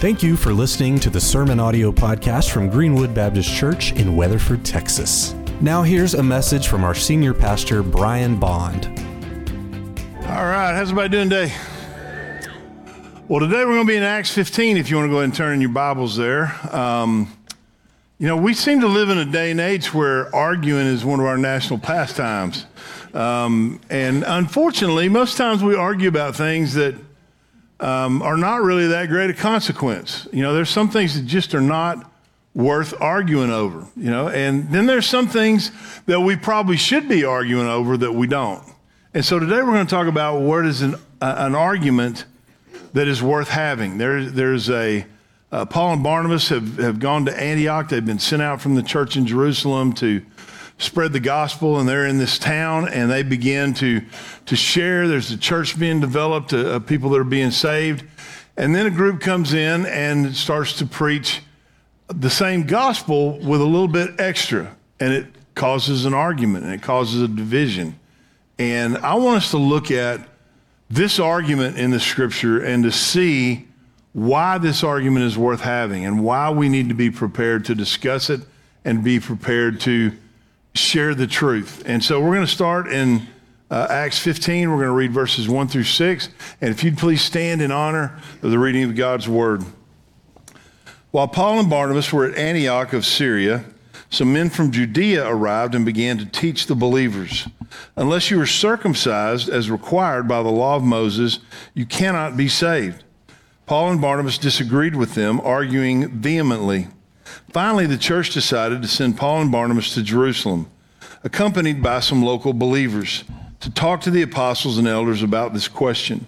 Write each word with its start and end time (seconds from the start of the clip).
Thank 0.00 0.22
you 0.22 0.34
for 0.34 0.54
listening 0.54 0.98
to 1.00 1.10
the 1.10 1.20
Sermon 1.20 1.60
Audio 1.60 1.92
Podcast 1.92 2.52
from 2.52 2.70
Greenwood 2.70 3.12
Baptist 3.12 3.52
Church 3.52 3.92
in 3.92 4.16
Weatherford, 4.16 4.64
Texas. 4.64 5.34
Now, 5.60 5.82
here's 5.82 6.14
a 6.14 6.22
message 6.22 6.68
from 6.68 6.84
our 6.84 6.94
senior 6.94 7.34
pastor, 7.34 7.82
Brian 7.82 8.40
Bond. 8.40 8.86
All 10.22 10.46
right, 10.46 10.72
how's 10.72 10.90
everybody 10.90 11.10
doing 11.10 11.28
today? 11.28 11.54
Well, 13.28 13.40
today 13.40 13.58
we're 13.66 13.74
going 13.74 13.86
to 13.86 13.92
be 13.92 13.96
in 13.98 14.02
Acts 14.02 14.32
15 14.32 14.78
if 14.78 14.88
you 14.88 14.96
want 14.96 15.08
to 15.08 15.10
go 15.10 15.16
ahead 15.16 15.24
and 15.24 15.34
turn 15.34 15.52
in 15.52 15.60
your 15.60 15.68
Bibles 15.68 16.16
there. 16.16 16.58
Um, 16.74 17.30
you 18.16 18.26
know, 18.26 18.38
we 18.38 18.54
seem 18.54 18.80
to 18.80 18.88
live 18.88 19.10
in 19.10 19.18
a 19.18 19.26
day 19.26 19.50
and 19.50 19.60
age 19.60 19.92
where 19.92 20.34
arguing 20.34 20.86
is 20.86 21.04
one 21.04 21.20
of 21.20 21.26
our 21.26 21.36
national 21.36 21.78
pastimes. 21.78 22.64
Um, 23.12 23.82
and 23.90 24.24
unfortunately, 24.26 25.10
most 25.10 25.36
times 25.36 25.62
we 25.62 25.74
argue 25.74 26.08
about 26.08 26.36
things 26.36 26.72
that 26.72 26.94
um, 27.80 28.22
are 28.22 28.36
not 28.36 28.62
really 28.62 28.86
that 28.88 29.08
great 29.08 29.30
a 29.30 29.34
consequence. 29.34 30.28
You 30.32 30.42
know, 30.42 30.54
there's 30.54 30.70
some 30.70 30.90
things 30.90 31.14
that 31.14 31.26
just 31.26 31.54
are 31.54 31.60
not 31.60 32.10
worth 32.54 32.94
arguing 33.00 33.50
over, 33.50 33.86
you 33.96 34.10
know, 34.10 34.28
and 34.28 34.70
then 34.70 34.86
there's 34.86 35.06
some 35.06 35.28
things 35.28 35.70
that 36.06 36.20
we 36.20 36.36
probably 36.36 36.76
should 36.76 37.08
be 37.08 37.24
arguing 37.24 37.68
over 37.68 37.96
that 37.96 38.12
we 38.12 38.26
don't. 38.26 38.62
And 39.14 39.24
so 39.24 39.38
today 39.38 39.56
we're 39.56 39.72
going 39.72 39.86
to 39.86 39.90
talk 39.90 40.06
about 40.06 40.40
what 40.40 40.66
is 40.66 40.82
an, 40.82 40.94
uh, 41.20 41.34
an 41.38 41.54
argument 41.54 42.26
that 42.92 43.08
is 43.08 43.22
worth 43.22 43.48
having. 43.48 43.98
There, 43.98 44.24
there's 44.24 44.68
a, 44.68 45.06
uh, 45.52 45.64
Paul 45.64 45.94
and 45.94 46.02
Barnabas 46.02 46.48
have, 46.48 46.76
have 46.78 46.98
gone 46.98 47.24
to 47.26 47.40
Antioch. 47.40 47.88
They've 47.88 48.04
been 48.04 48.18
sent 48.18 48.42
out 48.42 48.60
from 48.60 48.74
the 48.74 48.82
church 48.82 49.16
in 49.16 49.26
Jerusalem 49.26 49.92
to 49.94 50.24
spread 50.80 51.12
the 51.12 51.20
gospel, 51.20 51.78
and 51.78 51.88
they're 51.88 52.06
in 52.06 52.18
this 52.18 52.38
town, 52.38 52.88
and 52.88 53.10
they 53.10 53.22
begin 53.22 53.74
to, 53.74 54.02
to 54.46 54.56
share. 54.56 55.06
There's 55.06 55.30
a 55.30 55.38
church 55.38 55.78
being 55.78 56.00
developed, 56.00 56.52
uh, 56.52 56.80
people 56.80 57.10
that 57.10 57.20
are 57.20 57.24
being 57.24 57.50
saved. 57.50 58.04
And 58.56 58.74
then 58.74 58.86
a 58.86 58.90
group 58.90 59.20
comes 59.20 59.54
in 59.54 59.86
and 59.86 60.34
starts 60.34 60.78
to 60.78 60.86
preach 60.86 61.40
the 62.08 62.30
same 62.30 62.64
gospel 62.66 63.38
with 63.38 63.60
a 63.60 63.64
little 63.64 63.88
bit 63.88 64.18
extra, 64.18 64.76
and 64.98 65.12
it 65.12 65.26
causes 65.54 66.04
an 66.04 66.14
argument 66.14 66.64
and 66.64 66.74
it 66.74 66.82
causes 66.82 67.22
a 67.22 67.28
division. 67.28 67.98
And 68.58 68.98
I 68.98 69.14
want 69.14 69.38
us 69.38 69.50
to 69.52 69.58
look 69.58 69.90
at 69.90 70.26
this 70.88 71.18
argument 71.18 71.78
in 71.78 71.90
the 71.90 72.00
scripture 72.00 72.62
and 72.62 72.82
to 72.84 72.90
see 72.90 73.68
why 74.12 74.58
this 74.58 74.82
argument 74.82 75.24
is 75.24 75.38
worth 75.38 75.60
having 75.60 76.04
and 76.04 76.24
why 76.24 76.50
we 76.50 76.68
need 76.68 76.88
to 76.88 76.94
be 76.94 77.10
prepared 77.10 77.64
to 77.66 77.74
discuss 77.74 78.28
it 78.28 78.40
and 78.84 79.04
be 79.04 79.20
prepared 79.20 79.80
to 79.80 80.12
share 80.74 81.14
the 81.14 81.26
truth. 81.26 81.82
And 81.86 82.02
so 82.02 82.20
we're 82.20 82.34
going 82.34 82.46
to 82.46 82.52
start 82.52 82.88
in 82.92 83.26
uh, 83.70 83.86
Acts 83.90 84.18
15. 84.18 84.70
We're 84.70 84.76
going 84.76 84.88
to 84.88 84.92
read 84.92 85.12
verses 85.12 85.48
1 85.48 85.68
through 85.68 85.84
6. 85.84 86.28
And 86.60 86.70
if 86.70 86.84
you'd 86.84 86.98
please 86.98 87.22
stand 87.22 87.62
in 87.62 87.70
honor 87.70 88.18
of 88.42 88.50
the 88.50 88.58
reading 88.58 88.84
of 88.84 88.94
God's 88.94 89.28
word. 89.28 89.64
While 91.10 91.28
Paul 91.28 91.60
and 91.60 91.70
Barnabas 91.70 92.12
were 92.12 92.24
at 92.24 92.36
Antioch 92.36 92.92
of 92.92 93.04
Syria, 93.04 93.64
some 94.10 94.32
men 94.32 94.50
from 94.50 94.72
Judea 94.72 95.26
arrived 95.28 95.74
and 95.74 95.84
began 95.84 96.18
to 96.18 96.24
teach 96.24 96.66
the 96.66 96.74
believers. 96.74 97.48
Unless 97.96 98.30
you 98.30 98.40
are 98.40 98.46
circumcised 98.46 99.48
as 99.48 99.70
required 99.70 100.26
by 100.26 100.42
the 100.42 100.50
law 100.50 100.76
of 100.76 100.82
Moses, 100.82 101.38
you 101.74 101.86
cannot 101.86 102.36
be 102.36 102.48
saved. 102.48 103.04
Paul 103.66 103.92
and 103.92 104.00
Barnabas 104.00 104.36
disagreed 104.36 104.96
with 104.96 105.14
them, 105.14 105.40
arguing 105.40 106.08
vehemently. 106.08 106.88
Finally, 107.52 107.86
the 107.86 107.98
church 107.98 108.30
decided 108.30 108.82
to 108.82 108.88
send 108.88 109.16
Paul 109.16 109.42
and 109.42 109.52
Barnabas 109.52 109.94
to 109.94 110.02
Jerusalem, 110.02 110.70
accompanied 111.24 111.82
by 111.82 112.00
some 112.00 112.22
local 112.22 112.52
believers, 112.52 113.24
to 113.60 113.70
talk 113.70 114.00
to 114.02 114.10
the 114.10 114.22
apostles 114.22 114.78
and 114.78 114.88
elders 114.88 115.22
about 115.22 115.52
this 115.52 115.68
question. 115.68 116.26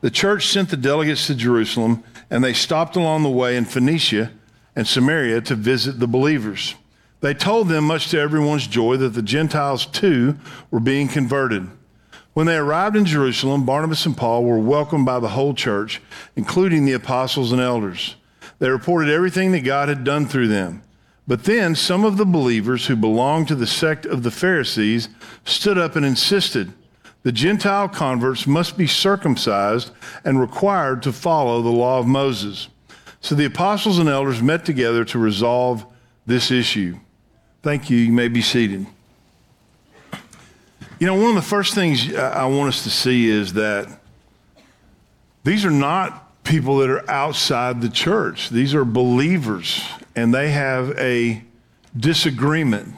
The 0.00 0.10
church 0.10 0.46
sent 0.46 0.70
the 0.70 0.76
delegates 0.76 1.26
to 1.26 1.34
Jerusalem, 1.34 2.02
and 2.30 2.42
they 2.42 2.54
stopped 2.54 2.96
along 2.96 3.22
the 3.22 3.28
way 3.28 3.56
in 3.56 3.64
Phoenicia 3.64 4.32
and 4.74 4.86
Samaria 4.86 5.42
to 5.42 5.54
visit 5.54 5.98
the 5.98 6.06
believers. 6.06 6.74
They 7.20 7.34
told 7.34 7.68
them, 7.68 7.84
much 7.84 8.08
to 8.10 8.18
everyone's 8.18 8.66
joy, 8.66 8.96
that 8.96 9.10
the 9.10 9.22
Gentiles 9.22 9.84
too 9.84 10.38
were 10.70 10.80
being 10.80 11.06
converted. 11.06 11.68
When 12.32 12.46
they 12.46 12.56
arrived 12.56 12.96
in 12.96 13.04
Jerusalem, 13.04 13.66
Barnabas 13.66 14.06
and 14.06 14.16
Paul 14.16 14.44
were 14.44 14.58
welcomed 14.58 15.04
by 15.04 15.18
the 15.18 15.28
whole 15.28 15.52
church, 15.52 16.00
including 16.36 16.86
the 16.86 16.92
apostles 16.92 17.52
and 17.52 17.60
elders. 17.60 18.16
They 18.60 18.70
reported 18.70 19.10
everything 19.10 19.50
that 19.52 19.64
God 19.64 19.88
had 19.88 20.04
done 20.04 20.26
through 20.26 20.48
them. 20.48 20.82
But 21.26 21.44
then 21.44 21.74
some 21.74 22.04
of 22.04 22.16
the 22.16 22.26
believers 22.26 22.86
who 22.86 22.96
belonged 22.96 23.48
to 23.48 23.54
the 23.54 23.66
sect 23.66 24.06
of 24.06 24.22
the 24.22 24.30
Pharisees 24.30 25.08
stood 25.44 25.78
up 25.78 25.96
and 25.96 26.06
insisted 26.06 26.72
the 27.22 27.32
Gentile 27.32 27.88
converts 27.88 28.46
must 28.46 28.78
be 28.78 28.86
circumcised 28.86 29.90
and 30.24 30.40
required 30.40 31.02
to 31.02 31.12
follow 31.12 31.60
the 31.60 31.68
law 31.68 31.98
of 31.98 32.06
Moses. 32.06 32.68
So 33.20 33.34
the 33.34 33.44
apostles 33.44 33.98
and 33.98 34.08
elders 34.08 34.42
met 34.42 34.64
together 34.64 35.04
to 35.06 35.18
resolve 35.18 35.84
this 36.26 36.50
issue. 36.50 36.98
Thank 37.62 37.90
you. 37.90 37.98
You 37.98 38.12
may 38.12 38.28
be 38.28 38.40
seated. 38.40 38.86
You 40.98 41.06
know, 41.06 41.14
one 41.14 41.30
of 41.30 41.34
the 41.34 41.42
first 41.42 41.74
things 41.74 42.14
I 42.14 42.46
want 42.46 42.68
us 42.68 42.82
to 42.84 42.90
see 42.90 43.28
is 43.28 43.52
that 43.54 44.00
these 45.44 45.64
are 45.64 45.70
not 45.70 46.29
people 46.44 46.78
that 46.78 46.90
are 46.90 47.08
outside 47.10 47.80
the 47.80 47.88
church. 47.88 48.50
These 48.50 48.74
are 48.74 48.84
believers, 48.84 49.82
and 50.16 50.34
they 50.34 50.50
have 50.50 50.90
a 50.98 51.42
disagreement. 51.96 52.94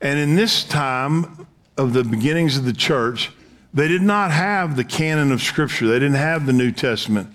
And 0.00 0.18
in 0.18 0.36
this 0.36 0.64
time 0.64 1.46
of 1.76 1.92
the 1.92 2.04
beginnings 2.04 2.56
of 2.56 2.64
the 2.64 2.72
church, 2.72 3.30
they 3.72 3.86
did 3.86 4.02
not 4.02 4.30
have 4.30 4.76
the 4.76 4.84
canon 4.84 5.30
of 5.30 5.42
Scripture. 5.42 5.86
They 5.86 5.98
didn't 5.98 6.14
have 6.14 6.46
the 6.46 6.52
New 6.52 6.72
Testament. 6.72 7.28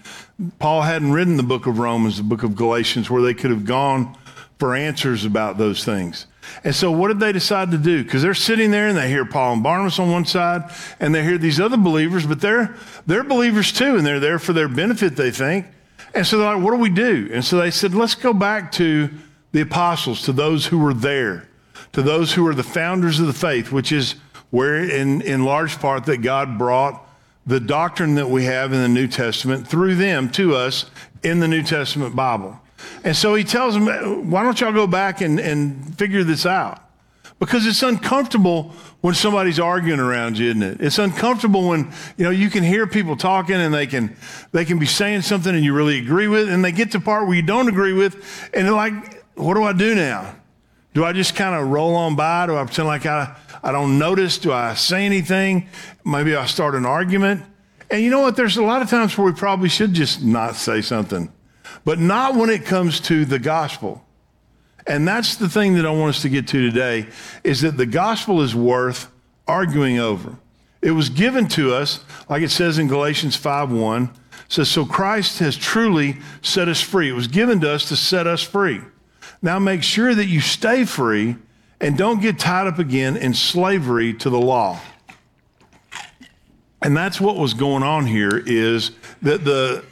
Paul 0.59 0.81
hadn't 0.81 1.13
written 1.13 1.37
the 1.37 1.43
book 1.43 1.65
of 1.65 1.79
Romans, 1.79 2.17
the 2.17 2.23
book 2.23 2.43
of 2.43 2.55
Galatians, 2.55 3.09
where 3.09 3.21
they 3.21 3.33
could 3.33 3.51
have 3.51 3.65
gone 3.65 4.17
for 4.59 4.75
answers 4.75 5.25
about 5.25 5.57
those 5.57 5.85
things. 5.85 6.27
And 6.63 6.73
so, 6.73 6.91
what 6.91 7.09
did 7.09 7.19
they 7.19 7.31
decide 7.31 7.71
to 7.71 7.77
do? 7.77 8.03
Because 8.03 8.21
they're 8.21 8.33
sitting 8.33 8.71
there 8.71 8.87
and 8.87 8.97
they 8.97 9.09
hear 9.09 9.25
Paul 9.25 9.53
and 9.53 9.63
Barnabas 9.63 9.99
on 9.99 10.11
one 10.11 10.25
side, 10.25 10.63
and 10.99 11.13
they 11.13 11.23
hear 11.23 11.37
these 11.37 11.59
other 11.59 11.77
believers, 11.77 12.25
but 12.25 12.41
they're 12.41 12.75
they're 13.05 13.23
believers 13.23 13.71
too, 13.71 13.97
and 13.97 14.05
they're 14.05 14.19
there 14.19 14.39
for 14.39 14.53
their 14.53 14.67
benefit, 14.67 15.15
they 15.15 15.31
think. 15.31 15.65
And 16.13 16.25
so 16.25 16.37
they're 16.37 16.55
like, 16.55 16.63
"What 16.63 16.71
do 16.71 16.77
we 16.77 16.89
do?" 16.89 17.29
And 17.31 17.43
so 17.43 17.57
they 17.57 17.71
said, 17.71 17.93
"Let's 17.93 18.15
go 18.15 18.33
back 18.33 18.71
to 18.73 19.09
the 19.51 19.61
apostles, 19.61 20.23
to 20.23 20.33
those 20.33 20.67
who 20.67 20.79
were 20.79 20.93
there, 20.93 21.47
to 21.93 22.01
those 22.01 22.33
who 22.33 22.43
were 22.43 22.55
the 22.55 22.63
founders 22.63 23.19
of 23.19 23.27
the 23.27 23.33
faith, 23.33 23.71
which 23.71 23.91
is 23.91 24.15
where, 24.49 24.83
in 24.83 25.21
in 25.21 25.43
large 25.43 25.79
part, 25.79 26.05
that 26.05 26.17
God 26.17 26.57
brought." 26.57 27.01
The 27.47 27.59
doctrine 27.59 28.15
that 28.15 28.27
we 28.27 28.45
have 28.45 28.73
in 28.73 28.81
the 28.81 28.87
New 28.87 29.07
Testament 29.07 29.67
through 29.67 29.95
them 29.95 30.29
to 30.31 30.55
us 30.55 30.85
in 31.21 31.39
the 31.39 31.47
New 31.47 31.61
Testament 31.61 32.15
Bible. 32.15 32.59
And 33.03 33.15
so 33.15 33.35
he 33.35 33.43
tells 33.43 33.73
them, 33.73 34.29
why 34.29 34.43
don't 34.43 34.59
y'all 34.59 34.73
go 34.73 34.87
back 34.87 35.21
and, 35.21 35.39
and 35.39 35.97
figure 35.97 36.23
this 36.23 36.45
out? 36.45 36.81
Because 37.37 37.65
it's 37.65 37.83
uncomfortable 37.83 38.73
when 39.01 39.13
somebody's 39.13 39.59
arguing 39.59 39.99
around 39.99 40.37
you, 40.37 40.49
isn't 40.49 40.63
it? 40.63 40.81
It's 40.81 40.99
uncomfortable 40.99 41.67
when, 41.67 41.91
you 42.17 42.23
know, 42.23 42.29
you 42.29 42.49
can 42.49 42.63
hear 42.63 42.87
people 42.87 43.17
talking 43.17 43.55
and 43.55 43.73
they 43.73 43.87
can, 43.87 44.15
they 44.51 44.63
can 44.63 44.79
be 44.79 44.85
saying 44.85 45.21
something 45.21 45.53
and 45.53 45.63
you 45.63 45.73
really 45.73 45.99
agree 45.99 46.27
with, 46.27 46.49
and 46.49 46.63
they 46.63 46.71
get 46.71 46.91
to 46.91 46.99
part 46.99 47.27
where 47.27 47.35
you 47.35 47.41
don't 47.41 47.67
agree 47.67 47.93
with, 47.93 48.49
and 48.53 48.65
they're 48.65 48.73
like, 48.73 49.23
what 49.35 49.55
do 49.55 49.63
I 49.63 49.73
do 49.73 49.95
now? 49.95 50.35
Do 50.93 51.03
I 51.03 51.11
just 51.11 51.35
kind 51.35 51.53
of 51.53 51.67
roll 51.67 51.93
on 51.95 52.15
by? 52.15 52.45
Do 52.45 52.55
I 52.55 52.63
pretend 52.63 52.87
like 52.87 53.05
I, 53.05 53.35
I 53.61 53.73
don't 53.73 53.99
notice? 53.99 54.37
Do 54.37 54.53
I 54.53 54.73
say 54.75 55.05
anything? 55.05 55.67
Maybe 56.05 56.33
I 56.35 56.45
start 56.45 56.73
an 56.73 56.85
argument. 56.85 57.43
And 57.91 58.01
you 58.01 58.09
know 58.09 58.21
what? 58.21 58.37
There's 58.37 58.55
a 58.55 58.63
lot 58.63 58.81
of 58.81 58.89
times 58.89 59.17
where 59.17 59.25
we 59.25 59.33
probably 59.33 59.67
should 59.67 59.93
just 59.93 60.23
not 60.23 60.55
say 60.55 60.81
something 60.81 61.31
but 61.83 61.99
not 61.99 62.35
when 62.35 62.49
it 62.49 62.65
comes 62.65 62.99
to 63.01 63.25
the 63.25 63.39
gospel. 63.39 64.03
And 64.87 65.07
that's 65.07 65.35
the 65.35 65.49
thing 65.49 65.75
that 65.75 65.85
I 65.85 65.91
want 65.91 66.15
us 66.15 66.21
to 66.21 66.29
get 66.29 66.47
to 66.49 66.69
today 66.69 67.07
is 67.43 67.61
that 67.61 67.77
the 67.77 67.85
gospel 67.85 68.41
is 68.41 68.55
worth 68.55 69.11
arguing 69.47 69.99
over. 69.99 70.37
It 70.81 70.91
was 70.91 71.09
given 71.09 71.47
to 71.49 71.73
us, 71.73 72.03
like 72.29 72.43
it 72.43 72.51
says 72.51 72.77
in 72.77 72.87
Galatians 72.87 73.35
5:1, 73.35 74.11
says, 74.47 74.69
So 74.69 74.85
Christ 74.85 75.39
has 75.39 75.57
truly 75.57 76.17
set 76.41 76.67
us 76.67 76.81
free. 76.81 77.09
It 77.09 77.13
was 77.13 77.27
given 77.27 77.59
to 77.61 77.71
us 77.71 77.89
to 77.89 77.95
set 77.95 78.27
us 78.27 78.43
free. 78.43 78.81
Now 79.41 79.59
make 79.59 79.83
sure 79.83 80.13
that 80.13 80.25
you 80.25 80.41
stay 80.41 80.85
free 80.85 81.35
and 81.81 81.97
don't 81.97 82.21
get 82.21 82.39
tied 82.39 82.67
up 82.67 82.79
again 82.79 83.17
in 83.17 83.33
slavery 83.33 84.13
to 84.15 84.29
the 84.29 84.39
law. 84.39 84.79
And 86.81 86.95
that's 86.95 87.19
what 87.19 87.35
was 87.35 87.53
going 87.55 87.83
on 87.83 88.05
here 88.05 88.43
is 88.45 88.91
that 89.23 89.43
the 89.43 89.83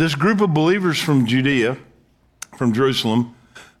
this 0.00 0.14
group 0.14 0.40
of 0.40 0.54
believers 0.54 0.98
from 0.98 1.26
Judea, 1.26 1.76
from 2.56 2.72
Jerusalem, 2.72 3.34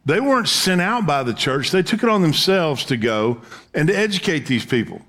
they 0.04 0.20
weren't 0.20 0.48
sent 0.48 0.80
out 0.80 1.06
by 1.06 1.22
the 1.22 1.32
church. 1.32 1.70
They 1.70 1.82
took 1.82 2.02
it 2.02 2.08
on 2.08 2.20
themselves 2.20 2.84
to 2.86 2.96
go 2.96 3.40
and 3.74 3.88
to 3.88 3.96
educate 3.96 4.40
these 4.46 4.64
people. 4.64 5.00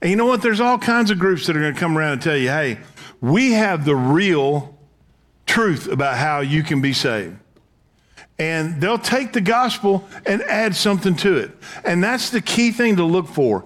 And 0.00 0.10
you 0.10 0.16
know 0.16 0.26
what? 0.26 0.42
There's 0.42 0.60
all 0.60 0.78
kinds 0.78 1.10
of 1.10 1.18
groups 1.18 1.46
that 1.46 1.56
are 1.56 1.60
going 1.60 1.74
to 1.74 1.80
come 1.80 1.98
around 1.98 2.12
and 2.12 2.22
tell 2.22 2.36
you, 2.36 2.48
hey, 2.48 2.78
we 3.20 3.52
have 3.52 3.84
the 3.84 3.96
real 3.96 4.78
truth 5.44 5.88
about 5.88 6.16
how 6.16 6.40
you 6.40 6.62
can 6.62 6.80
be 6.80 6.92
saved. 6.92 7.36
And 8.38 8.80
they'll 8.80 8.96
take 8.96 9.32
the 9.32 9.40
gospel 9.40 10.08
and 10.24 10.40
add 10.42 10.74
something 10.74 11.16
to 11.16 11.36
it. 11.36 11.50
And 11.84 12.02
that's 12.02 12.30
the 12.30 12.40
key 12.40 12.70
thing 12.70 12.96
to 12.96 13.04
look 13.04 13.26
for. 13.26 13.64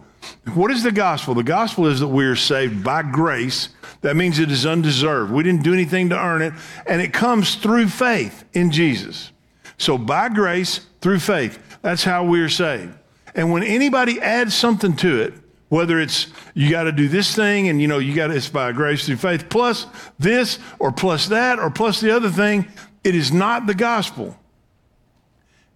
What 0.55 0.71
is 0.71 0.83
the 0.83 0.93
gospel? 0.93 1.35
The 1.35 1.43
gospel 1.43 1.87
is 1.87 2.01
that 2.01 2.09
we 2.09 2.25
are 2.25 2.37
saved 2.37 2.85
by 2.85 3.03
grace. 3.03 3.71
That 4.03 4.17
means 4.17 4.39
it 4.39 4.51
is 4.51 4.67
undeserved. 4.67 5.33
We 5.33 5.43
didn't 5.43 5.63
do 5.63 5.73
anything 5.73 6.11
to 6.11 6.19
earn 6.19 6.43
it, 6.43 6.53
and 6.87 7.01
it 7.01 7.13
comes 7.13 7.57
through 7.57 7.89
faith 7.89 8.45
in 8.53 8.71
Jesus. 8.71 9.33
So, 9.79 9.99
by 9.99 10.29
grace, 10.29 10.87
through 11.01 11.21
faith, 11.21 11.59
that's 11.83 12.05
how 12.05 12.25
we 12.25 12.41
are 12.41 12.49
saved. 12.49 12.95
And 13.35 13.53
when 13.53 13.63
anybody 13.63 14.21
adds 14.21 14.55
something 14.55 14.95
to 14.97 15.23
it, 15.23 15.35
whether 15.69 16.01
it's 16.01 16.29
you 16.55 16.71
got 16.71 16.85
to 16.85 16.93
do 16.93 17.09
this 17.09 17.35
thing 17.35 17.69
and 17.69 17.81
you 17.81 17.89
know 17.89 17.99
you 17.99 18.15
got 18.15 18.31
it's 18.31 18.49
by 18.49 18.71
grace 18.71 19.07
through 19.07 19.17
faith 19.17 19.49
plus 19.49 19.87
this 20.19 20.61
or 20.79 20.93
plus 20.93 21.27
that 21.27 21.59
or 21.59 21.69
plus 21.69 22.01
the 22.01 22.15
other 22.15 22.31
thing, 22.31 22.67
it 23.03 23.15
is 23.15 23.33
not 23.33 23.67
the 23.67 23.75
gospel. 23.75 24.39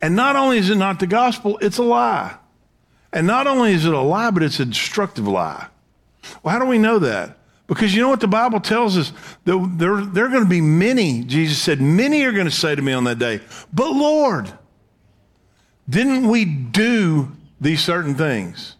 And 0.01 0.15
not 0.15 0.37
only 0.37 0.59
is 0.59 0.71
it 0.71 0.77
not 0.77 1.01
the 1.01 1.07
gospel, 1.07 1.59
it's 1.61 1.79
a 1.79 1.83
lie. 1.83 2.38
And 3.13 3.27
not 3.27 3.47
only 3.47 3.73
is 3.73 3.85
it 3.85 3.93
a 3.93 4.01
lie, 4.01 4.31
but 4.31 4.43
it's 4.43 4.61
a 4.61 4.67
destructive 4.67 5.27
lie. 5.27 5.69
Well, 6.43 6.53
how 6.53 6.59
do 6.59 6.67
we 6.67 6.79
know 6.79 6.99
that? 6.99 7.39
Because 7.67 7.95
you 7.95 8.01
know 8.01 8.09
what 8.09 8.21
the 8.21 8.29
Bible 8.29 8.61
tells 8.61 8.97
us? 8.97 9.13
That 9.45 9.75
there, 9.77 10.01
there 10.01 10.27
are 10.27 10.31
going 10.31 10.45
to 10.45 10.49
be 10.49 10.61
many, 10.61 11.23
Jesus 11.23 11.59
said, 11.59 11.81
many 11.81 12.25
are 12.25 12.33
going 12.33 12.47
to 12.47 12.51
say 12.51 12.75
to 12.75 12.83
me 12.83 12.93
on 12.93 13.05
that 13.05 13.19
day, 13.19 13.41
but 13.73 13.91
Lord, 13.91 14.51
didn't 15.89 16.29
we 16.29 16.45
do 16.45 17.33
these 17.61 17.83
certain 17.83 18.15
things? 18.15 18.77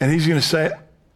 And 0.00 0.10
he's 0.12 0.26
going 0.26 0.40
to 0.40 0.46
say, 0.46 0.72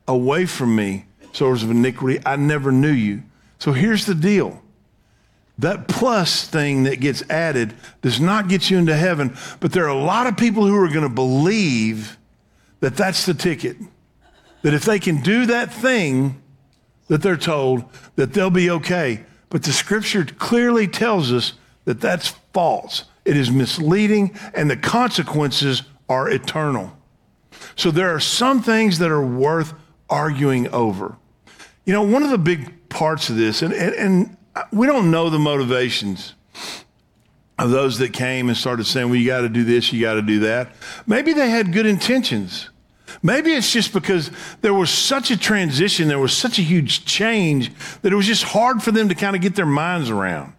away 0.09 0.47
from 0.47 0.75
me, 0.77 1.07
source 1.33 1.63
of 1.63 1.71
iniquity, 1.71 2.21
I 2.25 2.37
never 2.37 2.73
knew 2.73 2.93
you. 2.93 3.23
So 3.59 3.73
here's 3.73 4.07
the 4.07 4.15
deal. 4.15 4.63
That 5.59 5.89
plus 5.89 6.47
thing 6.47 6.83
that 6.83 7.01
gets 7.01 7.23
added 7.31 7.75
does 8.03 8.21
not 8.21 8.49
get 8.49 8.71
you 8.71 8.79
into 8.79 8.95
heaven, 8.95 9.37
but 9.61 9.73
there 9.73 9.85
are 9.85 9.89
a 9.89 9.95
lot 9.95 10.27
of 10.27 10.37
people 10.37 10.67
who 10.67 10.77
are 10.77 10.89
going 10.89 11.03
to 11.03 11.09
believe 11.09 12.19
that 12.81 12.97
that's 12.97 13.25
the 13.25 13.35
ticket. 13.35 13.77
That 14.63 14.75
if 14.75 14.85
they 14.85 14.99
can 14.99 15.23
do 15.23 15.47
that 15.47 15.73
thing 15.73 16.43
that 17.09 17.23
they're 17.23 17.37
told, 17.37 17.85
that 18.17 18.35
they'll 18.35 18.51
be 18.51 18.71
okay. 18.71 19.25
But 19.49 19.63
the 19.63 19.73
scripture 19.73 20.25
clearly 20.25 20.87
tells 20.89 21.33
us 21.33 21.55
that 21.85 22.01
that's 22.01 22.35
false. 22.53 23.05
It 23.25 23.37
is 23.37 23.51
misleading, 23.51 24.39
and 24.55 24.71
the 24.71 24.77
consequences 24.77 25.83
are 26.09 26.29
eternal. 26.29 26.97
So 27.77 27.91
there 27.91 28.15
are 28.15 28.21
some 28.21 28.63
things 28.63 28.99
that 28.99 29.11
are 29.11 29.25
worth 29.25 29.73
arguing 30.11 30.69
over. 30.69 31.17
You 31.85 31.93
know, 31.93 32.03
one 32.03 32.23
of 32.23 32.31
the 32.31 32.39
big 32.39 32.89
parts 32.89 33.31
of 33.31 33.37
this, 33.37 33.63
and, 33.63 33.73
and, 33.73 33.95
and 33.95 34.36
we 34.73 34.87
don't 34.87 35.11
know 35.11 35.31
the 35.31 35.39
motivations 35.39 36.35
of 37.59 37.71
those 37.71 37.99
that 37.99 38.13
came 38.13 38.49
and 38.49 38.57
started 38.57 38.85
saying, 38.85 39.09
well, 39.09 39.17
you 39.17 39.27
got 39.27 39.41
to 39.43 39.49
do 39.49 39.65
this, 39.65 39.93
you 39.93 40.01
got 40.01 40.15
to 40.15 40.23
do 40.23 40.41
that. 40.41 40.75
Maybe 41.07 41.33
they 41.33 41.49
had 41.49 41.73
good 41.73 41.87
intentions. 41.87 42.69
Maybe 43.23 43.53
it's 43.53 43.73
just 43.73 43.93
because 43.93 44.31
there 44.61 44.75
was 44.75 44.91
such 44.91 45.31
a 45.31 45.37
transition, 45.37 46.09
there 46.09 46.19
was 46.19 46.37
such 46.37 46.59
a 46.59 46.63
huge 46.63 47.05
change 47.05 47.73
that 48.03 48.13
it 48.13 48.17
was 48.17 48.27
just 48.27 48.45
hard 48.45 48.83
for 48.83 48.93
them 48.93 49.09
to 49.09 49.15
kind 49.15 49.35
of 49.35 49.43
get 49.43 49.55
their 49.55 49.67
minds 49.67 50.11
around. 50.11 50.53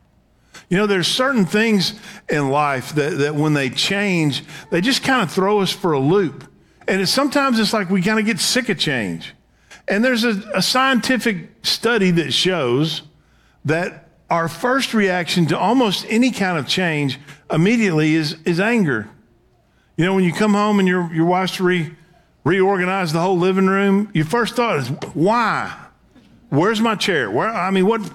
You 0.69 0.77
know, 0.77 0.87
there's 0.87 1.07
certain 1.07 1.45
things 1.45 1.93
in 2.29 2.49
life 2.49 2.93
that, 2.95 3.17
that 3.19 3.35
when 3.35 3.53
they 3.53 3.69
change, 3.69 4.43
they 4.69 4.81
just 4.81 5.03
kind 5.03 5.21
of 5.21 5.31
throw 5.31 5.61
us 5.61 5.71
for 5.71 5.93
a 5.93 5.99
loop. 5.99 6.43
And 6.87 7.01
it's, 7.01 7.11
sometimes 7.11 7.59
it's 7.59 7.73
like 7.73 7.89
we 7.89 8.01
kind 8.01 8.19
of 8.19 8.25
get 8.25 8.39
sick 8.39 8.69
of 8.69 8.79
change. 8.79 9.33
And 9.87 10.03
there's 10.03 10.23
a, 10.23 10.41
a 10.53 10.61
scientific 10.61 11.49
study 11.63 12.11
that 12.11 12.33
shows 12.33 13.03
that 13.67 14.07
our 14.29 14.47
first 14.47 14.93
reaction 14.93 15.45
to 15.47 15.57
almost 15.57 16.05
any 16.09 16.31
kind 16.31 16.57
of 16.57 16.67
change 16.67 17.19
immediately 17.51 18.15
is, 18.15 18.37
is 18.45 18.59
anger. 18.59 19.09
You 19.95 20.05
know, 20.05 20.15
when 20.15 20.23
you 20.23 20.33
come 20.33 20.53
home 20.53 20.79
and 20.79 20.87
your, 20.87 21.11
your 21.13 21.25
wife's 21.25 21.59
re, 21.59 21.91
reorganized 22.43 23.13
the 23.13 23.21
whole 23.21 23.37
living 23.37 23.67
room, 23.67 24.09
your 24.13 24.25
first 24.25 24.55
thought 24.55 24.77
is, 24.77 24.87
why? 25.13 25.75
Where's 26.49 26.79
my 26.79 26.95
chair? 26.95 27.29
Where, 27.29 27.49
I 27.49 27.71
mean, 27.71 27.85
what? 27.85 28.09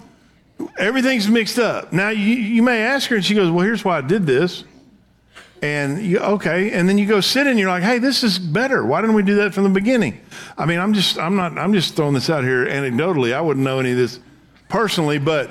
Everything's 0.78 1.28
mixed 1.28 1.58
up. 1.58 1.92
Now, 1.92 2.10
you, 2.10 2.34
you 2.34 2.62
may 2.62 2.82
ask 2.82 3.10
her, 3.10 3.16
and 3.16 3.24
she 3.24 3.34
goes, 3.34 3.50
Well, 3.50 3.64
here's 3.64 3.84
why 3.84 3.98
I 3.98 4.00
did 4.00 4.26
this. 4.26 4.64
And 5.60 6.02
you, 6.02 6.18
okay, 6.18 6.72
and 6.72 6.88
then 6.88 6.98
you 6.98 7.06
go 7.06 7.20
sit 7.20 7.46
and 7.46 7.56
you're 7.56 7.68
like, 7.68 7.84
hey, 7.84 8.00
this 8.00 8.24
is 8.24 8.36
better. 8.36 8.84
Why 8.84 9.00
didn't 9.00 9.14
we 9.14 9.22
do 9.22 9.36
that 9.36 9.54
from 9.54 9.62
the 9.62 9.70
beginning? 9.70 10.20
I 10.58 10.66
mean, 10.66 10.80
I'm 10.80 10.92
just, 10.92 11.20
I'm 11.20 11.36
not, 11.36 11.56
I'm 11.56 11.72
just 11.72 11.94
throwing 11.94 12.14
this 12.14 12.28
out 12.28 12.42
here 12.42 12.66
anecdotally. 12.66 13.32
I 13.32 13.40
wouldn't 13.40 13.64
know 13.64 13.78
any 13.78 13.92
of 13.92 13.96
this 13.96 14.18
personally, 14.72 15.18
but 15.18 15.50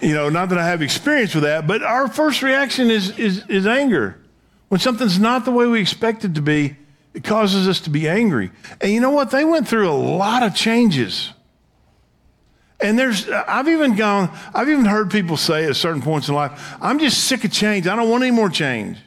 you 0.00 0.14
know, 0.14 0.28
not 0.28 0.50
that 0.50 0.58
I 0.58 0.66
have 0.66 0.82
experience 0.82 1.34
with 1.34 1.42
that. 1.42 1.66
But 1.66 1.82
our 1.82 2.06
first 2.06 2.42
reaction 2.42 2.90
is 2.90 3.18
is 3.18 3.44
is 3.48 3.66
anger 3.66 4.20
when 4.68 4.78
something's 4.78 5.18
not 5.18 5.44
the 5.44 5.50
way 5.50 5.66
we 5.66 5.80
expect 5.80 6.24
it 6.24 6.34
to 6.36 6.42
be. 6.42 6.76
It 7.14 7.24
causes 7.24 7.66
us 7.66 7.80
to 7.80 7.90
be 7.90 8.06
angry. 8.06 8.52
And 8.80 8.92
you 8.92 9.00
know 9.00 9.10
what? 9.10 9.30
They 9.30 9.44
went 9.44 9.66
through 9.66 9.90
a 9.90 9.96
lot 9.96 10.44
of 10.44 10.54
changes. 10.54 11.32
And 12.80 12.96
there's, 12.96 13.28
I've 13.28 13.66
even 13.66 13.96
gone, 13.96 14.30
I've 14.54 14.68
even 14.68 14.84
heard 14.84 15.10
people 15.10 15.36
say 15.36 15.64
at 15.64 15.74
certain 15.74 16.00
points 16.00 16.28
in 16.28 16.36
life, 16.36 16.76
I'm 16.80 17.00
just 17.00 17.24
sick 17.24 17.42
of 17.42 17.50
change. 17.50 17.88
I 17.88 17.96
don't 17.96 18.08
want 18.08 18.22
any 18.22 18.30
more 18.30 18.48
change. 18.48 18.98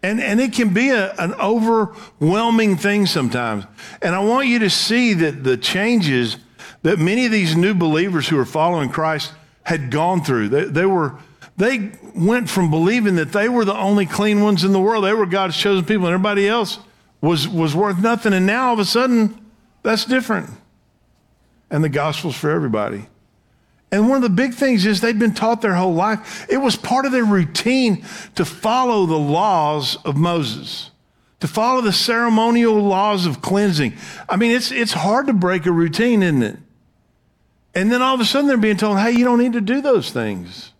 And, 0.00 0.20
and 0.20 0.40
it 0.40 0.52
can 0.52 0.72
be 0.72 0.90
a, 0.90 1.12
an 1.14 1.34
overwhelming 1.34 2.76
thing 2.76 3.06
sometimes. 3.06 3.64
And 4.00 4.14
I 4.14 4.20
want 4.20 4.46
you 4.46 4.60
to 4.60 4.70
see 4.70 5.14
that 5.14 5.42
the 5.42 5.56
changes 5.56 6.36
that 6.82 6.98
many 6.98 7.26
of 7.26 7.32
these 7.32 7.56
new 7.56 7.74
believers 7.74 8.28
who 8.28 8.38
are 8.38 8.44
following 8.44 8.88
Christ 8.88 9.32
had 9.62 9.90
gone 9.90 10.22
through, 10.22 10.48
they, 10.48 10.64
they 10.64 10.86
were, 10.86 11.14
they 11.56 11.92
went 12.14 12.48
from 12.48 12.70
believing 12.70 13.16
that 13.16 13.32
they 13.32 13.48
were 13.48 13.64
the 13.64 13.76
only 13.76 14.06
clean 14.06 14.40
ones 14.40 14.64
in 14.64 14.72
the 14.72 14.80
world. 14.80 15.04
They 15.04 15.12
were 15.12 15.26
God's 15.26 15.56
chosen 15.56 15.84
people 15.84 16.06
and 16.06 16.14
everybody 16.14 16.48
else 16.48 16.78
was, 17.20 17.48
was 17.48 17.74
worth 17.74 17.98
nothing. 17.98 18.32
And 18.32 18.46
now 18.46 18.68
all 18.68 18.72
of 18.74 18.78
a 18.78 18.84
sudden, 18.84 19.44
that's 19.82 20.04
different. 20.04 20.50
And 21.70 21.82
the 21.82 21.88
gospel's 21.88 22.36
for 22.36 22.50
everybody. 22.50 23.06
And 23.90 24.08
one 24.08 24.16
of 24.16 24.22
the 24.22 24.28
big 24.28 24.54
things 24.54 24.84
is 24.84 25.00
they'd 25.00 25.18
been 25.18 25.34
taught 25.34 25.62
their 25.62 25.74
whole 25.74 25.94
life. 25.94 26.46
It 26.50 26.58
was 26.58 26.76
part 26.76 27.06
of 27.06 27.12
their 27.12 27.24
routine 27.24 28.04
to 28.34 28.44
follow 28.44 29.06
the 29.06 29.18
laws 29.18 29.96
of 30.04 30.16
Moses, 30.16 30.90
to 31.40 31.48
follow 31.48 31.80
the 31.80 31.92
ceremonial 31.92 32.74
laws 32.74 33.24
of 33.24 33.40
cleansing. 33.40 33.94
I 34.28 34.36
mean, 34.36 34.50
it's, 34.52 34.70
it's 34.70 34.92
hard 34.92 35.26
to 35.28 35.32
break 35.32 35.64
a 35.66 35.72
routine, 35.72 36.22
isn't 36.22 36.42
it? 36.42 36.58
And 37.78 37.92
then 37.92 38.02
all 38.02 38.12
of 38.12 38.20
a 38.20 38.24
sudden 38.24 38.48
they're 38.48 38.56
being 38.56 38.76
told, 38.76 38.98
hey, 38.98 39.12
you 39.12 39.24
don't 39.24 39.38
need 39.38 39.52
to 39.52 39.60
do 39.60 39.80
those 39.80 40.10
things. 40.10 40.72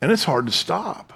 And 0.00 0.10
it's 0.10 0.24
hard 0.24 0.46
to 0.46 0.52
stop. 0.52 1.12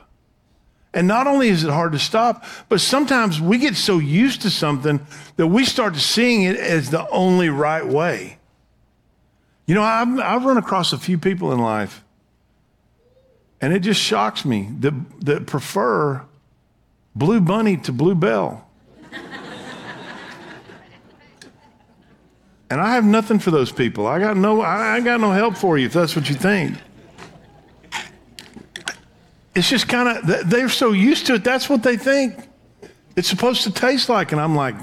And 0.93 1.09
not 1.09 1.27
only 1.27 1.49
is 1.49 1.65
it 1.65 1.71
hard 1.71 1.93
to 1.93 1.99
stop, 1.99 2.45
but 2.69 2.83
sometimes 2.83 3.41
we 3.41 3.57
get 3.57 3.77
so 3.77 3.99
used 3.99 4.43
to 4.43 4.51
something 4.51 5.01
that 5.37 5.47
we 5.47 5.65
start 5.65 5.97
seeing 5.97 6.43
it 6.43 6.57
as 6.57 6.91
the 6.91 7.09
only 7.09 7.49
right 7.49 7.87
way. 7.87 8.37
You 9.65 9.75
know, 9.75 9.83
I've, 9.83 10.19
I've 10.19 10.45
run 10.45 10.59
across 10.59 10.93
a 10.93 10.99
few 10.99 11.17
people 11.17 11.51
in 11.51 11.61
life, 11.61 12.05
and 13.63 13.73
it 13.73 13.81
just 13.81 14.03
shocks 14.03 14.45
me 14.45 14.69
that, 14.81 14.93
that 15.23 15.47
prefer 15.47 16.27
Blue 17.17 17.41
Bunny 17.41 17.79
to 17.79 17.93
Blue 17.93 18.15
Bell. 18.15 18.68
And 22.71 22.81
I 22.81 22.95
have 22.95 23.05
nothing 23.05 23.39
for 23.39 23.51
those 23.51 23.73
people. 23.73 24.07
I 24.07 24.19
got 24.19 24.37
no, 24.37 24.61
I, 24.61 25.01
got 25.01 25.21
no 25.21 25.31
help 25.31 25.57
for 25.57 25.79
you 25.79 25.87
if 25.87 25.93
that's 25.93 26.15
what 26.15 26.29
you 26.29 26.35
think. 26.35 26.77
It's 29.55 29.69
just 29.69 29.89
kind 29.89 30.19
of, 30.19 30.49
they're 30.49 30.69
so 30.69 30.93
used 30.93 31.27
to 31.27 31.35
it, 31.35 31.45
that's 31.45 31.69
what 31.69 31.83
they 31.83 31.97
think 31.97 32.49
it's 33.19 33.29
supposed 33.29 33.65
to 33.65 33.73
taste 33.73 34.09
like. 34.09 34.31
And 34.31 34.41
I'm 34.41 34.55
like, 34.55 34.77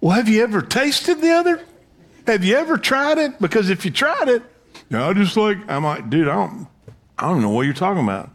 well, 0.00 0.16
have 0.16 0.28
you 0.28 0.42
ever 0.42 0.60
tasted 0.60 1.20
the 1.20 1.30
other? 1.30 1.64
Have 2.26 2.44
you 2.44 2.56
ever 2.56 2.76
tried 2.76 3.18
it? 3.18 3.40
Because 3.40 3.70
if 3.70 3.84
you 3.84 3.92
tried 3.92 4.28
it, 4.28 4.42
you 4.74 4.98
know, 4.98 5.08
I 5.08 5.12
just 5.12 5.36
like, 5.36 5.58
I'm 5.68 5.84
like, 5.84 6.10
dude, 6.10 6.26
I 6.26 6.34
don't, 6.34 6.66
I 7.16 7.28
don't 7.28 7.40
know 7.40 7.50
what 7.50 7.62
you're 7.62 7.74
talking 7.74 8.02
about. 8.02 8.30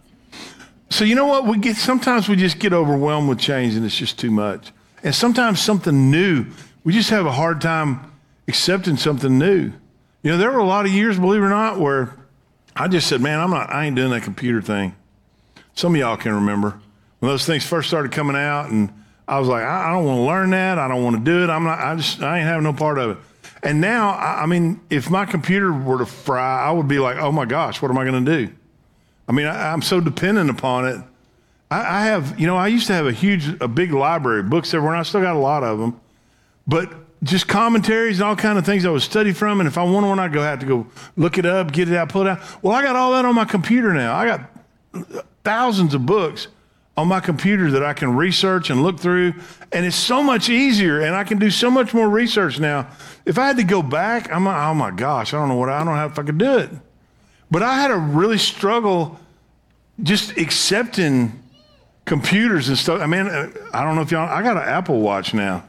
So 0.89 1.03
you 1.03 1.15
know 1.15 1.25
what? 1.25 1.45
We 1.47 1.57
get 1.57 1.75
sometimes 1.75 2.29
we 2.29 2.37
just 2.37 2.59
get 2.59 2.71
overwhelmed 2.71 3.27
with 3.27 3.39
change 3.39 3.75
and 3.75 3.85
it's 3.85 3.97
just 3.97 4.17
too 4.17 4.31
much. 4.31 4.71
And 5.03 5.13
sometimes 5.13 5.59
something 5.59 6.09
new, 6.09 6.45
we 6.85 6.93
just 6.93 7.09
have 7.09 7.25
a 7.25 7.31
hard 7.31 7.59
time 7.59 8.11
accepting 8.47 8.97
something 8.97 9.37
new. 9.37 9.71
You 10.23 10.31
know, 10.31 10.37
there 10.37 10.51
were 10.51 10.59
a 10.59 10.65
lot 10.65 10.85
of 10.85 10.91
years, 10.91 11.19
believe 11.19 11.41
it 11.41 11.45
or 11.45 11.49
not, 11.49 11.79
where 11.79 12.15
I 12.75 12.87
just 12.87 13.07
said, 13.07 13.21
man, 13.21 13.39
I'm 13.39 13.51
not, 13.51 13.71
I 13.71 13.85
ain't 13.85 13.95
doing 13.95 14.11
that 14.11 14.23
computer 14.23 14.61
thing. 14.61 14.95
Some 15.75 15.93
of 15.93 15.99
y'all 15.99 16.17
can 16.17 16.33
remember 16.33 16.79
when 17.19 17.31
those 17.31 17.45
things 17.45 17.65
first 17.65 17.87
started 17.87 18.11
coming 18.11 18.35
out 18.35 18.69
and 18.69 18.91
I 19.27 19.39
was 19.39 19.47
like, 19.47 19.63
I, 19.63 19.89
I 19.89 19.91
don't 19.93 20.05
want 20.05 20.17
to 20.19 20.23
learn 20.23 20.49
that. 20.51 20.77
I 20.77 20.87
don't 20.87 21.03
want 21.03 21.17
to 21.17 21.23
do 21.23 21.43
it. 21.43 21.49
I'm 21.49 21.63
not, 21.63 21.79
I 21.79 21.95
just, 21.95 22.21
I 22.21 22.39
ain't 22.39 22.47
having 22.47 22.63
no 22.63 22.73
part 22.73 22.97
of 22.97 23.11
it. 23.11 23.17
And 23.63 23.81
now, 23.81 24.11
I 24.11 24.45
mean, 24.45 24.79
if 24.89 25.09
my 25.09 25.25
computer 25.25 25.73
were 25.73 25.97
to 25.97 26.05
fry, 26.05 26.63
I 26.63 26.71
would 26.71 26.87
be 26.87 26.99
like, 26.99 27.17
oh 27.17 27.31
my 27.31 27.45
gosh, 27.45 27.81
what 27.81 27.89
am 27.89 27.97
I 27.97 28.05
going 28.05 28.23
to 28.23 28.45
do? 28.45 28.53
I 29.27 29.31
mean, 29.31 29.47
I, 29.47 29.73
am 29.73 29.81
so 29.81 29.99
dependent 29.99 30.51
upon 30.51 30.87
it. 30.87 31.01
I, 31.71 31.79
I, 31.79 32.05
have, 32.05 32.39
you 32.39 32.45
know, 32.45 32.57
I 32.57 32.67
used 32.67 32.85
to 32.87 32.93
have 32.93 33.07
a 33.07 33.11
huge, 33.11 33.47
a 33.59 33.67
big 33.67 33.91
library 33.91 34.41
of 34.41 34.49
books 34.51 34.73
everywhere, 34.73 34.93
and 34.93 34.99
I 34.99 35.03
still 35.03 35.21
got 35.21 35.35
a 35.35 35.39
lot 35.39 35.63
of 35.63 35.79
them. 35.79 35.99
But 36.67 36.93
just 37.25 37.47
commentaries 37.47 38.19
and 38.19 38.29
all 38.29 38.35
kind 38.35 38.57
of 38.57 38.65
things 38.65 38.85
I 38.85 38.89
would 38.89 39.01
study 39.01 39.33
from. 39.33 39.59
And 39.59 39.67
if 39.67 39.77
I 39.77 39.83
want 39.83 40.05
one, 40.05 40.19
I'd 40.19 40.31
go 40.31 40.41
have 40.41 40.59
to 40.59 40.65
go 40.65 40.87
look 41.17 41.37
it 41.37 41.45
up, 41.45 41.71
get 41.71 41.89
it 41.89 41.95
out, 41.95 42.09
pull 42.09 42.21
it 42.21 42.27
out. 42.27 42.63
Well, 42.63 42.73
I 42.73 42.83
got 42.83 42.95
all 42.95 43.11
that 43.13 43.25
on 43.25 43.35
my 43.35 43.45
computer 43.45 43.93
now. 43.93 44.15
I 44.15 44.25
got 44.25 45.21
thousands 45.43 45.93
of 45.93 46.05
books 46.05 46.47
on 46.95 47.07
my 47.07 47.19
computer 47.19 47.71
that 47.71 47.83
I 47.83 47.93
can 47.93 48.15
research 48.15 48.69
and 48.69 48.83
look 48.83 48.99
through. 48.99 49.33
And 49.71 49.85
it's 49.85 49.95
so 49.95 50.23
much 50.23 50.49
easier, 50.49 51.01
and 51.01 51.15
I 51.15 51.23
can 51.23 51.39
do 51.39 51.49
so 51.49 51.69
much 51.69 51.93
more 51.93 52.07
research 52.07 52.59
now. 52.59 52.87
If 53.25 53.37
I 53.37 53.47
had 53.47 53.57
to 53.57 53.63
go 53.63 53.81
back, 53.81 54.31
I'm 54.31 54.45
like, 54.45 54.55
oh 54.55 54.73
my 54.73 54.91
gosh, 54.91 55.33
I 55.33 55.37
don't 55.37 55.49
know 55.49 55.55
what 55.55 55.69
I 55.69 55.83
don't 55.83 55.95
know 55.95 56.05
if 56.05 56.17
I 56.17 56.23
could 56.23 56.37
do 56.37 56.59
it. 56.59 56.69
But 57.51 57.63
I 57.63 57.81
had 57.81 57.91
a 57.91 57.97
really 57.97 58.37
struggle 58.37 59.19
just 60.03 60.37
accepting 60.37 61.41
computers 62.05 62.69
and 62.69 62.77
stuff. 62.77 63.01
I 63.01 63.07
mean, 63.07 63.27
I 63.27 63.83
don't 63.83 63.95
know 63.95 64.01
if 64.01 64.11
y'all, 64.11 64.29
I 64.29 64.41
got 64.41 64.57
an 64.57 64.63
Apple 64.63 65.01
Watch 65.01 65.33
now. 65.33 65.63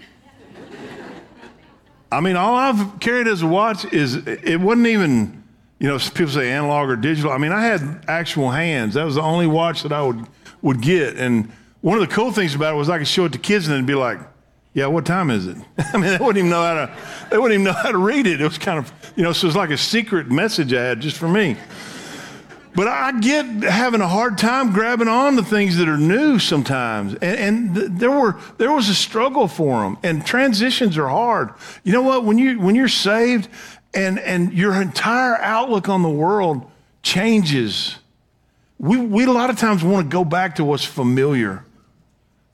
I 2.10 2.20
mean, 2.20 2.36
all 2.36 2.54
I've 2.54 3.00
carried 3.00 3.26
as 3.26 3.42
a 3.42 3.46
watch 3.46 3.84
is, 3.92 4.16
it 4.26 4.60
wasn't 4.60 4.86
even, 4.86 5.42
you 5.78 5.88
know, 5.88 5.98
people 5.98 6.28
say 6.28 6.52
analog 6.52 6.88
or 6.88 6.96
digital. 6.96 7.32
I 7.32 7.38
mean, 7.38 7.52
I 7.52 7.64
had 7.64 8.04
actual 8.08 8.50
hands. 8.50 8.94
That 8.94 9.04
was 9.04 9.16
the 9.16 9.22
only 9.22 9.46
watch 9.46 9.82
that 9.82 9.92
I 9.92 10.02
would, 10.02 10.26
would 10.62 10.80
get. 10.80 11.16
And 11.16 11.50
one 11.80 12.00
of 12.00 12.08
the 12.08 12.14
cool 12.14 12.32
things 12.32 12.54
about 12.54 12.75
it 12.75 12.76
was 12.76 12.88
I 12.88 12.98
could 12.98 13.08
show 13.08 13.25
it 13.25 13.32
to 13.32 13.38
kids 13.38 13.68
and 13.68 13.86
be 13.86 13.94
like, 13.94 14.18
yeah, 14.72 14.86
what 14.86 15.06
time 15.06 15.30
is 15.30 15.46
it? 15.46 15.56
I 15.78 15.96
mean, 15.96 16.10
they 16.10 16.18
wouldn't 16.18 16.36
even 16.36 16.50
know 16.50 16.62
how 16.62 16.75
to, 16.75 16.96
they 17.30 17.38
wouldn't 17.38 17.60
even 17.60 17.64
know 17.64 17.72
how 17.72 17.90
to 17.90 17.98
read 17.98 18.26
it. 18.26 18.40
It 18.40 18.44
was 18.44 18.58
kind 18.58 18.78
of, 18.78 18.92
you 19.16 19.22
know, 19.22 19.32
so 19.32 19.46
it 19.46 19.48
was 19.48 19.56
like 19.56 19.70
a 19.70 19.78
secret 19.78 20.30
message 20.30 20.72
I 20.72 20.82
had 20.82 21.00
just 21.00 21.16
for 21.16 21.28
me. 21.28 21.56
But 22.76 22.88
I 22.88 23.18
get 23.21 23.47
having 23.62 24.02
a 24.02 24.06
hard 24.06 24.37
time 24.37 24.75
grabbing 24.75 25.09
on 25.09 25.37
to 25.37 25.42
things 25.42 25.78
that 25.78 25.88
are 25.88 25.97
new 25.97 26.38
sometimes. 26.38 27.14
And, 27.14 27.23
and 27.23 27.75
th- 27.75 27.88
there, 27.92 28.11
were, 28.11 28.38
there 28.59 28.71
was 28.71 28.90
a 28.90 28.95
struggle 28.95 29.49
for 29.49 29.83
them. 29.83 29.97
And 30.02 30.26
transitions 30.26 30.99
are 30.99 31.09
hard. 31.09 31.54
You 31.85 31.95
know 31.95 32.02
what? 32.02 32.25
When, 32.25 32.37
you, 32.37 32.61
when 32.61 32.75
you're 32.75 32.88
saved 32.88 33.49
and, 33.95 34.18
and 34.18 34.52
your 34.52 34.78
entire 34.78 35.37
outlook 35.37 35.88
on 35.88 36.02
the 36.02 36.11
world 36.11 36.71
changes, 37.02 37.97
we, 38.78 38.99
we 38.99 39.25
a 39.25 39.33
lot 39.33 39.49
of 39.49 39.56
times 39.56 39.83
want 39.83 40.11
to 40.11 40.12
go 40.12 40.23
back 40.23 40.56
to 40.56 40.64
what's 40.64 40.85
familiar, 40.85 41.64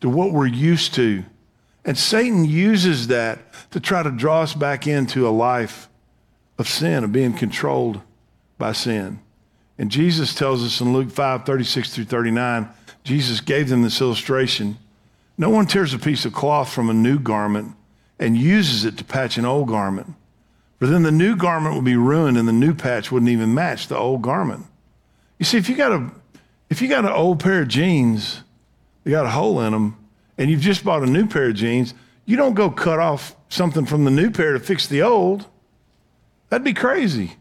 to 0.03 0.09
what 0.09 0.31
we're 0.31 0.47
used 0.47 0.95
to. 0.95 1.25
And 1.85 1.99
Satan 1.99 2.45
uses 2.45 3.09
that 3.09 3.41
to 3.73 3.81
try 3.81 4.05
to 4.05 4.11
draw 4.13 4.43
us 4.43 4.55
back 4.55 4.87
into 4.87 5.27
a 5.27 5.31
life 5.31 5.89
of 6.59 6.69
sin, 6.69 7.03
of 7.03 7.11
being 7.11 7.33
controlled 7.33 8.01
by 8.57 8.71
sin. 8.71 9.19
And 9.83 9.91
Jesus 9.91 10.33
tells 10.33 10.63
us 10.63 10.81
in 10.81 10.93
Luke 10.93 11.11
5 11.11 11.45
36 11.45 11.93
through 11.93 12.05
39, 12.05 12.69
Jesus 13.03 13.41
gave 13.41 13.69
them 13.69 13.83
this 13.83 14.01
illustration. 14.01 14.79
No 15.37 15.51
one 15.51 15.67
tears 15.67 15.93
a 15.93 15.99
piece 15.99 16.25
of 16.25 16.33
cloth 16.33 16.73
from 16.73 16.89
a 16.89 16.95
new 16.95 17.19
garment 17.19 17.75
and 18.17 18.37
uses 18.37 18.85
it 18.85 18.97
to 18.99 19.05
patch 19.05 19.39
an 19.39 19.45
old 19.45 19.67
garment. 19.67 20.15
For 20.79 20.87
then 20.87 21.03
the 21.03 21.11
new 21.11 21.35
garment 21.35 21.75
would 21.75 21.85
be 21.85 21.97
ruined 21.97 22.39
and 22.39 22.47
the 22.47 22.53
new 22.53 22.75
patch 22.75 23.11
wouldn't 23.11 23.33
even 23.33 23.55
match 23.55 23.89
the 23.89 23.99
old 23.99 24.23
garment. 24.23 24.67
You 25.41 25.45
see, 25.45 25.59
if 25.59 25.69
you 25.69 25.75
got 25.75 25.91
a 25.91 26.13
if 26.71 26.81
you 26.81 26.87
got 26.87 27.05
an 27.05 27.11
old 27.11 27.41
pair 27.41 27.63
of 27.63 27.69
jeans, 27.69 28.45
they 29.03 29.11
got 29.11 29.27
a 29.27 29.31
hole 29.31 29.61
in 29.63 29.73
them, 29.73 29.97
and 30.39 30.49
you've 30.49 30.61
just 30.61 30.85
bought 30.85 31.03
a 31.03 31.07
new 31.07 31.27
pair 31.27 31.49
of 31.49 31.57
jeans, 31.57 31.93
you 32.25 32.37
don't 32.37 32.55
go 32.55 32.71
cut 32.71 33.01
off 33.01 33.35
something 33.49 33.85
from 33.85 34.05
the 34.05 34.13
new 34.13 34.31
pair 34.31 34.53
to 34.53 34.61
fix 34.61 34.87
the 34.87 35.03
old. 35.03 35.47
That'd 36.51 36.65
be 36.65 36.73
crazy. 36.73 37.33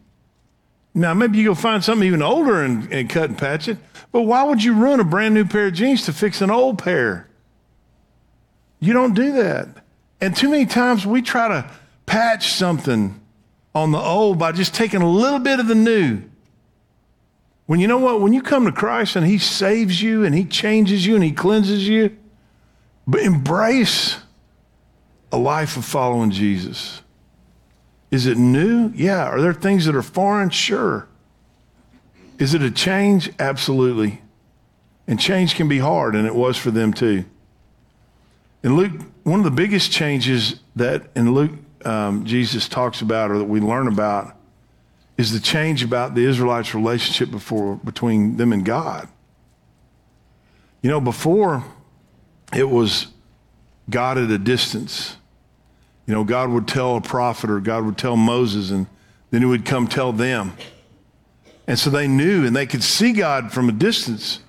Now, 0.94 1.14
maybe 1.14 1.38
you 1.38 1.46
go 1.46 1.56
find 1.56 1.84
something 1.84 2.06
even 2.06 2.22
older 2.22 2.64
and, 2.64 2.92
and 2.92 3.10
cut 3.10 3.30
and 3.30 3.38
patch 3.38 3.68
it, 3.68 3.78
but 4.12 4.24
why 4.24 4.44
would 4.44 4.64
you 4.64 4.74
ruin 4.74 5.00
a 5.00 5.06
brand 5.06 5.34
new 5.34 5.46
pair 5.46 5.68
of 5.68 5.74
jeans 5.74 6.06
to 6.06 6.14
fix 6.14 6.42
an 6.42 6.52
old 6.52 6.78
pair? 6.78 7.30
You 8.80 8.94
don't 8.94 9.14
do 9.14 9.32
that. 9.34 9.70
And 10.20 10.36
too 10.36 10.50
many 10.50 10.66
times 10.66 11.06
we 11.06 11.22
try 11.22 11.48
to 11.48 11.72
patch 12.06 12.52
something 12.52 13.20
on 13.74 13.92
the 13.92 14.00
old 14.00 14.38
by 14.38 14.52
just 14.52 14.74
taking 14.74 15.02
a 15.02 15.10
little 15.10 15.40
bit 15.40 15.60
of 15.60 15.68
the 15.68 15.76
new. 15.76 16.24
When 17.68 17.80
you 17.80 17.88
know 17.88 18.00
what? 18.00 18.20
When 18.20 18.34
you 18.34 18.42
come 18.42 18.66
to 18.66 18.72
Christ 18.72 19.16
and 19.16 19.26
He 19.26 19.38
saves 19.38 20.02
you 20.02 20.26
and 20.26 20.36
He 20.36 20.44
changes 20.44 21.06
you 21.06 21.16
and 21.16 21.24
He 21.24 21.32
cleanses 21.32 21.88
you, 21.88 22.18
but 23.08 23.22
embrace 23.22 24.18
a 25.32 25.38
life 25.38 25.78
of 25.78 25.86
following 25.86 26.32
Jesus. 26.32 27.02
Is 28.12 28.26
it 28.26 28.38
new? 28.38 28.92
Yeah. 28.94 29.24
Are 29.24 29.42
there 29.42 29.54
things 29.54 29.86
that 29.86 29.96
are 29.96 30.02
foreign? 30.02 30.50
Sure. 30.50 31.08
Is 32.38 32.54
it 32.54 32.62
a 32.62 32.70
change? 32.70 33.32
Absolutely. 33.40 34.22
And 35.08 35.20
change 35.20 35.56
can 35.56 35.68
be 35.68 35.80
hard, 35.80 36.16
and 36.16 36.28
it 36.28 36.36
was 36.36 36.58
for 36.58 36.72
them 36.72 36.94
too. 36.94 37.26
In 38.64 38.76
Luke, 38.76 38.92
one 39.24 39.40
of 39.40 39.44
the 39.44 39.52
biggest 39.52 39.92
changes 39.92 40.60
that 40.76 41.10
in 41.16 41.34
Luke 41.34 41.52
um, 41.86 42.26
Jesus 42.26 42.68
talks 42.68 43.02
about 43.02 43.32
or 43.32 43.40
that 43.40 43.46
we 43.46 43.60
learn 43.60 43.88
about 43.88 44.36
is 45.18 45.32
the 45.32 45.40
change 45.40 45.84
about 45.84 46.16
the 46.16 46.26
Israelites' 46.26 46.74
relationship 46.74 47.32
before, 47.32 47.76
between 47.78 48.38
them 48.38 48.54
and 48.54 48.66
God. 48.66 49.08
You 50.82 50.90
know, 50.90 51.00
before 51.00 51.64
it 52.54 52.70
was 52.70 53.08
God 53.90 54.18
at 54.18 54.30
a 54.30 54.38
distance. 54.38 55.18
You 56.06 56.14
know, 56.14 56.24
God 56.24 56.50
would 56.50 56.68
tell 56.68 56.96
a 56.98 57.02
prophet 57.02 57.50
or 57.50 57.60
God 57.60 57.86
would 57.86 57.98
tell 57.98 58.18
Moses, 58.18 58.72
and 58.72 58.88
then 59.30 59.42
he 59.42 59.48
would 59.48 59.66
come 59.66 59.88
tell 59.88 60.12
them. 60.12 60.54
And 61.68 61.78
so 61.78 61.90
they 61.90 62.08
knew 62.08 62.46
and 62.46 62.56
they 62.56 62.66
could 62.66 62.84
see 62.84 63.14
God 63.14 63.52
from 63.52 63.70
a 63.70 63.72
distance. 63.72 64.40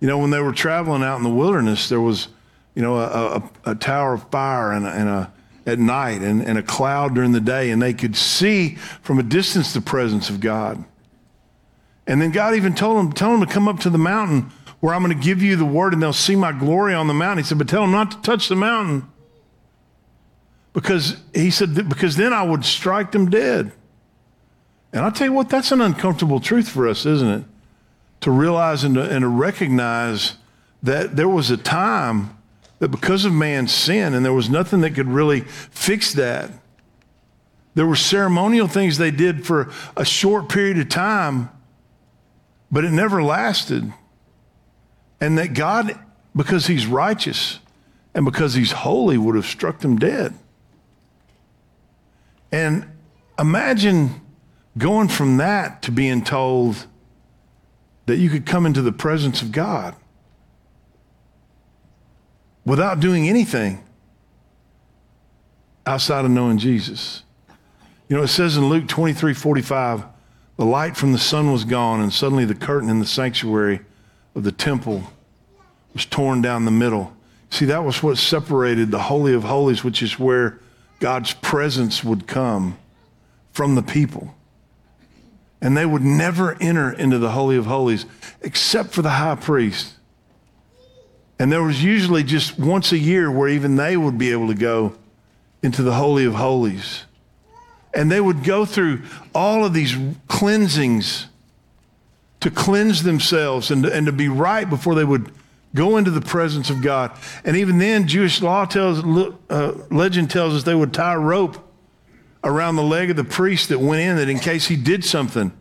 You 0.00 0.08
know, 0.08 0.18
when 0.18 0.30
they 0.30 0.40
were 0.40 0.52
traveling 0.52 1.02
out 1.02 1.18
in 1.18 1.22
the 1.22 1.30
wilderness, 1.30 1.88
there 1.88 2.00
was, 2.00 2.28
you 2.74 2.82
know, 2.82 2.96
a, 2.96 3.36
a, 3.36 3.50
a 3.72 3.74
tower 3.74 4.14
of 4.14 4.28
fire 4.30 4.72
and 4.72 4.86
a, 4.86 4.90
and 4.90 5.08
a 5.08 5.32
at 5.64 5.78
night 5.78 6.22
and, 6.22 6.42
and 6.42 6.58
a 6.58 6.62
cloud 6.62 7.14
during 7.14 7.32
the 7.32 7.40
day, 7.40 7.70
and 7.70 7.80
they 7.80 7.94
could 7.94 8.16
see 8.16 8.74
from 9.02 9.18
a 9.18 9.22
distance 9.22 9.72
the 9.72 9.80
presence 9.80 10.28
of 10.28 10.40
God. 10.40 10.84
And 12.06 12.20
then 12.20 12.32
God 12.32 12.56
even 12.56 12.74
told 12.74 12.98
them, 12.98 13.12
tell 13.12 13.30
them 13.30 13.46
to 13.46 13.52
come 13.52 13.68
up 13.68 13.78
to 13.80 13.90
the 13.90 13.98
mountain 13.98 14.50
where 14.80 14.92
I'm 14.92 15.04
going 15.04 15.16
to 15.16 15.24
give 15.24 15.40
you 15.40 15.54
the 15.54 15.64
word 15.64 15.92
and 15.92 16.02
they'll 16.02 16.12
see 16.12 16.34
my 16.34 16.50
glory 16.50 16.94
on 16.94 17.06
the 17.06 17.14
mountain. 17.14 17.44
He 17.44 17.48
said, 17.48 17.58
but 17.58 17.68
tell 17.68 17.82
them 17.82 17.92
not 17.92 18.10
to 18.10 18.20
touch 18.22 18.48
the 18.48 18.56
mountain 18.56 19.08
because 20.72 21.16
he 21.34 21.50
said, 21.50 21.88
because 21.88 22.16
then 22.16 22.32
I 22.32 22.42
would 22.42 22.64
strike 22.64 23.12
them 23.12 23.28
dead. 23.28 23.72
And 24.92 25.04
I 25.04 25.10
tell 25.10 25.26
you 25.26 25.32
what, 25.32 25.48
that's 25.48 25.72
an 25.72 25.80
uncomfortable 25.80 26.40
truth 26.40 26.68
for 26.68 26.86
us, 26.88 27.06
isn't 27.06 27.28
it? 27.28 27.44
To 28.22 28.30
realize 28.30 28.84
and 28.84 28.94
to, 28.94 29.02
and 29.02 29.22
to 29.22 29.28
recognize 29.28 30.34
that 30.82 31.16
there 31.16 31.28
was 31.28 31.50
a 31.50 31.56
time 31.56 32.36
that 32.78 32.88
because 32.88 33.24
of 33.24 33.32
man's 33.32 33.72
sin, 33.72 34.12
and 34.12 34.24
there 34.24 34.32
was 34.32 34.50
nothing 34.50 34.80
that 34.80 34.94
could 34.94 35.08
really 35.08 35.40
fix 35.40 36.12
that, 36.14 36.50
there 37.74 37.86
were 37.86 37.96
ceremonial 37.96 38.66
things 38.66 38.98
they 38.98 39.10
did 39.10 39.46
for 39.46 39.70
a 39.96 40.04
short 40.04 40.48
period 40.48 40.78
of 40.78 40.88
time, 40.88 41.48
but 42.70 42.84
it 42.84 42.90
never 42.90 43.22
lasted. 43.22 43.92
And 45.20 45.38
that 45.38 45.54
God, 45.54 45.98
because 46.34 46.66
he's 46.66 46.86
righteous 46.86 47.60
and 48.14 48.24
because 48.24 48.54
he's 48.54 48.72
holy, 48.72 49.16
would 49.16 49.36
have 49.36 49.46
struck 49.46 49.78
them 49.78 49.96
dead. 49.96 50.34
And 52.52 52.86
imagine 53.38 54.20
going 54.78 55.08
from 55.08 55.38
that 55.38 55.82
to 55.82 55.90
being 55.90 56.22
told 56.22 56.86
that 58.06 58.18
you 58.18 58.28
could 58.28 58.46
come 58.46 58.66
into 58.66 58.82
the 58.82 58.92
presence 58.92 59.42
of 59.42 59.50
God 59.50 59.96
without 62.64 63.00
doing 63.00 63.28
anything 63.28 63.82
outside 65.86 66.24
of 66.24 66.30
knowing 66.30 66.58
Jesus. 66.58 67.22
You 68.08 68.16
know, 68.16 68.22
it 68.22 68.28
says 68.28 68.56
in 68.56 68.68
Luke 68.68 68.86
23 68.88 69.32
45, 69.32 70.04
the 70.58 70.64
light 70.64 70.96
from 70.96 71.12
the 71.12 71.18
sun 71.18 71.50
was 71.50 71.64
gone, 71.64 72.00
and 72.00 72.12
suddenly 72.12 72.44
the 72.44 72.54
curtain 72.54 72.90
in 72.90 72.98
the 72.98 73.06
sanctuary 73.06 73.80
of 74.34 74.44
the 74.44 74.52
temple 74.52 75.04
was 75.94 76.04
torn 76.04 76.42
down 76.42 76.64
the 76.64 76.70
middle. 76.70 77.16
See, 77.50 77.64
that 77.66 77.84
was 77.84 78.02
what 78.02 78.18
separated 78.18 78.90
the 78.90 78.98
Holy 78.98 79.34
of 79.34 79.44
Holies, 79.44 79.82
which 79.82 80.02
is 80.02 80.18
where 80.18 80.60
God's 81.02 81.32
presence 81.32 82.04
would 82.04 82.28
come 82.28 82.78
from 83.50 83.74
the 83.74 83.82
people. 83.82 84.36
And 85.60 85.76
they 85.76 85.84
would 85.84 86.04
never 86.04 86.56
enter 86.60 86.92
into 86.92 87.18
the 87.18 87.30
Holy 87.30 87.56
of 87.56 87.66
Holies 87.66 88.06
except 88.40 88.90
for 88.90 89.02
the 89.02 89.10
high 89.10 89.34
priest. 89.34 89.94
And 91.40 91.50
there 91.50 91.64
was 91.64 91.82
usually 91.82 92.22
just 92.22 92.56
once 92.56 92.92
a 92.92 92.98
year 92.98 93.32
where 93.32 93.48
even 93.48 93.74
they 93.74 93.96
would 93.96 94.16
be 94.16 94.30
able 94.30 94.46
to 94.46 94.54
go 94.54 94.94
into 95.60 95.82
the 95.82 95.94
Holy 95.94 96.24
of 96.24 96.34
Holies. 96.34 97.02
And 97.92 98.08
they 98.08 98.20
would 98.20 98.44
go 98.44 98.64
through 98.64 99.02
all 99.34 99.64
of 99.64 99.74
these 99.74 99.96
cleansings 100.28 101.26
to 102.38 102.48
cleanse 102.48 103.02
themselves 103.02 103.72
and 103.72 103.82
to, 103.82 103.92
and 103.92 104.06
to 104.06 104.12
be 104.12 104.28
right 104.28 104.70
before 104.70 104.94
they 104.94 105.04
would 105.04 105.32
Go 105.74 105.96
into 105.96 106.10
the 106.10 106.20
presence 106.20 106.68
of 106.68 106.82
God. 106.82 107.12
And 107.44 107.56
even 107.56 107.78
then, 107.78 108.06
Jewish 108.06 108.42
law 108.42 108.64
tells, 108.66 109.02
uh, 109.48 109.72
legend 109.90 110.30
tells 110.30 110.54
us 110.54 110.64
they 110.64 110.74
would 110.74 110.92
tie 110.92 111.14
a 111.14 111.18
rope 111.18 111.56
around 112.44 112.76
the 112.76 112.82
leg 112.82 113.10
of 113.10 113.16
the 113.16 113.24
priest 113.24 113.68
that 113.70 113.78
went 113.78 114.02
in 114.02 114.16
that 114.16 114.28
in 114.28 114.38
case 114.38 114.66
he 114.66 114.76
did 114.76 115.04
something, 115.04 115.52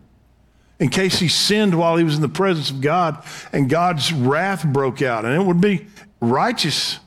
in 0.80 0.90
case 0.90 1.20
he 1.20 1.28
sinned 1.28 1.78
while 1.78 1.96
he 1.96 2.04
was 2.04 2.16
in 2.16 2.22
the 2.22 2.30
presence 2.30 2.70
of 2.70 2.82
God 2.82 3.24
and 3.54 3.70
God's 3.70 4.12
wrath 4.12 4.66
broke 4.66 5.02
out. 5.02 5.24
And 5.24 5.34
it 5.34 5.46
would 5.46 5.62
be 5.62 5.88
righteous 6.20 7.00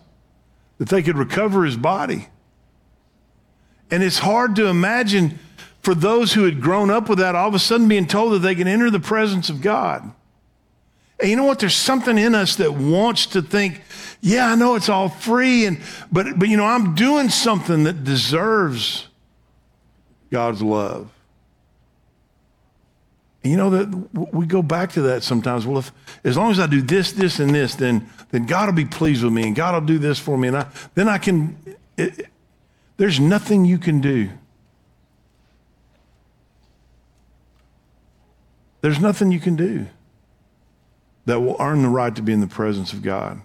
that 0.79 0.89
they 0.89 1.03
could 1.03 1.19
recover 1.19 1.65
his 1.65 1.77
body. 1.77 2.29
And 3.91 4.03
it's 4.03 4.19
hard 4.19 4.57
to 4.57 4.67
imagine 4.67 5.39
for 5.83 5.95
those 5.95 6.33
who 6.33 6.45
had 6.45 6.63
grown 6.63 6.91
up 6.91 7.09
with 7.09 7.19
that 7.19 7.35
all 7.35 7.49
of 7.49 7.55
a 7.55 7.59
sudden 7.59 7.87
being 7.87 8.07
told 8.07 8.33
that 8.33 8.39
they 8.39 8.55
can 8.55 8.67
enter 8.67 8.91
the 8.91 8.99
presence 8.99 9.51
of 9.51 9.61
God. 9.61 10.11
And 11.25 11.31
you 11.31 11.39
know 11.39 11.45
what? 11.45 11.59
There's 11.59 11.75
something 11.75 12.19
in 12.19 12.35
us 12.35 12.57
that 12.57 12.75
wants 12.75 13.25
to 13.29 13.41
think, 13.41 13.81
yeah, 14.21 14.53
I 14.53 14.57
know 14.57 14.75
it's 14.75 14.91
all 14.91 15.09
free, 15.09 15.65
and 15.65 15.81
but 16.13 16.39
but 16.39 16.51
you 16.51 16.59
know, 16.59 16.67
I'm 16.67 16.95
doing 16.95 17.31
something 17.31 17.85
that 17.85 18.05
deserves 18.05 19.09
God's 20.31 20.61
love. 20.61 21.11
And 23.43 23.51
you 23.51 23.57
know 23.57 23.71
that 23.71 24.35
we 24.35 24.45
go 24.45 24.61
back 24.61 24.93
to 24.93 25.01
that 25.01 25.23
sometimes. 25.23 25.67
Well, 25.67 25.79
if 25.79 25.93
as 26.25 26.37
long 26.37 26.51
as 26.51 26.61
I 26.61 26.67
do 26.67 26.83
this, 26.83 27.13
this, 27.13 27.41
and 27.41 27.55
this, 27.55 27.75
then 27.75 28.07
then 28.31 28.45
God 28.45 28.67
will 28.67 28.75
be 28.75 28.85
pleased 28.85 29.25
with 29.25 29.33
me, 29.33 29.45
and 29.47 29.57
God 29.57 29.73
will 29.73 29.87
do 29.87 29.99
this 29.99 30.19
for 30.19 30.37
me, 30.37 30.49
and 30.49 30.59
I, 30.59 30.67
then 30.95 31.09
I 31.09 31.17
can. 31.17 31.57
It, 31.97 32.27
there's 32.99 33.19
nothing 33.19 33.65
you 33.65 33.79
can 33.79 34.03
do. 34.03 34.29
There's 38.83 39.01
nothing 39.01 39.33
you 39.33 39.41
can 39.41 39.57
do 39.57 39.87
that 41.27 41.41
will 41.41 41.57
earn 41.59 41.83
the 41.83 41.89
right 41.89 42.15
to 42.15 42.23
be 42.23 42.33
in 42.33 42.41
the 42.41 42.47
presence 42.47 42.93
of 42.93 43.03
God. 43.03 43.41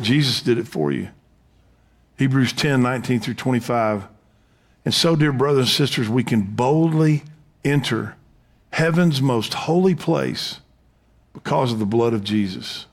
Jesus 0.00 0.40
did 0.40 0.58
it 0.58 0.68
for 0.68 0.90
you. 0.92 1.08
Hebrews 2.18 2.52
10 2.52 2.82
19 2.82 3.20
through 3.20 3.34
25. 3.34 4.04
And 4.84 4.94
so, 4.94 5.16
dear 5.16 5.32
brothers 5.32 5.66
and 5.66 5.68
sisters, 5.68 6.08
we 6.08 6.24
can 6.24 6.42
boldly 6.42 7.22
enter 7.64 8.16
heaven's 8.70 9.22
most 9.22 9.54
holy 9.54 9.94
place 9.94 10.60
because 11.32 11.72
of 11.72 11.78
the 11.78 11.86
blood 11.86 12.12
of 12.12 12.24
Jesus. 12.24 12.86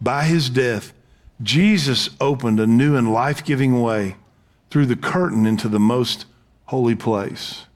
By 0.00 0.24
his 0.24 0.50
death, 0.50 0.92
Jesus 1.42 2.10
opened 2.20 2.60
a 2.60 2.66
new 2.66 2.96
and 2.96 3.12
life 3.12 3.44
giving 3.44 3.80
way 3.80 4.16
through 4.70 4.86
the 4.86 4.96
curtain 4.96 5.46
into 5.46 5.68
the 5.68 5.80
most 5.80 6.26
holy 6.66 6.94
place. 6.94 7.66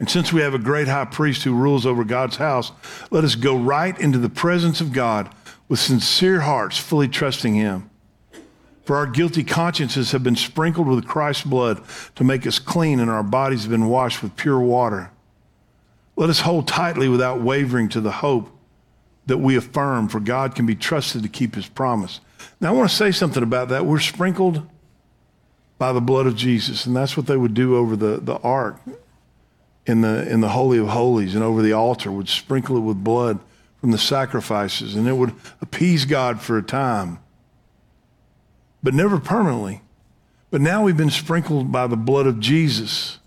And 0.00 0.08
since 0.08 0.32
we 0.32 0.40
have 0.40 0.54
a 0.54 0.58
great 0.58 0.88
high 0.88 1.04
priest 1.04 1.44
who 1.44 1.54
rules 1.54 1.84
over 1.84 2.04
God's 2.04 2.36
house, 2.36 2.72
let 3.10 3.22
us 3.22 3.34
go 3.34 3.54
right 3.54 3.96
into 4.00 4.18
the 4.18 4.30
presence 4.30 4.80
of 4.80 4.94
God 4.94 5.32
with 5.68 5.78
sincere 5.78 6.40
hearts, 6.40 6.78
fully 6.78 7.06
trusting 7.06 7.54
him. 7.54 7.90
For 8.84 8.96
our 8.96 9.06
guilty 9.06 9.44
consciences 9.44 10.12
have 10.12 10.24
been 10.24 10.36
sprinkled 10.36 10.88
with 10.88 11.06
Christ's 11.06 11.44
blood 11.44 11.82
to 12.16 12.24
make 12.24 12.46
us 12.46 12.58
clean, 12.58 12.98
and 12.98 13.10
our 13.10 13.22
bodies 13.22 13.62
have 13.62 13.70
been 13.70 13.88
washed 13.88 14.22
with 14.22 14.36
pure 14.36 14.58
water. 14.58 15.10
Let 16.16 16.30
us 16.30 16.40
hold 16.40 16.66
tightly 16.66 17.08
without 17.08 17.42
wavering 17.42 17.90
to 17.90 18.00
the 18.00 18.10
hope 18.10 18.48
that 19.26 19.38
we 19.38 19.54
affirm, 19.54 20.08
for 20.08 20.18
God 20.18 20.54
can 20.54 20.64
be 20.64 20.74
trusted 20.74 21.22
to 21.22 21.28
keep 21.28 21.54
his 21.54 21.68
promise. 21.68 22.20
Now, 22.58 22.70
I 22.70 22.72
want 22.72 22.88
to 22.88 22.96
say 22.96 23.12
something 23.12 23.42
about 23.42 23.68
that. 23.68 23.84
We're 23.84 24.00
sprinkled 24.00 24.66
by 25.78 25.92
the 25.92 26.00
blood 26.00 26.26
of 26.26 26.36
Jesus, 26.36 26.86
and 26.86 26.96
that's 26.96 27.18
what 27.18 27.26
they 27.26 27.36
would 27.36 27.54
do 27.54 27.76
over 27.76 27.96
the, 27.96 28.16
the 28.16 28.38
ark 28.38 28.80
in 29.86 30.00
the, 30.02 30.30
in 30.30 30.40
the 30.40 30.50
Holy 30.50 30.78
of 30.78 30.88
Holies 30.88 31.34
and 31.34 31.42
over 31.42 31.62
the 31.62 31.72
altar, 31.72 32.10
would 32.10 32.28
sprinkle 32.28 32.76
it 32.76 32.80
with 32.80 33.02
blood 33.02 33.40
from 33.80 33.92
the 33.92 33.98
sacrifices, 33.98 34.94
and 34.94 35.08
it 35.08 35.14
would 35.14 35.34
appease 35.60 36.04
God 36.04 36.40
for 36.40 36.58
a 36.58 36.62
time, 36.62 37.18
but 38.82 38.92
never 38.92 39.18
permanently. 39.18 39.82
But 40.50 40.60
now 40.60 40.82
we've 40.82 40.96
been 40.96 41.10
sprinkled 41.10 41.72
by 41.72 41.86
the 41.86 41.96
blood 41.96 42.26
of 42.26 42.40
Jesus. 42.40 43.18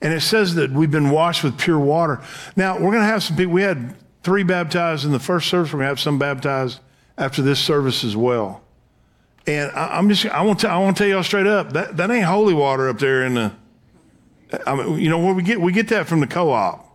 And 0.00 0.12
it 0.12 0.20
says 0.20 0.54
that 0.56 0.70
we've 0.70 0.90
been 0.90 1.10
washed 1.10 1.42
with 1.42 1.58
pure 1.58 1.78
water. 1.78 2.20
Now, 2.56 2.74
we're 2.74 2.90
going 2.90 3.02
to 3.02 3.04
have 3.04 3.22
some 3.22 3.36
people, 3.36 3.52
we 3.52 3.62
had 3.62 3.94
three 4.22 4.42
baptized 4.42 5.04
in 5.04 5.12
the 5.12 5.18
first 5.18 5.48
service. 5.48 5.72
We're 5.72 5.78
going 5.78 5.86
to 5.86 5.90
have 5.90 6.00
some 6.00 6.18
baptized 6.18 6.80
after 7.16 7.42
this 7.42 7.58
service 7.58 8.04
as 8.04 8.16
well. 8.16 8.62
And 9.46 9.70
I, 9.72 9.98
am 9.98 10.08
just, 10.08 10.26
I 10.26 10.42
want 10.42 10.60
to, 10.60 10.68
I 10.68 10.78
want 10.78 10.96
to 10.96 11.02
tell 11.02 11.10
y'all 11.10 11.22
straight 11.22 11.46
up, 11.46 11.72
that, 11.72 11.96
that 11.96 12.10
ain't 12.10 12.24
holy 12.24 12.54
water 12.54 12.88
up 12.88 12.98
there 12.98 13.24
in 13.24 13.34
the, 13.34 13.52
I 14.66 14.74
mean, 14.74 14.98
you 14.98 15.10
know, 15.10 15.32
we 15.32 15.42
get 15.42 15.60
we 15.60 15.72
get 15.72 15.88
that 15.88 16.06
from 16.06 16.20
the 16.20 16.26
co-op. 16.26 16.86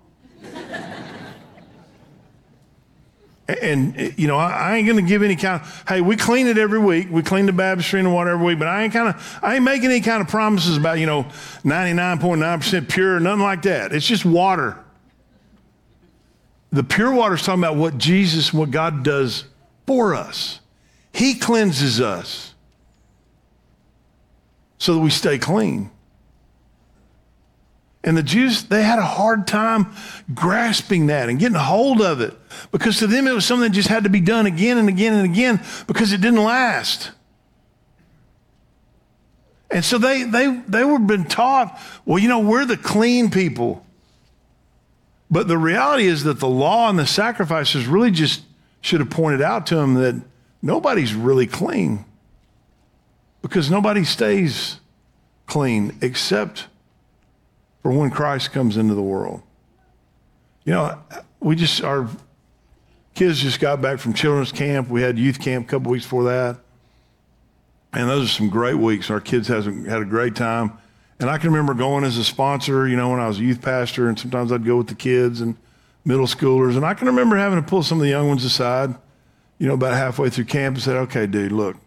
and 3.47 3.97
eh, 3.97 4.11
you 4.15 4.27
know, 4.27 4.37
I, 4.37 4.51
I 4.51 4.75
ain't 4.77 4.87
going 4.87 5.03
to 5.03 5.07
give 5.07 5.21
any 5.21 5.35
kind 5.35 5.61
of. 5.61 5.83
Hey, 5.87 6.01
we 6.01 6.15
clean 6.15 6.47
it 6.47 6.57
every 6.57 6.79
week. 6.79 7.07
We 7.11 7.21
clean 7.21 7.45
the 7.45 7.53
baptistry 7.53 7.99
and 7.99 8.13
water 8.13 8.31
every 8.31 8.45
week, 8.45 8.59
but 8.59 8.67
I 8.67 8.83
ain't 8.83 8.93
kind 8.93 9.09
of. 9.09 9.39
I 9.41 9.55
ain't 9.55 9.63
making 9.63 9.91
any 9.91 10.01
kind 10.01 10.21
of 10.21 10.27
promises 10.27 10.77
about 10.77 10.99
you 10.99 11.05
know, 11.05 11.27
ninety 11.63 11.93
nine 11.93 12.19
point 12.19 12.41
nine 12.41 12.59
percent 12.59 12.89
pure, 12.89 13.19
nothing 13.19 13.43
like 13.43 13.61
that. 13.63 13.93
It's 13.93 14.07
just 14.07 14.25
water. 14.25 14.77
The 16.71 16.83
pure 16.83 17.13
water 17.13 17.35
is 17.35 17.43
talking 17.43 17.63
about 17.63 17.75
what 17.75 17.99
Jesus, 17.99 18.51
what 18.51 18.71
God 18.71 19.03
does 19.03 19.45
for 19.85 20.15
us. 20.15 20.59
He 21.11 21.35
cleanses 21.35 22.01
us 22.01 22.55
so 24.79 24.95
that 24.95 24.99
we 24.99 25.11
stay 25.11 25.37
clean. 25.37 25.91
And 28.03 28.17
the 28.17 28.23
Jews, 28.23 28.65
they 28.65 28.83
had 28.83 28.99
a 28.99 29.05
hard 29.05 29.47
time 29.47 29.93
grasping 30.33 31.07
that 31.07 31.29
and 31.29 31.39
getting 31.39 31.55
a 31.55 31.63
hold 31.63 32.01
of 32.01 32.19
it 32.19 32.33
because 32.71 32.97
to 32.97 33.07
them 33.07 33.27
it 33.27 33.33
was 33.33 33.45
something 33.45 33.69
that 33.69 33.75
just 33.75 33.87
had 33.87 34.03
to 34.03 34.09
be 34.09 34.19
done 34.19 34.45
again 34.45 34.77
and 34.77 34.89
again 34.89 35.13
and 35.13 35.25
again 35.25 35.61
because 35.87 36.11
it 36.11 36.19
didn't 36.19 36.43
last. 36.43 37.11
And 39.71 39.83
so 39.83 39.97
they, 39.97 40.23
they, 40.23 40.61
they 40.67 40.83
were 40.83 40.99
been 40.99 41.25
taught, 41.25 41.79
well, 42.05 42.19
you 42.19 42.27
know, 42.27 42.39
we're 42.39 42.65
the 42.65 42.77
clean 42.77 43.31
people. 43.31 43.85
But 45.31 45.47
the 45.47 45.57
reality 45.57 46.05
is 46.05 46.25
that 46.25 46.39
the 46.39 46.47
law 46.47 46.89
and 46.89 46.99
the 46.99 47.07
sacrifices 47.07 47.87
really 47.87 48.11
just 48.11 48.43
should 48.81 48.99
have 48.99 49.09
pointed 49.09 49.41
out 49.41 49.65
to 49.67 49.75
them 49.75 49.95
that 49.95 50.21
nobody's 50.61 51.15
really 51.15 51.47
clean 51.47 52.05
because 53.41 53.71
nobody 53.71 54.03
stays 54.03 54.79
clean 55.47 55.97
except 56.01 56.67
for 57.83 57.91
when 57.91 58.09
Christ 58.09 58.51
comes 58.51 58.77
into 58.77 58.95
the 58.95 59.01
world. 59.01 59.43
You 60.63 60.73
know, 60.73 60.99
we 61.41 61.55
just, 61.55 61.83
our 61.83 62.09
kids 63.13 63.41
just 63.41 63.59
got 63.59 63.81
back 63.81 63.99
from 63.99 64.13
children's 64.13 64.53
camp. 64.53 64.89
We 64.89 65.01
had 65.01 65.19
youth 65.19 65.39
camp 65.39 65.67
a 65.67 65.69
couple 65.69 65.91
weeks 65.91 66.05
before 66.05 66.23
that. 66.23 66.57
And 67.91 68.09
those 68.09 68.25
are 68.25 68.33
some 68.33 68.49
great 68.49 68.77
weeks. 68.77 69.11
Our 69.11 69.19
kids 69.19 69.49
has 69.49 69.65
had 69.65 70.01
a 70.01 70.05
great 70.05 70.35
time. 70.35 70.71
And 71.19 71.29
I 71.29 71.37
can 71.37 71.51
remember 71.51 71.73
going 71.73 72.05
as 72.05 72.17
a 72.17 72.23
sponsor, 72.23 72.87
you 72.87 72.95
know, 72.95 73.11
when 73.11 73.19
I 73.19 73.27
was 73.27 73.37
a 73.39 73.43
youth 73.43 73.61
pastor, 73.61 74.07
and 74.07 74.17
sometimes 74.17 74.51
I'd 74.51 74.65
go 74.65 74.77
with 74.77 74.87
the 74.87 74.95
kids 74.95 75.41
and 75.41 75.55
middle 76.05 76.25
schoolers. 76.25 76.75
And 76.75 76.85
I 76.85 76.95
can 76.95 77.07
remember 77.07 77.35
having 77.35 77.61
to 77.61 77.67
pull 77.67 77.83
some 77.83 77.99
of 77.99 78.03
the 78.03 78.09
young 78.09 78.29
ones 78.29 78.45
aside, 78.45 78.95
you 79.59 79.67
know, 79.67 79.75
about 79.75 79.93
halfway 79.93 80.29
through 80.29 80.45
camp 80.45 80.75
and 80.77 80.83
said, 80.83 80.95
okay, 80.95 81.27
dude, 81.27 81.51
look, 81.51 81.77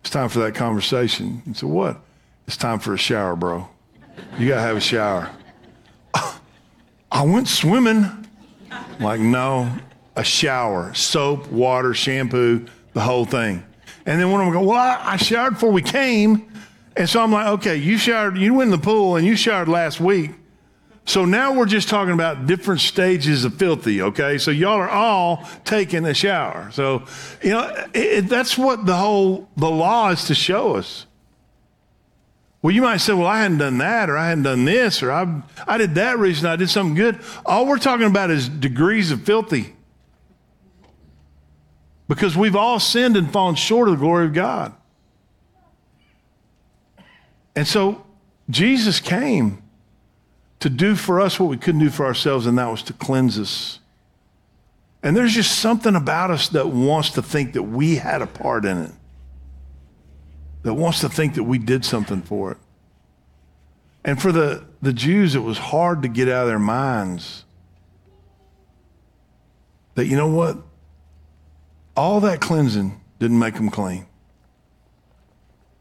it's 0.00 0.10
time 0.10 0.28
for 0.28 0.40
that 0.40 0.54
conversation. 0.54 1.42
And 1.46 1.56
so 1.56 1.66
what? 1.66 2.00
It's 2.46 2.56
time 2.56 2.78
for 2.78 2.92
a 2.92 2.98
shower, 2.98 3.36
bro. 3.36 3.68
You 4.38 4.48
got 4.48 4.56
to 4.56 4.60
have 4.60 4.76
a 4.76 4.80
shower. 4.80 5.30
I 7.10 7.22
went 7.22 7.48
swimming. 7.48 8.04
I'm 8.70 9.00
like, 9.00 9.20
no, 9.20 9.72
a 10.14 10.24
shower, 10.24 10.92
soap, 10.94 11.48
water, 11.50 11.94
shampoo, 11.94 12.66
the 12.92 13.00
whole 13.00 13.24
thing. 13.24 13.64
And 14.04 14.20
then 14.20 14.30
one 14.30 14.40
of 14.40 14.46
them 14.46 14.54
go, 14.54 14.68
well, 14.68 14.78
I, 14.78 15.12
I 15.12 15.16
showered 15.16 15.54
before 15.54 15.70
we 15.72 15.82
came. 15.82 16.52
And 16.96 17.08
so 17.08 17.22
I'm 17.22 17.32
like, 17.32 17.46
okay, 17.46 17.76
you 17.76 17.96
showered, 17.98 18.36
you 18.36 18.54
went 18.54 18.72
in 18.72 18.78
the 18.78 18.84
pool 18.84 19.16
and 19.16 19.26
you 19.26 19.36
showered 19.36 19.68
last 19.68 20.00
week. 20.00 20.32
So 21.04 21.24
now 21.24 21.54
we're 21.54 21.66
just 21.66 21.88
talking 21.88 22.12
about 22.12 22.46
different 22.46 22.82
stages 22.82 23.46
of 23.46 23.54
filthy, 23.54 24.02
okay? 24.02 24.36
So 24.36 24.50
y'all 24.50 24.76
are 24.76 24.90
all 24.90 25.48
taking 25.64 26.04
a 26.04 26.12
shower. 26.12 26.70
So, 26.70 27.04
you 27.42 27.50
know, 27.50 27.66
it, 27.94 28.00
it, 28.00 28.28
that's 28.28 28.58
what 28.58 28.84
the 28.84 28.94
whole, 28.94 29.48
the 29.56 29.70
law 29.70 30.10
is 30.10 30.24
to 30.24 30.34
show 30.34 30.76
us. 30.76 31.06
Well, 32.60 32.74
you 32.74 32.82
might 32.82 32.96
say, 32.96 33.12
well, 33.12 33.26
I 33.26 33.42
hadn't 33.42 33.58
done 33.58 33.78
that, 33.78 34.10
or 34.10 34.16
I 34.16 34.28
hadn't 34.28 34.44
done 34.44 34.64
this, 34.64 35.02
or 35.02 35.12
I, 35.12 35.42
I 35.66 35.78
did 35.78 35.94
that 35.94 36.18
reason, 36.18 36.46
I 36.46 36.56
did 36.56 36.68
something 36.68 36.94
good. 36.94 37.20
All 37.46 37.66
we're 37.66 37.78
talking 37.78 38.06
about 38.06 38.30
is 38.30 38.48
degrees 38.48 39.12
of 39.12 39.22
filthy. 39.22 39.74
Because 42.08 42.36
we've 42.36 42.56
all 42.56 42.80
sinned 42.80 43.16
and 43.16 43.30
fallen 43.30 43.54
short 43.54 43.88
of 43.88 43.94
the 43.94 44.00
glory 44.00 44.26
of 44.26 44.32
God. 44.32 44.72
And 47.54 47.66
so 47.66 48.04
Jesus 48.50 48.98
came 48.98 49.62
to 50.58 50.68
do 50.68 50.96
for 50.96 51.20
us 51.20 51.38
what 51.38 51.48
we 51.48 51.56
couldn't 51.56 51.80
do 51.80 51.90
for 51.90 52.06
ourselves, 52.06 52.46
and 52.46 52.58
that 52.58 52.68
was 52.68 52.82
to 52.84 52.92
cleanse 52.92 53.38
us. 53.38 53.78
And 55.00 55.16
there's 55.16 55.34
just 55.34 55.60
something 55.60 55.94
about 55.94 56.32
us 56.32 56.48
that 56.48 56.68
wants 56.68 57.10
to 57.10 57.22
think 57.22 57.52
that 57.52 57.62
we 57.62 57.96
had 57.96 58.20
a 58.20 58.26
part 58.26 58.64
in 58.64 58.78
it 58.78 58.92
that 60.62 60.74
wants 60.74 61.00
to 61.00 61.08
think 61.08 61.34
that 61.34 61.44
we 61.44 61.58
did 61.58 61.84
something 61.84 62.22
for 62.22 62.52
it. 62.52 62.58
And 64.04 64.20
for 64.20 64.32
the, 64.32 64.64
the 64.80 64.92
Jews, 64.92 65.34
it 65.34 65.40
was 65.40 65.58
hard 65.58 66.02
to 66.02 66.08
get 66.08 66.28
out 66.28 66.42
of 66.42 66.48
their 66.48 66.58
minds 66.58 67.44
that, 69.94 70.06
you 70.06 70.16
know 70.16 70.28
what? 70.28 70.56
All 71.96 72.20
that 72.20 72.40
cleansing 72.40 73.00
didn't 73.18 73.38
make 73.38 73.54
them 73.54 73.70
clean. 73.70 74.06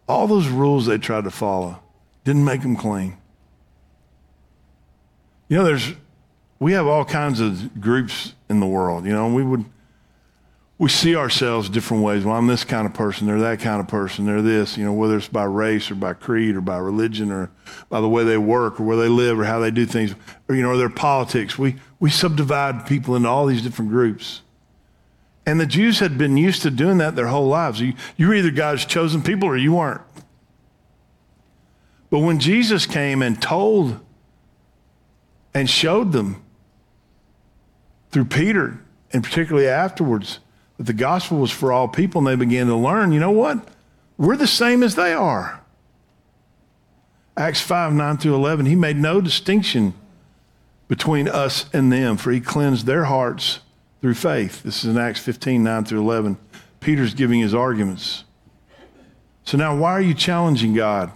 All 0.08 0.28
those 0.28 0.48
rules 0.48 0.86
they 0.86 0.98
tried 0.98 1.26
to 1.26 1.32
follow 1.32 1.80
didn't 2.24 2.44
make 2.44 2.62
them 2.62 2.76
clean. 2.76 3.18
You 5.48 5.58
know, 5.58 5.64
there's, 5.64 5.94
we 6.60 6.74
have 6.74 6.88
all 6.88 7.06
kinds 7.06 7.40
of 7.40 7.80
groups 7.80 8.34
in 8.50 8.60
the 8.60 8.66
world. 8.66 9.06
You 9.06 9.14
know, 9.14 9.32
we 9.34 9.44
would, 9.44 9.66
we 10.80 10.90
see 10.90 11.16
ourselves 11.16 11.70
different 11.70 12.04
ways. 12.04 12.24
Well, 12.24 12.36
I'm 12.36 12.48
this 12.48 12.64
kind 12.64 12.86
of 12.86 12.94
person, 12.94 13.26
they're 13.26 13.40
that 13.40 13.60
kind 13.60 13.80
of 13.80 13.88
person, 13.88 14.26
they're 14.26 14.44
this, 14.44 14.78
you 14.78 14.86
know, 14.86 14.94
whether 14.94 15.18
it's 15.18 15.28
by 15.28 15.44
race 15.44 15.90
or 15.90 15.96
by 15.96 16.14
creed 16.14 16.56
or 16.56 16.62
by 16.62 16.78
religion 16.78 17.32
or 17.32 17.50
by 17.90 18.00
the 18.00 18.08
way 18.08 18.24
they 18.24 18.38
work 18.38 18.80
or 18.80 18.84
where 18.84 18.98
they 18.98 19.08
live 19.08 19.40
or 19.40 19.46
how 19.46 19.60
they 19.60 19.72
do 19.72 19.86
things 19.86 20.14
or, 20.48 20.56
you 20.56 20.62
know, 20.62 20.70
or 20.70 20.78
their 20.78 20.90
politics. 20.90 21.58
We, 21.58 21.78
We 22.00 22.12
subdivide 22.12 22.86
people 22.86 23.16
into 23.16 23.28
all 23.28 23.48
these 23.48 23.64
different 23.64 23.90
groups. 23.90 24.42
And 25.48 25.60
the 25.60 25.66
Jews 25.66 26.00
had 26.00 26.18
been 26.18 26.38
used 26.38 26.62
to 26.62 26.70
doing 26.70 27.00
that 27.00 27.16
their 27.16 27.28
whole 27.28 27.48
lives. 27.48 27.82
You, 27.82 27.94
you 28.16 28.28
were 28.28 28.36
either 28.36 28.52
God's 28.52 28.86
chosen 28.86 29.24
people 29.24 29.50
or 29.50 29.58
you 29.58 29.74
weren't. 29.74 30.02
But 32.10 32.20
when 32.20 32.40
Jesus 32.40 32.86
came 32.86 33.22
and 33.22 33.42
told 33.42 34.00
and 35.54 35.68
showed 35.68 36.12
them 36.12 36.44
through 38.12 38.26
Peter, 38.26 38.80
and 39.12 39.24
particularly 39.24 39.68
afterwards, 39.68 40.40
that 40.78 40.84
the 40.84 40.94
gospel 40.94 41.40
was 41.40 41.52
for 41.52 41.72
all 41.72 41.88
people, 41.88 42.20
and 42.20 42.28
they 42.28 42.36
began 42.36 42.68
to 42.68 42.76
learn, 42.76 43.12
you 43.12 43.20
know 43.20 43.32
what? 43.32 43.68
We're 44.18 44.38
the 44.38 44.48
same 44.48 44.84
as 44.84 44.96
they 44.96 45.14
are. 45.14 45.62
Acts 47.36 47.62
5 47.62 47.94
9 47.94 48.18
through 48.18 48.36
11, 48.36 48.66
he 48.66 48.76
made 48.76 48.98
no 48.98 49.22
distinction 49.22 49.94
between 50.88 51.28
us 51.28 51.66
and 51.74 51.92
them, 51.92 52.18
for 52.18 52.32
he 52.32 52.40
cleansed 52.40 52.86
their 52.86 53.06
hearts 53.06 53.60
through 54.02 54.16
faith. 54.16 54.64
This 54.64 54.84
is 54.84 54.96
in 54.96 54.98
Acts 54.98 55.20
15, 55.20 55.64
9 55.64 55.86
through 55.86 56.00
11. 56.00 56.38
Peter's 56.80 57.14
giving 57.14 57.40
his 57.40 57.54
arguments. 57.54 58.24
So 59.44 59.58
now, 59.58 59.76
why 59.76 59.92
are 59.92 60.02
you 60.02 60.14
challenging 60.14 60.74
God 60.74 61.12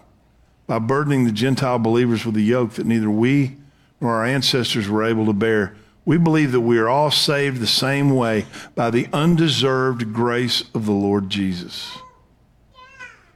by 0.67 0.79
burdening 0.79 1.25
the 1.25 1.31
Gentile 1.31 1.79
believers 1.79 2.25
with 2.25 2.35
a 2.37 2.41
yoke 2.41 2.73
that 2.73 2.85
neither 2.85 3.09
we 3.09 3.57
nor 3.99 4.15
our 4.15 4.25
ancestors 4.25 4.87
were 4.87 5.03
able 5.03 5.25
to 5.25 5.33
bear? 5.33 5.75
We 6.03 6.17
believe 6.17 6.51
that 6.51 6.61
we 6.61 6.79
are 6.79 6.89
all 6.89 7.11
saved 7.11 7.59
the 7.59 7.67
same 7.67 8.15
way 8.15 8.45
by 8.73 8.89
the 8.89 9.07
undeserved 9.13 10.13
grace 10.13 10.63
of 10.73 10.85
the 10.85 10.91
Lord 10.91 11.29
Jesus. 11.29 11.97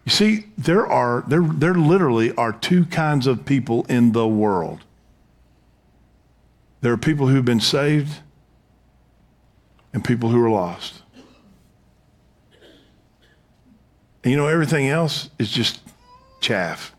You 0.04 0.12
see, 0.12 0.46
there 0.58 0.86
are 0.86 1.24
there, 1.28 1.42
there 1.42 1.74
literally 1.74 2.32
are 2.36 2.54
two 2.54 2.86
kinds 2.86 3.28
of 3.28 3.46
people 3.46 3.86
in 3.90 4.12
the 4.12 4.28
world. 4.28 4.84
There 6.82 6.94
are 6.94 6.98
people 6.98 7.28
who've 7.28 7.46
been 7.46 7.60
saved 7.60 8.20
and 9.94 10.04
people 10.04 10.30
who 10.30 10.44
are 10.44 10.50
lost. 10.50 11.02
And 14.24 14.32
you 14.32 14.38
know, 14.38 14.48
everything 14.48 14.88
else 14.88 15.30
is 15.38 15.52
just 15.52 15.80
chaff. 16.42 16.95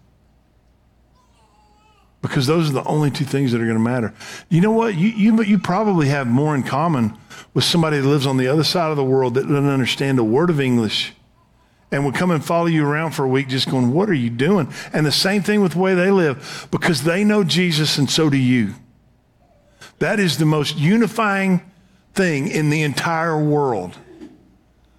Because 2.27 2.47
those 2.47 2.71
are 2.71 2.73
the 2.73 2.85
only 2.85 3.11
two 3.11 3.25
things 3.25 3.53
that 3.53 3.61
are 3.61 3.65
going 3.65 3.77
to 3.77 3.83
matter. 3.83 4.13
You 4.49 4.61
know 4.61 4.73
what? 4.73 4.95
You, 4.95 5.09
you, 5.09 5.43
you 5.43 5.59
probably 5.59 6.09
have 6.09 6.27
more 6.27 6.55
in 6.55 6.63
common 6.65 7.17
with 7.55 7.65
somebody 7.65 7.99
that 7.99 8.09
lives 8.09 8.27
on 8.27 8.37
the 8.37 8.49
other 8.49 8.65
side 8.65 8.91
of 8.91 8.97
the 8.97 9.05
world 9.05 9.35
that 9.35 9.43
doesn't 9.43 9.69
understand 9.69 10.19
a 10.19 10.25
word 10.25 10.51
of 10.51 10.61
English 10.61 11.13
and 11.93 12.05
would 12.05 12.15
come 12.15 12.33
and 12.33 12.45
follow 12.45 12.67
you 12.67 12.85
around 12.85 13.13
for 13.13 13.25
a 13.25 13.29
week 13.29 13.49
just 13.49 13.71
going, 13.71 13.93
What 13.93 14.11
are 14.11 14.15
you 14.15 14.29
doing? 14.31 14.73
And 14.93 15.07
the 15.07 15.13
same 15.13 15.43
thing 15.43 15.63
with 15.63 15.73
the 15.73 15.79
way 15.79 15.95
they 15.95 16.11
live 16.11 16.69
because 16.71 17.05
they 17.05 17.23
know 17.23 17.45
Jesus 17.45 17.97
and 17.97 18.11
so 18.11 18.29
do 18.29 18.37
you. 18.37 18.75
That 20.01 20.19
is 20.19 20.39
the 20.39 20.47
most 20.47 20.77
unifying 20.77 21.63
thing 22.13 22.49
in 22.49 22.71
the 22.71 22.83
entire 22.83 23.41
world. 23.43 23.97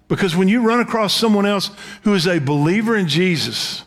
Because 0.08 0.34
when 0.34 0.48
you 0.48 0.62
run 0.62 0.80
across 0.80 1.14
someone 1.14 1.44
else 1.44 1.70
who 2.04 2.14
is 2.14 2.26
a 2.26 2.38
believer 2.38 2.96
in 2.96 3.06
Jesus, 3.06 3.84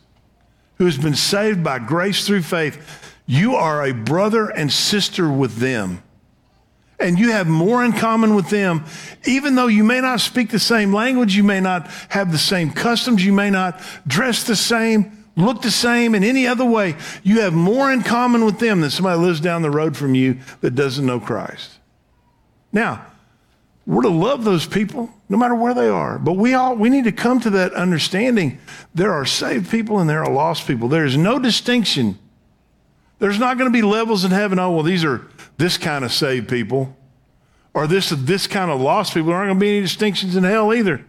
who 0.76 0.86
has 0.86 0.98
been 0.98 1.16
saved 1.16 1.64
by 1.64 1.80
grace 1.80 2.28
through 2.28 2.44
faith, 2.44 3.11
you 3.32 3.56
are 3.56 3.86
a 3.86 3.94
brother 3.94 4.50
and 4.50 4.70
sister 4.70 5.32
with 5.32 5.56
them. 5.56 6.04
And 7.00 7.18
you 7.18 7.32
have 7.32 7.48
more 7.48 7.82
in 7.82 7.94
common 7.94 8.36
with 8.36 8.50
them, 8.50 8.84
even 9.26 9.56
though 9.56 9.68
you 9.68 9.86
may 9.86 10.02
not 10.02 10.20
speak 10.20 10.50
the 10.50 10.60
same 10.60 10.94
language, 10.94 11.34
you 11.34 11.44
may 11.44 11.62
not 11.62 11.88
have 12.10 12.34
the 12.34 12.38
same 12.38 12.72
customs, 12.72 13.26
you 13.26 13.32
may 13.32 13.50
not 13.50 13.80
dress 14.06 14.44
the 14.44 14.58
same, 14.58 15.26
look 15.38 15.62
the 15.62 15.72
same 15.72 16.14
in 16.14 16.26
any 16.26 16.46
other 16.46 16.66
way. 16.66 16.98
You 17.24 17.40
have 17.40 17.54
more 17.54 17.90
in 17.90 18.04
common 18.04 18.44
with 18.44 18.60
them 18.60 18.82
than 18.82 18.90
somebody 18.90 19.22
lives 19.22 19.40
down 19.40 19.62
the 19.62 19.72
road 19.72 19.96
from 19.96 20.14
you 20.14 20.40
that 20.60 20.76
doesn't 20.76 21.06
know 21.06 21.22
Christ. 21.22 21.80
Now, 22.74 23.06
we're 23.88 24.02
to 24.02 24.10
love 24.10 24.44
those 24.44 24.68
people 24.68 25.10
no 25.30 25.38
matter 25.38 25.56
where 25.56 25.74
they 25.74 25.88
are. 25.88 26.20
But 26.20 26.34
we 26.34 26.54
all 26.54 26.76
we 26.76 26.90
need 26.90 27.06
to 27.06 27.14
come 27.14 27.40
to 27.40 27.50
that 27.52 27.72
understanding. 27.76 28.60
There 28.94 29.14
are 29.14 29.26
saved 29.26 29.72
people 29.72 30.00
and 30.00 30.10
there 30.10 30.22
are 30.22 30.32
lost 30.32 30.68
people. 30.68 30.90
There 30.90 31.06
is 31.06 31.16
no 31.16 31.40
distinction. 31.40 32.20
There's 33.22 33.38
not 33.38 33.60
going 33.60 33.72
to 33.72 33.74
be 33.74 33.84
levels 33.84 34.26
in 34.26 34.32
heaven. 34.32 34.58
Oh, 34.58 34.72
well, 34.72 34.84
these 34.84 35.06
are 35.06 35.22
this 35.56 35.78
kind 35.78 36.04
of 36.04 36.12
saved 36.12 36.50
people. 36.50 36.98
Or 37.72 37.86
this 37.86 38.10
this 38.10 38.48
kind 38.48 38.72
of 38.72 38.82
lost 38.82 39.14
people. 39.14 39.28
There 39.28 39.38
aren't 39.38 39.50
going 39.50 39.60
to 39.60 39.64
be 39.64 39.70
any 39.70 39.82
distinctions 39.82 40.36
in 40.36 40.44
hell 40.44 40.74
either. 40.74 41.06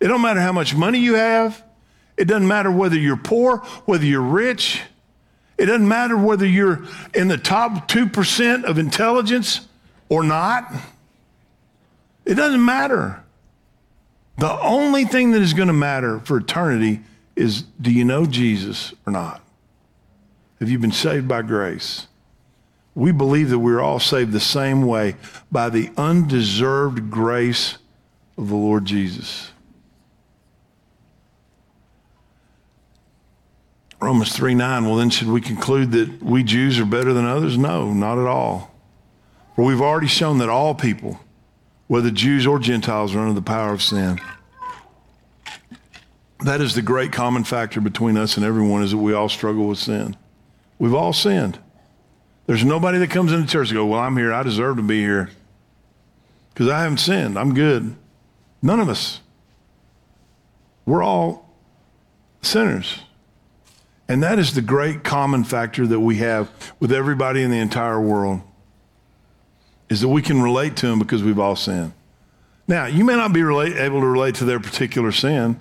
It 0.00 0.08
don't 0.08 0.22
matter 0.22 0.40
how 0.40 0.52
much 0.52 0.74
money 0.74 0.98
you 0.98 1.14
have. 1.14 1.62
It 2.16 2.24
doesn't 2.24 2.48
matter 2.48 2.72
whether 2.72 2.96
you're 2.96 3.18
poor, 3.18 3.58
whether 3.84 4.06
you're 4.06 4.22
rich. 4.22 4.80
It 5.58 5.66
doesn't 5.66 5.86
matter 5.86 6.16
whether 6.16 6.46
you're 6.46 6.86
in 7.12 7.28
the 7.28 7.36
top 7.36 7.86
2% 7.88 8.64
of 8.64 8.78
intelligence 8.78 9.68
or 10.08 10.24
not. 10.24 10.72
It 12.24 12.34
doesn't 12.34 12.64
matter. 12.64 13.22
The 14.38 14.58
only 14.60 15.04
thing 15.04 15.32
that 15.32 15.42
is 15.42 15.52
going 15.52 15.68
to 15.68 15.74
matter 15.74 16.20
for 16.20 16.38
eternity 16.38 17.02
is 17.36 17.60
do 17.60 17.92
you 17.92 18.06
know 18.06 18.24
Jesus 18.24 18.94
or 19.06 19.12
not? 19.12 19.41
Have 20.62 20.70
you 20.70 20.78
been 20.78 20.92
saved 20.92 21.26
by 21.26 21.42
grace? 21.42 22.06
We 22.94 23.10
believe 23.10 23.50
that 23.50 23.58
we're 23.58 23.80
all 23.80 23.98
saved 23.98 24.30
the 24.30 24.38
same 24.38 24.86
way 24.86 25.16
by 25.50 25.68
the 25.68 25.90
undeserved 25.96 27.10
grace 27.10 27.78
of 28.38 28.48
the 28.48 28.54
Lord 28.54 28.84
Jesus. 28.84 29.50
Romans 34.00 34.36
3 34.36 34.54
9, 34.54 34.84
well, 34.84 34.94
then 34.94 35.10
should 35.10 35.26
we 35.26 35.40
conclude 35.40 35.90
that 35.90 36.22
we 36.22 36.44
Jews 36.44 36.78
are 36.78 36.86
better 36.86 37.12
than 37.12 37.26
others? 37.26 37.58
No, 37.58 37.92
not 37.92 38.18
at 38.18 38.28
all. 38.28 38.72
For 39.56 39.64
we've 39.64 39.82
already 39.82 40.06
shown 40.06 40.38
that 40.38 40.48
all 40.48 40.76
people, 40.76 41.18
whether 41.88 42.12
Jews 42.12 42.46
or 42.46 42.60
Gentiles, 42.60 43.16
are 43.16 43.18
under 43.18 43.34
the 43.34 43.42
power 43.42 43.72
of 43.72 43.82
sin. 43.82 44.20
That 46.44 46.60
is 46.60 46.76
the 46.76 46.82
great 46.82 47.10
common 47.10 47.42
factor 47.42 47.80
between 47.80 48.16
us 48.16 48.36
and 48.36 48.46
everyone 48.46 48.84
is 48.84 48.92
that 48.92 48.98
we 48.98 49.12
all 49.12 49.28
struggle 49.28 49.66
with 49.66 49.78
sin. 49.78 50.16
We've 50.82 50.94
all 50.94 51.12
sinned. 51.12 51.60
There's 52.46 52.64
nobody 52.64 52.98
that 52.98 53.10
comes 53.10 53.32
into 53.32 53.46
church 53.46 53.68
and 53.68 53.76
go, 53.76 53.86
well, 53.86 54.00
I'm 54.00 54.16
here. 54.16 54.32
I 54.32 54.42
deserve 54.42 54.78
to 54.78 54.82
be 54.82 54.98
here 54.98 55.30
because 56.52 56.68
I 56.68 56.82
haven't 56.82 56.98
sinned. 56.98 57.38
I'm 57.38 57.54
good. 57.54 57.94
None 58.62 58.80
of 58.80 58.88
us. 58.88 59.20
We're 60.84 61.04
all 61.04 61.48
sinners. 62.42 62.98
And 64.08 64.24
that 64.24 64.40
is 64.40 64.56
the 64.56 64.60
great 64.60 65.04
common 65.04 65.44
factor 65.44 65.86
that 65.86 66.00
we 66.00 66.16
have 66.16 66.50
with 66.80 66.90
everybody 66.90 67.44
in 67.44 67.52
the 67.52 67.60
entire 67.60 68.00
world 68.00 68.40
is 69.88 70.00
that 70.00 70.08
we 70.08 70.20
can 70.20 70.42
relate 70.42 70.74
to 70.78 70.88
them 70.88 70.98
because 70.98 71.22
we've 71.22 71.38
all 71.38 71.54
sinned. 71.54 71.92
Now, 72.66 72.86
you 72.86 73.04
may 73.04 73.14
not 73.14 73.32
be 73.32 73.44
relate, 73.44 73.76
able 73.76 74.00
to 74.00 74.06
relate 74.08 74.34
to 74.36 74.44
their 74.44 74.58
particular 74.58 75.12
sin. 75.12 75.60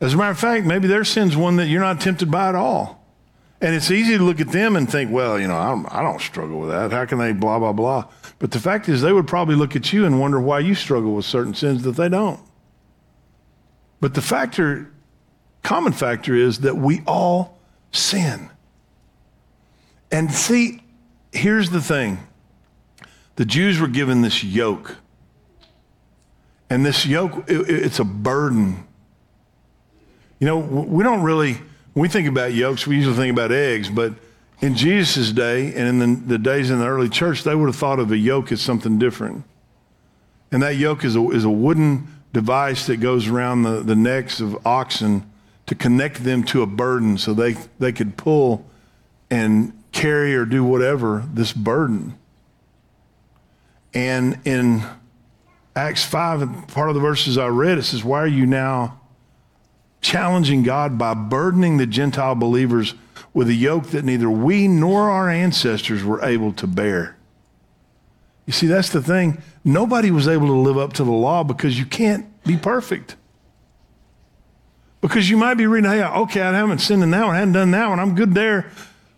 As 0.00 0.14
a 0.14 0.16
matter 0.16 0.30
of 0.30 0.38
fact, 0.38 0.66
maybe 0.66 0.86
their 0.86 1.02
sin's 1.02 1.36
one 1.36 1.56
that 1.56 1.66
you're 1.66 1.80
not 1.80 2.00
tempted 2.00 2.30
by 2.30 2.48
at 2.48 2.54
all. 2.54 2.95
And 3.60 3.74
it's 3.74 3.90
easy 3.90 4.18
to 4.18 4.22
look 4.22 4.40
at 4.40 4.48
them 4.48 4.76
and 4.76 4.90
think, 4.90 5.10
well, 5.10 5.40
you 5.40 5.48
know, 5.48 5.56
I 5.56 5.68
don't, 5.70 5.86
I 5.86 6.02
don't 6.02 6.20
struggle 6.20 6.60
with 6.60 6.70
that. 6.70 6.92
How 6.92 7.06
can 7.06 7.18
they 7.18 7.32
blah, 7.32 7.58
blah, 7.58 7.72
blah? 7.72 8.04
But 8.38 8.50
the 8.50 8.60
fact 8.60 8.88
is, 8.88 9.00
they 9.00 9.12
would 9.12 9.26
probably 9.26 9.54
look 9.54 9.74
at 9.74 9.92
you 9.92 10.04
and 10.04 10.20
wonder 10.20 10.38
why 10.38 10.58
you 10.58 10.74
struggle 10.74 11.14
with 11.14 11.24
certain 11.24 11.54
sins 11.54 11.82
that 11.84 11.92
they 11.92 12.08
don't. 12.08 12.40
But 14.00 14.12
the 14.12 14.20
factor, 14.20 14.92
common 15.62 15.92
factor 15.92 16.34
is 16.34 16.60
that 16.60 16.76
we 16.76 17.02
all 17.06 17.58
sin. 17.92 18.50
And 20.12 20.30
see, 20.30 20.82
here's 21.32 21.70
the 21.70 21.80
thing 21.80 22.26
the 23.36 23.44
Jews 23.44 23.78
were 23.80 23.88
given 23.88 24.22
this 24.22 24.44
yoke. 24.44 24.96
And 26.68 26.84
this 26.84 27.06
yoke, 27.06 27.48
it, 27.48 27.70
it's 27.70 28.00
a 28.00 28.04
burden. 28.04 28.86
You 30.40 30.46
know, 30.46 30.58
we 30.58 31.04
don't 31.04 31.22
really, 31.22 31.58
we 31.96 32.08
think 32.08 32.28
about 32.28 32.52
yokes, 32.52 32.86
we 32.86 32.96
usually 32.96 33.16
think 33.16 33.32
about 33.32 33.50
eggs, 33.50 33.88
but 33.88 34.12
in 34.60 34.74
Jesus' 34.74 35.32
day 35.32 35.74
and 35.74 35.88
in 35.88 35.98
the, 35.98 36.20
the 36.34 36.38
days 36.38 36.70
in 36.70 36.78
the 36.78 36.86
early 36.86 37.08
church, 37.08 37.42
they 37.42 37.54
would 37.54 37.66
have 37.66 37.76
thought 37.76 37.98
of 37.98 38.12
a 38.12 38.16
yoke 38.18 38.52
as 38.52 38.60
something 38.60 38.98
different. 38.98 39.44
And 40.52 40.62
that 40.62 40.76
yoke 40.76 41.04
is 41.04 41.16
a, 41.16 41.30
is 41.30 41.44
a 41.44 41.50
wooden 41.50 42.06
device 42.34 42.86
that 42.86 42.98
goes 42.98 43.28
around 43.28 43.62
the, 43.62 43.80
the 43.80 43.96
necks 43.96 44.40
of 44.40 44.66
oxen 44.66 45.28
to 45.64 45.74
connect 45.74 46.22
them 46.22 46.44
to 46.44 46.60
a 46.60 46.66
burden 46.66 47.16
so 47.16 47.32
they, 47.32 47.56
they 47.78 47.92
could 47.92 48.18
pull 48.18 48.66
and 49.30 49.72
carry 49.90 50.36
or 50.36 50.44
do 50.44 50.62
whatever 50.62 51.24
this 51.32 51.54
burden. 51.54 52.16
And 53.94 54.38
in 54.44 54.84
Acts 55.74 56.04
5, 56.04 56.68
part 56.68 56.90
of 56.90 56.94
the 56.94 57.00
verses 57.00 57.38
I 57.38 57.46
read, 57.46 57.78
it 57.78 57.84
says, 57.84 58.04
Why 58.04 58.20
are 58.20 58.26
you 58.26 58.44
now 58.44 59.00
challenging 60.00 60.62
God 60.62 60.98
by 60.98 61.14
burdening 61.14 61.76
the 61.76 61.86
Gentile 61.86 62.34
believers 62.34 62.94
with 63.34 63.48
a 63.48 63.54
yoke 63.54 63.88
that 63.88 64.04
neither 64.04 64.30
we 64.30 64.68
nor 64.68 65.10
our 65.10 65.28
ancestors 65.28 66.04
were 66.04 66.22
able 66.22 66.52
to 66.54 66.66
bear? 66.66 67.16
You 68.46 68.52
see, 68.52 68.66
that's 68.66 68.90
the 68.90 69.02
thing. 69.02 69.42
Nobody 69.64 70.10
was 70.10 70.28
able 70.28 70.46
to 70.46 70.52
live 70.52 70.78
up 70.78 70.92
to 70.94 71.04
the 71.04 71.10
law 71.10 71.42
because 71.42 71.78
you 71.78 71.84
can't 71.84 72.26
be 72.44 72.56
perfect. 72.56 73.16
Because 75.00 75.28
you 75.28 75.36
might 75.36 75.54
be 75.54 75.66
reading, 75.66 75.90
hey, 75.90 76.04
okay, 76.04 76.40
I 76.40 76.52
haven't 76.52 76.78
sinned 76.78 77.02
in 77.02 77.10
that 77.10 77.26
one, 77.26 77.34
I 77.34 77.40
haven't 77.40 77.52
done 77.52 77.70
that 77.72 77.88
one, 77.88 78.00
I'm 78.00 78.14
good 78.14 78.34
there. 78.34 78.70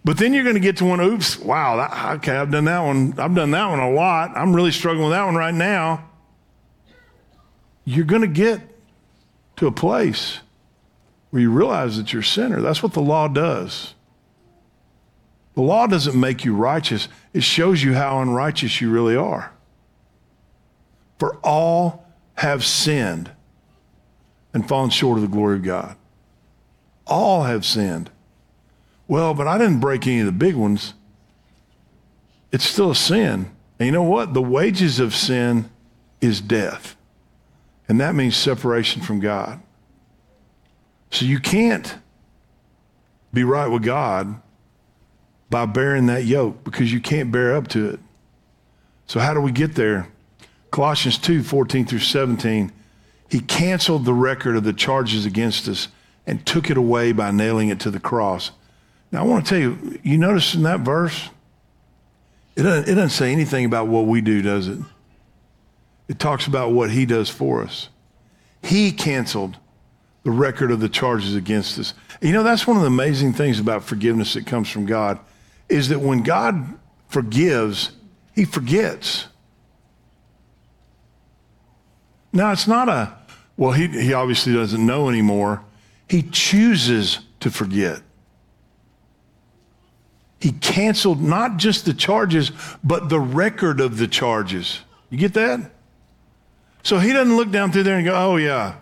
But 0.04 0.16
then 0.16 0.32
you're 0.32 0.44
going 0.44 0.54
to 0.54 0.60
get 0.60 0.78
to 0.78 0.86
one, 0.86 1.00
oops, 1.00 1.38
wow, 1.38 1.76
that, 1.76 2.16
okay, 2.16 2.36
I've 2.36 2.50
done 2.50 2.64
that 2.64 2.80
one. 2.80 3.14
I've 3.18 3.34
done 3.34 3.50
that 3.50 3.68
one 3.68 3.78
a 3.78 3.90
lot. 3.90 4.32
I'm 4.34 4.54
really 4.54 4.70
struggling 4.70 5.04
with 5.04 5.12
that 5.12 5.24
one 5.24 5.34
right 5.34 5.52
now. 5.52 6.08
You're 7.84 8.06
going 8.06 8.22
to 8.22 8.28
get 8.28 8.60
to 9.56 9.66
a 9.66 9.72
place 9.72 10.40
where 11.30 11.42
you 11.42 11.50
realize 11.50 11.96
that 11.96 12.12
you're 12.12 12.22
a 12.22 12.24
sinner. 12.24 12.60
That's 12.60 12.82
what 12.82 12.92
the 12.92 13.00
law 13.00 13.28
does. 13.28 13.94
The 15.54 15.62
law 15.62 15.86
doesn't 15.86 16.18
make 16.18 16.44
you 16.44 16.54
righteous, 16.54 17.08
it 17.32 17.42
shows 17.42 17.82
you 17.82 17.94
how 17.94 18.20
unrighteous 18.20 18.80
you 18.80 18.90
really 18.90 19.16
are. 19.16 19.52
For 21.18 21.36
all 21.42 22.06
have 22.36 22.64
sinned 22.64 23.30
and 24.54 24.68
fallen 24.68 24.90
short 24.90 25.18
of 25.18 25.22
the 25.22 25.28
glory 25.28 25.56
of 25.56 25.64
God. 25.64 25.96
All 27.06 27.42
have 27.42 27.64
sinned. 27.64 28.10
Well, 29.08 29.34
but 29.34 29.48
I 29.48 29.58
didn't 29.58 29.80
break 29.80 30.06
any 30.06 30.20
of 30.20 30.26
the 30.26 30.32
big 30.32 30.54
ones. 30.54 30.94
It's 32.52 32.64
still 32.64 32.92
a 32.92 32.94
sin. 32.94 33.50
And 33.78 33.86
you 33.86 33.92
know 33.92 34.02
what? 34.02 34.34
The 34.34 34.42
wages 34.42 35.00
of 35.00 35.14
sin 35.14 35.70
is 36.20 36.40
death. 36.40 36.96
And 37.88 38.00
that 38.00 38.14
means 38.14 38.36
separation 38.36 39.02
from 39.02 39.18
God. 39.18 39.60
So 41.10 41.24
you 41.24 41.40
can't 41.40 41.96
be 43.32 43.44
right 43.44 43.66
with 43.66 43.82
God 43.82 44.40
by 45.50 45.66
bearing 45.66 46.06
that 46.06 46.24
yoke 46.24 46.64
because 46.64 46.92
you 46.92 47.00
can't 47.00 47.32
bear 47.32 47.54
up 47.54 47.68
to 47.68 47.90
it. 47.90 48.00
So, 49.06 49.20
how 49.20 49.32
do 49.32 49.40
we 49.40 49.52
get 49.52 49.74
there? 49.74 50.08
Colossians 50.70 51.18
2 51.18 51.42
14 51.42 51.86
through 51.86 52.00
17. 52.00 52.72
He 53.30 53.40
canceled 53.40 54.04
the 54.04 54.14
record 54.14 54.56
of 54.56 54.64
the 54.64 54.72
charges 54.72 55.26
against 55.26 55.68
us 55.68 55.88
and 56.26 56.44
took 56.44 56.70
it 56.70 56.76
away 56.76 57.12
by 57.12 57.30
nailing 57.30 57.68
it 57.68 57.80
to 57.80 57.90
the 57.90 58.00
cross. 58.00 58.52
Now, 59.10 59.20
I 59.20 59.26
want 59.26 59.46
to 59.46 59.50
tell 59.50 59.58
you, 59.58 59.98
you 60.02 60.18
notice 60.18 60.54
in 60.54 60.62
that 60.64 60.80
verse, 60.80 61.30
it 62.56 62.62
doesn't, 62.62 62.88
it 62.88 62.94
doesn't 62.94 63.10
say 63.10 63.32
anything 63.32 63.64
about 63.64 63.88
what 63.88 64.06
we 64.06 64.20
do, 64.20 64.42
does 64.42 64.68
it? 64.68 64.78
It 66.08 66.18
talks 66.18 66.46
about 66.46 66.72
what 66.72 66.90
he 66.90 67.06
does 67.06 67.30
for 67.30 67.62
us. 67.62 67.88
He 68.62 68.92
canceled 68.92 69.56
the 70.28 70.34
record 70.34 70.70
of 70.70 70.78
the 70.78 70.90
charges 70.90 71.34
against 71.34 71.78
us. 71.78 71.94
You 72.20 72.34
know, 72.34 72.42
that's 72.42 72.66
one 72.66 72.76
of 72.76 72.82
the 72.82 72.88
amazing 72.88 73.32
things 73.32 73.58
about 73.58 73.82
forgiveness 73.82 74.34
that 74.34 74.44
comes 74.44 74.68
from 74.68 74.84
God 74.84 75.18
is 75.70 75.88
that 75.88 76.00
when 76.00 76.22
God 76.22 76.78
forgives, 77.08 77.92
he 78.34 78.44
forgets. 78.44 79.26
Now, 82.30 82.52
it's 82.52 82.68
not 82.68 82.90
a, 82.90 83.16
well, 83.56 83.72
he, 83.72 83.86
he 83.86 84.12
obviously 84.12 84.52
doesn't 84.52 84.84
know 84.84 85.08
anymore. 85.08 85.64
He 86.10 86.20
chooses 86.24 87.20
to 87.40 87.50
forget. 87.50 88.02
He 90.42 90.52
canceled 90.52 91.22
not 91.22 91.56
just 91.56 91.86
the 91.86 91.94
charges, 91.94 92.52
but 92.84 93.08
the 93.08 93.18
record 93.18 93.80
of 93.80 93.96
the 93.96 94.06
charges. 94.06 94.80
You 95.08 95.16
get 95.16 95.32
that? 95.32 95.70
So 96.82 96.98
he 96.98 97.14
doesn't 97.14 97.34
look 97.34 97.50
down 97.50 97.72
through 97.72 97.84
there 97.84 97.96
and 97.96 98.04
go, 98.04 98.14
oh, 98.14 98.36
yeah, 98.36 98.74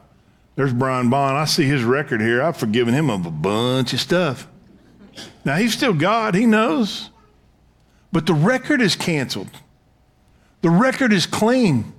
there's 0.57 0.73
Brian 0.73 1.11
Bond. 1.11 1.37
I 1.37 1.45
see 1.45 1.65
his 1.65 1.85
record 1.85 2.21
here. 2.21 2.43
I've 2.43 2.57
forgiven 2.57 2.95
him 2.95 3.11
of 3.11 3.27
a 3.27 3.31
bunch 3.31 3.93
of 3.93 4.01
stuff. 4.01 4.49
Now, 5.45 5.57
he's 5.57 5.75
still 5.75 5.95
God, 5.95 6.35
he 6.35 6.47
knows. 6.47 7.11
But 8.11 8.27
the 8.27 8.35
record 8.35 8.81
is 8.81 8.97
canceled, 8.97 9.51
the 10.63 10.71
record 10.71 11.13
is 11.13 11.27
clean. 11.27 11.93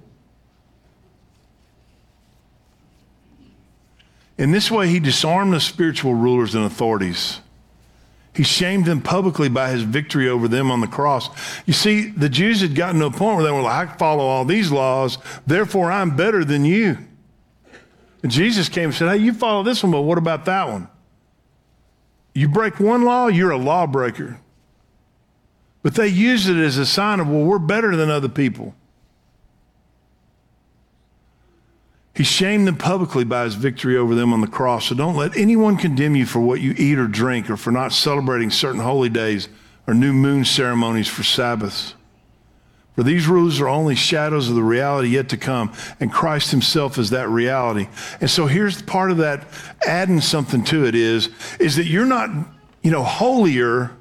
In 4.38 4.52
this 4.52 4.70
way, 4.70 4.88
he 4.88 5.00
disarmed 5.00 5.52
the 5.54 5.60
spiritual 5.60 6.13
rulers 6.13 6.54
and 6.54 6.63
authorities. 6.63 7.39
He 8.36 8.43
shamed 8.43 8.86
them 8.86 9.02
publicly 9.02 9.50
by 9.50 9.72
his 9.72 9.82
victory 9.82 10.30
over 10.30 10.48
them 10.48 10.70
on 10.70 10.80
the 10.80 10.88
cross. 10.88 11.28
You 11.65 11.74
see, 11.74 12.10
the 12.10 12.30
Jews 12.30 12.62
had 12.62 12.76
gotten 12.76 13.00
to 13.00 13.08
a 13.08 13.12
point 13.12 13.38
where 13.38 13.46
they 13.46 13.52
were 13.52 13.63
like, 13.63 13.89
I 13.89 13.98
follow 13.98 14.24
all 14.24 14.46
these 14.46 14.72
laws, 14.72 15.17
therefore 15.48 15.91
I'm 15.91 16.15
better 16.15 16.46
than 16.46 16.63
you. 16.63 17.00
And 18.23 18.32
Jesus 18.32 18.69
came 18.69 18.86
and 18.86 18.93
said, 18.93 19.10
Hey, 19.10 19.17
you 19.17 19.34
follow 19.34 19.63
this 19.63 19.84
one, 19.84 19.91
but 19.91 20.01
what 20.01 20.17
about 20.17 20.45
that 20.45 20.67
one? 20.67 20.88
You 22.34 22.47
break 22.47 22.80
one 22.80 23.03
law, 23.03 23.27
you're 23.27 23.51
a 23.51 23.58
lawbreaker. 23.58 24.39
But 25.84 25.95
they 25.95 26.08
used 26.08 26.49
it 26.49 26.58
as 26.58 26.77
a 26.77 26.86
sign 26.86 27.19
of, 27.19 27.30
well, 27.30 27.43
we're 27.43 27.60
better 27.60 27.95
than 27.95 28.10
other 28.10 28.30
people. 28.30 28.75
He 32.13 32.23
shamed 32.23 32.67
them 32.67 32.77
publicly 32.77 33.23
by 33.23 33.43
his 33.43 33.53
victory 33.53 33.95
over 33.95 34.15
them 34.15 34.34
on 34.34 34.41
the 34.41 34.47
cross. 34.47 34.88
So 34.88 34.95
don't 34.95 35.15
let 35.15 35.38
anyone 35.38 35.77
condemn 35.77 36.15
you 36.15 36.25
for 36.25 36.39
what 36.39 36.60
you 36.60 36.73
eat 36.75 36.97
or 36.97 37.08
drink 37.08 37.47
or 37.47 37.58
for 37.58 37.71
not 37.71 37.93
celebrating 37.93 38.49
certain 38.49 38.82
holy 38.82 39.10
days 39.10 39.49
or 39.86 39.93
new 39.93 40.13
moon 40.13 40.43
ceremonies 40.43 41.08
for 41.08 41.23
Sabbaths. 41.23 41.93
For 42.97 43.03
these 43.03 43.27
rules 43.27 43.62
are 43.62 43.69
only 43.69 43.93
shadows 43.93 44.49
of 44.49 44.55
the 44.55 44.63
reality 44.63 45.10
yet 45.10 45.29
to 45.29 45.38
come, 45.38 45.71
and 45.99 46.12
Christ 46.12 46.49
himself 46.49 46.97
is 46.97 47.12
that 47.12 47.29
reality. 47.29 47.89
And 48.19 48.27
so 48.27 48.47
here's 48.47 48.81
part 48.81 49.12
of 49.12 49.17
that 49.17 49.47
adding 49.86 50.19
something 50.19 50.63
to 50.63 50.83
it 50.88 50.95
is, 50.95 51.29
is 51.60 51.75
that 51.75 51.86
you're 51.86 52.07
not, 52.07 52.31
you 52.81 52.89
know, 52.89 53.03
holier 53.03 53.91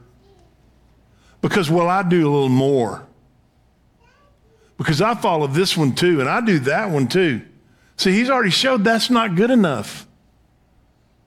because, 1.43 1.71
well, 1.71 1.91
I 1.91 2.05
do 2.05 2.27
a 2.27 2.31
little 2.31 2.49
more. 2.49 3.07
Because 4.79 5.03
I 5.03 5.15
follow 5.15 5.47
this 5.47 5.77
one 5.77 5.95
too, 5.95 6.21
and 6.21 6.29
I 6.29 6.41
do 6.41 6.59
that 6.61 6.89
one 6.89 7.07
too. 7.07 7.43
See, 7.99 8.13
he's 8.13 8.31
already 8.31 8.49
showed 8.49 8.83
that's 8.83 9.11
not 9.11 9.35
good 9.35 9.51
enough. 9.51 10.07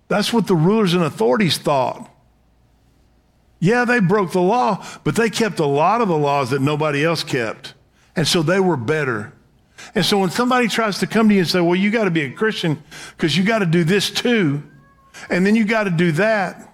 That's 0.07 0.33
what 0.33 0.47
the 0.47 0.55
rulers 0.55 0.95
and 0.95 1.03
authorities 1.03 1.59
thought. 1.59 2.11
Yeah, 3.59 3.85
they 3.85 3.99
broke 3.99 4.31
the 4.31 4.41
law, 4.41 4.85
but 5.03 5.15
they 5.15 5.29
kept 5.29 5.59
a 5.59 5.65
lot 5.65 6.01
of 6.01 6.07
the 6.07 6.17
laws 6.17 6.51
that 6.51 6.61
nobody 6.61 7.03
else 7.03 7.23
kept. 7.23 7.73
And 8.15 8.27
so 8.27 8.41
they 8.41 8.59
were 8.59 8.77
better. 8.77 9.33
And 9.95 10.05
so 10.05 10.19
when 10.19 10.29
somebody 10.29 10.67
tries 10.67 10.99
to 10.99 11.07
come 11.07 11.29
to 11.29 11.35
you 11.35 11.41
and 11.41 11.49
say, 11.49 11.61
well, 11.61 11.75
you 11.75 11.91
got 11.91 12.05
to 12.05 12.11
be 12.11 12.21
a 12.21 12.31
Christian 12.31 12.81
because 13.15 13.37
you 13.37 13.43
got 13.43 13.59
to 13.59 13.65
do 13.65 13.83
this 13.83 14.09
too, 14.09 14.63
and 15.29 15.45
then 15.45 15.55
you 15.55 15.65
got 15.65 15.85
to 15.85 15.89
do 15.89 16.11
that, 16.13 16.73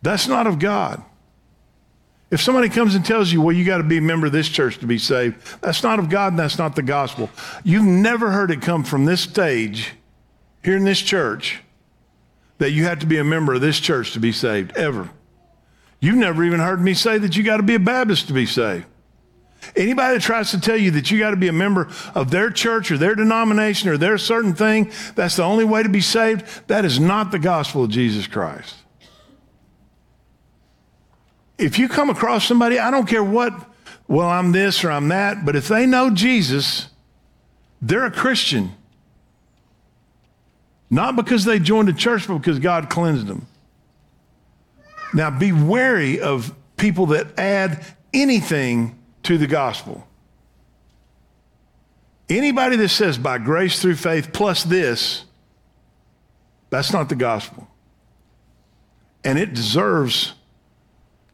that's 0.00 0.26
not 0.26 0.46
of 0.46 0.58
God. 0.58 1.02
If 2.30 2.40
somebody 2.40 2.70
comes 2.70 2.94
and 2.94 3.04
tells 3.04 3.30
you, 3.30 3.42
well, 3.42 3.54
you 3.54 3.64
got 3.64 3.78
to 3.78 3.84
be 3.84 3.98
a 3.98 4.02
member 4.02 4.26
of 4.26 4.32
this 4.32 4.48
church 4.48 4.78
to 4.78 4.86
be 4.86 4.96
saved, 4.96 5.60
that's 5.60 5.82
not 5.82 5.98
of 5.98 6.08
God 6.08 6.32
and 6.32 6.38
that's 6.38 6.56
not 6.56 6.74
the 6.74 6.82
gospel. 6.82 7.28
You've 7.62 7.84
never 7.84 8.30
heard 8.30 8.50
it 8.50 8.62
come 8.62 8.84
from 8.84 9.04
this 9.04 9.20
stage 9.20 9.92
here 10.64 10.76
in 10.76 10.84
this 10.84 11.00
church 11.00 11.60
that 12.56 12.70
you 12.70 12.84
have 12.84 13.00
to 13.00 13.06
be 13.06 13.18
a 13.18 13.24
member 13.24 13.52
of 13.52 13.60
this 13.60 13.78
church 13.78 14.12
to 14.12 14.20
be 14.20 14.32
saved, 14.32 14.74
ever. 14.76 15.10
You've 16.02 16.16
never 16.16 16.44
even 16.44 16.60
heard 16.60 16.82
me 16.82 16.92
say 16.92 17.16
that 17.16 17.34
you 17.34 17.42
got 17.42 17.56
to 17.56 17.62
be 17.62 17.76
a 17.76 17.80
Baptist 17.80 18.26
to 18.26 18.34
be 18.34 18.44
saved. 18.44 18.84
Anybody 19.74 20.16
that 20.16 20.22
tries 20.22 20.50
to 20.50 20.60
tell 20.60 20.76
you 20.76 20.90
that 20.90 21.10
you 21.10 21.18
got 21.18 21.30
to 21.30 21.36
be 21.36 21.48
a 21.48 21.52
member 21.52 21.88
of 22.14 22.30
their 22.30 22.50
church 22.50 22.90
or 22.90 22.98
their 22.98 23.14
denomination 23.14 23.88
or 23.88 23.96
their 23.96 24.18
certain 24.18 24.52
thing, 24.52 24.92
that's 25.14 25.36
the 25.36 25.44
only 25.44 25.64
way 25.64 25.82
to 25.82 25.88
be 25.88 26.02
saved, 26.02 26.68
that 26.68 26.84
is 26.84 27.00
not 27.00 27.30
the 27.30 27.38
gospel 27.38 27.84
of 27.84 27.90
Jesus 27.90 28.26
Christ 28.26 28.74
if 31.62 31.78
you 31.78 31.88
come 31.88 32.10
across 32.10 32.46
somebody, 32.46 32.78
I 32.78 32.90
don't 32.90 33.06
care 33.06 33.22
what, 33.22 33.54
well, 34.08 34.28
I'm 34.28 34.52
this 34.52 34.84
or 34.84 34.90
I'm 34.90 35.08
that, 35.08 35.44
but 35.44 35.56
if 35.56 35.68
they 35.68 35.86
know 35.86 36.10
Jesus, 36.10 36.88
they're 37.80 38.04
a 38.04 38.10
Christian. 38.10 38.72
Not 40.90 41.16
because 41.16 41.44
they 41.44 41.58
joined 41.58 41.88
a 41.88 41.92
church, 41.92 42.26
but 42.26 42.38
because 42.38 42.58
God 42.58 42.90
cleansed 42.90 43.26
them. 43.26 43.46
Now, 45.14 45.30
be 45.30 45.52
wary 45.52 46.20
of 46.20 46.54
people 46.76 47.06
that 47.06 47.38
add 47.38 47.84
anything 48.12 48.98
to 49.24 49.38
the 49.38 49.46
gospel. 49.46 50.06
Anybody 52.28 52.76
that 52.76 52.88
says 52.88 53.18
by 53.18 53.38
grace 53.38 53.80
through 53.80 53.96
faith 53.96 54.32
plus 54.32 54.64
this, 54.64 55.24
that's 56.70 56.92
not 56.92 57.08
the 57.08 57.14
gospel. 57.14 57.68
And 59.24 59.38
it 59.38 59.54
deserves 59.54 60.34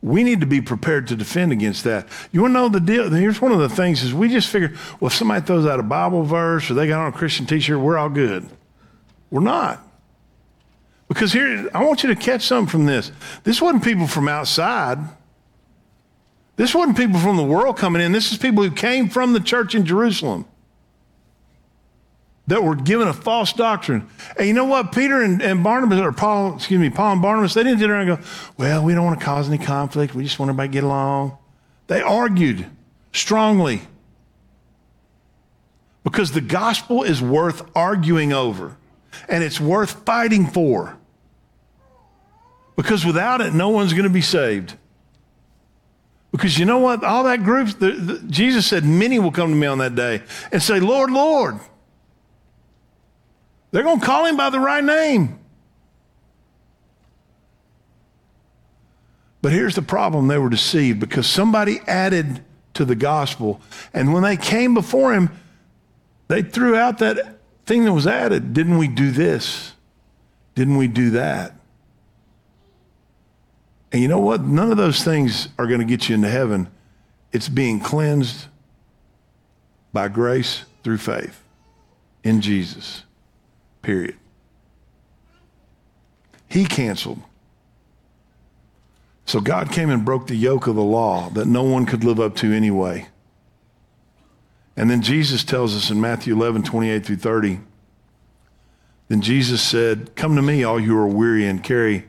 we 0.03 0.23
need 0.23 0.41
to 0.41 0.47
be 0.47 0.61
prepared 0.61 1.09
to 1.09 1.17
defend 1.17 1.53
against 1.53 1.85
that. 1.85 2.07
You 2.31 2.43
want 2.43 2.53
to 2.53 2.55
know 2.55 2.69
the 2.69 2.81
deal? 2.81 3.11
Here's 3.11 3.41
one 3.41 3.53
of 3.53 3.59
the 3.59 3.69
things 3.69 4.03
is 4.03 4.15
we 4.15 4.29
just 4.29 4.49
figure, 4.49 4.73
well, 5.01 5.09
if 5.09 5.15
somebody 5.15 5.45
throws 5.45 5.67
out 5.67 5.81
a 5.81 5.85
Bible 5.85 6.23
verse 6.23 6.71
or 6.71 6.75
they 6.75 6.87
got 6.87 7.01
on 7.01 7.13
a 7.13 7.17
Christian 7.17 7.47
t-shirt, 7.47 7.81
we're 7.81 7.99
all 7.99 8.09
good. 8.09 8.49
We're 9.31 9.41
not. 9.41 9.83
Because 11.09 11.33
here, 11.33 11.71
I 11.75 11.85
want 11.85 12.03
you 12.03 12.11
to 12.11 12.17
catch 12.17 12.43
something 12.43 12.71
from 12.71 12.87
this. 12.87 13.11
This 13.43 13.63
wasn't 13.63 13.83
people 13.83 14.07
from 14.07 14.29
outside. 14.29 14.99
This 16.57 16.75
wasn't 16.75 16.97
people 16.97 17.19
from 17.19 17.37
the 17.37 17.43
world 17.43 17.79
coming 17.79 18.03
in. 18.03 18.13
This 18.13 18.31
is 18.31 18.39
people 18.39 18.63
who 18.63 18.71
came 18.71 19.09
from 19.09 19.33
the 19.33 19.41
church 19.41 19.75
in 19.75 19.87
Jerusalem 19.87 20.45
that 22.49 22.63
were 22.63 22.75
given 22.75 23.07
a 23.09 23.13
false 23.13 23.53
doctrine. 23.53 24.09
And 24.37 24.49
you 24.49 24.55
know 24.55 24.65
what? 24.65 24.93
Peter 24.93 25.23
and, 25.23 25.41
and 25.43 25.63
Barnabas, 25.63 26.01
or 26.01 26.13
Paul, 26.13 26.57
excuse 26.57 26.81
me, 26.81 26.89
Paul 26.91 27.13
and 27.13 27.23
Barnabas, 27.23 27.55
they 27.55 27.63
didn't 27.63 27.79
sit 27.79 27.91
around 27.91 28.09
and 28.09 28.19
go, 28.19 28.29
well, 28.57 28.83
we 28.83 28.95
don't 28.95 29.05
want 29.05 29.21
to 29.21 29.25
cause 29.25 29.49
any 29.49 29.59
conflict. 29.59 30.15
We 30.15 30.25
just 30.25 30.39
want 30.39 30.49
everybody 30.49 30.69
to 30.69 30.73
get 30.73 30.85
along. 30.85 31.37
They 31.89 32.01
argued 32.01 32.67
strongly 33.13 33.83
because 36.05 36.33
the 36.33 36.41
gospel 36.41 37.03
is 37.03 37.21
worth 37.21 37.71
arguing 37.77 38.33
over 38.33 38.78
and 39.29 39.43
it's 39.45 39.61
worth 39.61 40.05
fighting 40.05 40.47
for. 40.47 40.97
Because 42.77 43.05
without 43.05 43.41
it, 43.41 43.53
no 43.53 43.71
one's 43.71 43.93
going 43.93 44.05
to 44.05 44.11
be 44.11 44.23
saved. 44.23 44.77
Because 46.31 46.59
you 46.59 46.65
know 46.65 46.79
what? 46.79 47.03
All 47.03 47.25
that 47.25 47.43
group, 47.43 47.71
the, 47.79 47.93
the, 47.93 48.19
Jesus 48.29 48.67
said, 48.67 48.85
many 48.85 49.19
will 49.19 49.33
come 49.33 49.51
to 49.51 49.57
me 49.57 49.67
on 49.67 49.79
that 49.79 49.95
day 49.95 50.23
and 50.53 50.63
say, 50.63 50.79
Lord, 50.79 51.11
Lord. 51.11 51.59
They're 53.71 53.83
going 53.83 54.01
to 54.01 54.07
call 54.07 54.27
him 54.27 54.37
by 54.37 54.51
the 54.51 54.61
right 54.61 54.85
name. 54.85 55.39
But 59.43 59.53
here's 59.53 59.75
the 59.75 59.83
problem 59.83 60.29
they 60.29 60.39
were 60.39 60.49
deceived 60.49 61.01
because 61.01 61.27
somebody 61.27 61.81
added 61.87 62.45
to 62.75 62.85
the 62.85 62.95
gospel. 62.95 63.61
And 63.93 64.13
when 64.13 64.23
they 64.23 64.37
came 64.37 64.75
before 64.75 65.13
him, 65.13 65.31
they 66.29 66.43
threw 66.43 66.77
out 66.77 66.99
that 66.99 67.38
thing 67.69 67.85
that 67.85 67.93
was 67.93 68.07
added. 68.07 68.55
Didn't 68.55 68.79
we 68.79 68.89
do 68.89 69.11
this? 69.11 69.75
Didn't 70.55 70.79
we 70.79 70.89
do 70.89 71.11
that? 71.11 71.55
And 73.93 74.03
you 74.03 74.09
know 74.09 74.19
what? 74.19 74.43
None 74.43 74.71
of 74.71 74.77
those 74.77 75.05
things 75.05 75.49
are 75.59 75.67
going 75.67 75.81
to 75.81 75.87
get 75.87 76.09
you 76.09 76.15
into 76.15 76.29
heaven. 76.29 76.69
It's 77.31 77.49
being 77.49 77.79
cleansed 77.79 78.47
by 79.93 80.09
grace 80.09 80.65
through 80.83 80.99
faith 80.99 81.43
in 82.25 82.41
Jesus. 82.41 83.05
Period. 83.83 84.17
He 86.49 86.65
canceled. 86.65 87.21
So 89.27 89.41
God 89.41 89.71
came 89.71 89.91
and 89.91 90.05
broke 90.05 90.27
the 90.27 90.37
yoke 90.37 90.67
of 90.67 90.75
the 90.75 90.83
law 90.83 91.29
that 91.31 91.47
no 91.47 91.63
one 91.63 91.85
could 91.85 92.03
live 92.03 92.19
up 92.19 92.35
to 92.37 92.53
anyway. 92.53 93.09
And 94.79 94.89
then 94.89 95.03
Jesus 95.03 95.43
tells 95.43 95.75
us 95.75 95.91
in 95.91 96.01
Matthew 96.01 96.33
11, 96.35 96.63
28 96.63 97.05
through 97.05 97.17
30, 97.17 97.59
then 99.09 99.21
Jesus 99.21 99.61
said, 99.61 100.15
Come 100.15 100.37
to 100.37 100.43
me, 100.43 100.63
all 100.63 100.79
you 100.79 100.91
who 100.91 100.99
are 100.99 101.09
weary 101.09 101.47
and 101.47 101.65
carry 101.65 102.05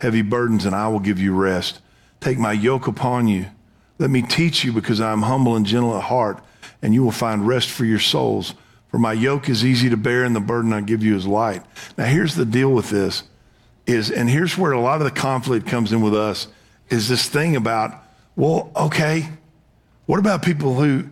heavy 0.00 0.22
burdens, 0.22 0.66
and 0.66 0.74
I 0.74 0.88
will 0.88 0.98
give 0.98 1.20
you 1.20 1.32
rest. 1.32 1.80
Take 2.18 2.36
my 2.36 2.50
yoke 2.50 2.88
upon 2.88 3.28
you. 3.28 3.46
Let 3.98 4.10
me 4.10 4.22
teach 4.22 4.64
you, 4.64 4.72
because 4.72 5.00
I 5.00 5.12
am 5.12 5.22
humble 5.22 5.54
and 5.54 5.64
gentle 5.64 5.96
at 5.96 6.02
heart, 6.02 6.42
and 6.82 6.92
you 6.92 7.04
will 7.04 7.12
find 7.12 7.46
rest 7.46 7.70
for 7.70 7.84
your 7.84 8.00
souls. 8.00 8.54
For 8.88 8.98
my 8.98 9.12
yoke 9.12 9.48
is 9.48 9.64
easy 9.64 9.88
to 9.88 9.96
bear, 9.96 10.24
and 10.24 10.34
the 10.34 10.40
burden 10.40 10.72
I 10.72 10.80
give 10.80 11.04
you 11.04 11.14
is 11.14 11.28
light. 11.28 11.62
Now, 11.96 12.06
here's 12.06 12.34
the 12.34 12.44
deal 12.44 12.72
with 12.72 12.90
this 12.90 13.22
is, 13.86 14.10
and 14.10 14.28
here's 14.28 14.58
where 14.58 14.72
a 14.72 14.80
lot 14.80 15.00
of 15.00 15.04
the 15.04 15.12
conflict 15.12 15.68
comes 15.68 15.92
in 15.92 16.02
with 16.02 16.16
us, 16.16 16.48
is 16.88 17.08
this 17.08 17.28
thing 17.28 17.54
about, 17.54 18.02
well, 18.34 18.72
okay, 18.74 19.28
what 20.06 20.18
about 20.18 20.42
people 20.42 20.74
who 20.74 21.08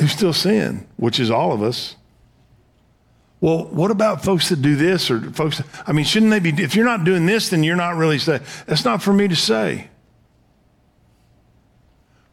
who 0.00 0.06
still 0.06 0.32
sin, 0.32 0.86
which 0.96 1.20
is 1.20 1.30
all 1.30 1.52
of 1.52 1.62
us? 1.62 1.96
Well, 3.40 3.64
what 3.64 3.90
about 3.90 4.24
folks 4.24 4.50
that 4.50 4.62
do 4.62 4.76
this 4.76 5.10
or 5.10 5.20
folks? 5.32 5.60
I 5.86 5.92
mean, 5.92 6.04
shouldn't 6.04 6.30
they 6.30 6.38
be? 6.38 6.50
If 6.62 6.76
you're 6.76 6.84
not 6.84 7.04
doing 7.04 7.26
this, 7.26 7.50
then 7.50 7.64
you're 7.64 7.76
not 7.76 7.96
really 7.96 8.18
saying. 8.18 8.42
That's 8.66 8.84
not 8.84 9.02
for 9.02 9.12
me 9.12 9.26
to 9.26 9.36
say. 9.36 9.88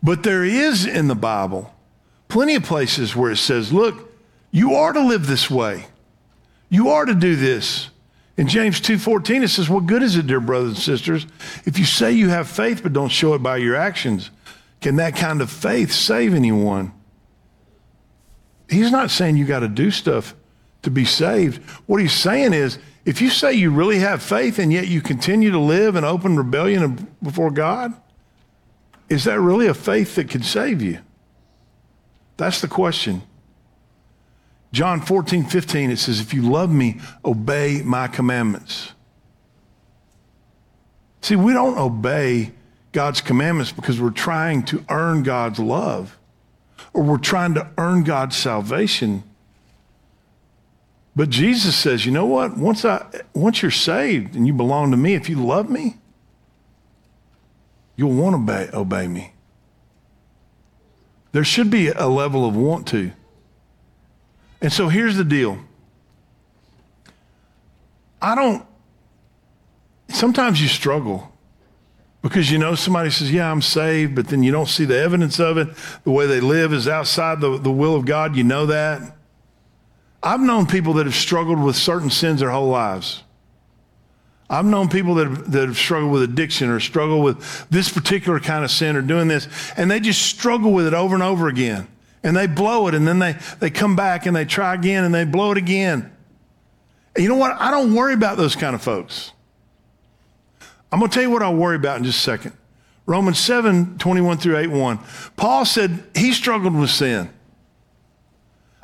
But 0.04 0.24
there 0.24 0.44
is 0.44 0.86
in 0.86 1.08
the 1.08 1.16
Bible 1.16 1.74
plenty 2.28 2.56
of 2.56 2.64
places 2.64 3.16
where 3.16 3.32
it 3.32 3.38
says, 3.38 3.74
look, 3.74 4.14
you 4.52 4.76
are 4.76 4.94
to 4.94 5.02
live 5.02 5.28
this 5.28 5.50
way. 5.50 5.88
You 6.70 6.90
are 6.90 7.06
to 7.06 7.16
do 7.16 7.36
this. 7.36 7.90
In 8.38 8.48
James 8.48 8.80
2:14 8.80 9.44
it 9.44 9.50
says, 9.50 9.68
"What 9.68 9.86
good 9.86 10.02
is 10.02 10.16
it, 10.16 10.28
dear 10.28 10.40
brothers 10.40 10.70
and 10.70 10.78
sisters, 10.78 11.28
if 11.66 11.78
you 11.78 11.84
say 11.84 12.14
you 12.14 12.30
have 12.30 12.48
faith 12.48 12.82
but 12.82 12.94
don't 12.94 13.10
show 13.10 13.34
it 13.34 13.44
by 13.44 13.58
your 13.58 13.76
actions? 13.76 14.30
Can 14.80 14.96
that 14.96 15.18
kind 15.18 15.42
of 15.42 15.52
faith 15.52 15.92
save 15.92 16.34
anyone?" 16.34 16.94
He's 18.70 18.92
not 18.92 19.10
saying 19.10 19.38
you 19.38 19.46
got 19.46 19.60
to 19.60 19.68
do 19.68 19.92
stuff 19.92 20.36
to 20.84 20.92
be 20.92 21.06
saved. 21.06 21.62
What 21.88 22.02
he's 22.02 22.14
saying 22.14 22.54
is, 22.54 22.78
if 23.06 23.22
you 23.22 23.30
say 23.30 23.54
you 23.54 23.72
really 23.72 24.00
have 24.00 24.22
faith 24.22 24.60
and 24.60 24.72
yet 24.72 24.88
you 24.88 25.02
continue 25.02 25.52
to 25.52 25.60
live 25.60 25.96
in 25.96 26.04
open 26.04 26.38
rebellion 26.38 27.08
before 27.24 27.50
God, 27.50 27.94
is 29.10 29.24
that 29.24 29.40
really 29.40 29.68
a 29.68 29.74
faith 29.74 30.16
that 30.16 30.30
can 30.30 30.44
save 30.44 30.82
you? 30.82 31.00
That's 32.38 32.62
the 32.62 32.68
question. 32.68 33.24
John 34.72 35.02
14, 35.02 35.46
15, 35.46 35.90
it 35.90 35.98
says, 35.98 36.22
If 36.22 36.34
you 36.34 36.44
love 36.44 36.72
me, 36.72 37.00
obey 37.26 37.82
my 37.84 38.08
commandments. 38.08 38.94
See, 41.22 41.36
we 41.36 41.54
don't 41.54 41.78
obey 41.78 42.52
God's 42.92 43.22
commandments 43.22 43.72
because 43.72 44.00
we're 44.00 44.12
trying 44.12 44.64
to 44.66 44.86
earn 44.90 45.24
God's 45.24 45.60
love 45.60 46.19
or 46.94 47.04
we're 47.04 47.18
trying 47.18 47.54
to 47.56 47.70
earn 47.78 48.04
God's 48.04 48.36
salvation. 48.36 49.24
But 51.16 51.30
Jesus 51.30 51.76
says, 51.76 52.06
you 52.06 52.12
know 52.12 52.26
what? 52.26 52.58
Once, 52.58 52.86
I, 52.86 53.06
once 53.34 53.62
you're 53.62 53.72
saved 53.72 54.36
and 54.36 54.48
you 54.48 54.54
belong 54.54 54.92
to 54.92 54.98
me, 54.98 55.16
if 55.16 55.30
you 55.30 55.44
love 55.44 55.70
me, 55.70 55.98
you'll 57.96 58.14
want 58.14 58.36
to 58.36 58.54
obey, 58.54 58.70
obey 58.74 59.08
me. 59.08 59.34
There 61.32 61.44
should 61.44 61.70
be 61.70 61.90
a 61.90 62.08
level 62.08 62.48
of 62.48 62.56
want 62.56 62.88
to. 62.88 63.12
And 64.62 64.72
so 64.72 64.88
here's 64.88 65.16
the 65.16 65.24
deal. 65.24 65.60
I 68.22 68.36
don't, 68.36 68.66
sometimes 70.10 70.62
you 70.62 70.68
struggle 70.68 71.29
because 72.22 72.52
you 72.52 72.58
know 72.58 72.76
somebody 72.76 73.10
says, 73.10 73.32
Yeah, 73.32 73.52
I'm 73.52 73.62
saved, 73.62 74.16
but 74.16 74.28
then 74.28 74.44
you 74.44 74.52
don't 74.52 74.68
see 74.68 74.86
the 74.86 74.98
evidence 74.98 75.40
of 75.40 75.58
it. 75.58 75.70
The 76.04 76.12
way 76.12 76.28
they 76.28 76.40
live 76.40 76.74
is 76.74 76.88
outside 76.88 77.42
the, 77.42 77.58
the 77.58 77.72
will 77.72 77.96
of 77.96 78.06
God. 78.06 78.36
You 78.36 78.44
know 78.44 78.66
that. 78.66 79.16
I've 80.22 80.42
known 80.42 80.66
people 80.66 80.94
that 80.94 81.06
have 81.06 81.16
struggled 81.16 81.64
with 81.64 81.76
certain 81.76 82.10
sins 82.10 82.42
their 82.42 82.50
whole 82.50 82.68
lives. 82.68 83.24
I've 84.50 84.66
known 84.66 84.90
people 84.90 85.16
that 85.16 85.28
have, 85.28 85.52
that 85.52 85.68
have 85.68 85.78
struggled 85.78 86.12
with 86.12 86.24
addiction 86.24 86.70
or 86.70 86.80
struggle 86.80 87.22
with 87.22 87.70
this 87.70 87.88
particular 87.88 88.40
kind 88.40 88.66
of 88.66 88.72
sin 88.72 88.96
or 88.96 89.02
doing 89.02 89.28
this, 89.28 89.48
and 89.78 89.90
they 89.90 90.00
just 90.00 90.22
struggle 90.24 90.74
with 90.74 90.88
it 90.88 90.94
over 90.94 91.14
and 91.14 91.24
over 91.24 91.48
again. 91.48 91.88
And 92.24 92.36
they 92.36 92.48
blow 92.48 92.88
it, 92.88 92.96
and 92.96 93.08
then 93.08 93.20
they, 93.20 93.38
they 93.60 93.70
come 93.70 93.96
back 93.96 94.26
and 94.26 94.36
they 94.36 94.44
try 94.44 94.74
again 94.74 95.06
and 95.06 95.14
they 95.14 95.24
blow 95.24 95.52
it 95.52 95.58
again. 95.58 96.12
And 97.16 97.24
you 97.24 97.30
know 97.30 97.38
what? 97.38 97.54
I 97.62 97.72
don't 97.72 97.94
worry 97.94 98.14
about 98.14 98.38
those 98.38 98.56
kind 98.56 98.76
of 98.76 98.82
folks. 98.82 99.32
I'm 100.92 101.00
going 101.00 101.10
to 101.10 101.14
tell 101.14 101.24
you 101.24 101.30
what 101.30 101.44
I 101.44 101.52
worry 101.52 101.76
about 101.76 101.98
in 101.98 102.04
just 102.04 102.20
a 102.20 102.22
second. 102.22 102.54
Romans 103.06 103.40
7 103.40 103.98
21 103.98 104.38
through 104.38 104.58
8 104.58 104.68
1. 104.68 105.00
Paul 105.36 105.66
said 105.66 106.04
he 106.16 106.32
struggled 106.32 106.76
with 106.76 106.90
sin. 106.90 107.30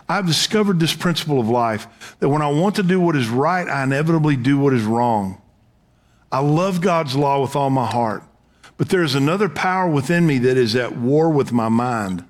I've 0.08 0.28
discovered 0.28 0.80
this 0.80 0.94
principle 0.94 1.39
of 1.39 1.50
life 1.50 2.15
that 2.20 2.30
when 2.30 2.41
I 2.41 2.50
want 2.50 2.76
to 2.76 2.84
do 2.84 3.00
what 3.00 3.15
is 3.15 3.28
right, 3.28 3.68
I 3.68 3.84
inevitably 3.84 4.36
do 4.36 4.60
what 4.60 4.74
is 4.74 4.84
wrong. 4.84 5.41
I 6.32 6.39
love 6.39 6.82
God's 6.82 7.15
law 7.15 7.41
with 7.41 7.56
all 7.56 7.70
my 7.70 7.86
heart, 7.86 8.24
but 8.78 8.89
there 8.89 9.04
is 9.04 9.15
another 9.15 9.50
power 9.50 9.89
within 9.89 10.28
me 10.28 10.38
that 10.39 10.58
is 10.58 10.76
at 10.76 10.96
war 10.96 11.30
with 11.30 11.52
my 11.52 11.70
mind. 11.70 12.24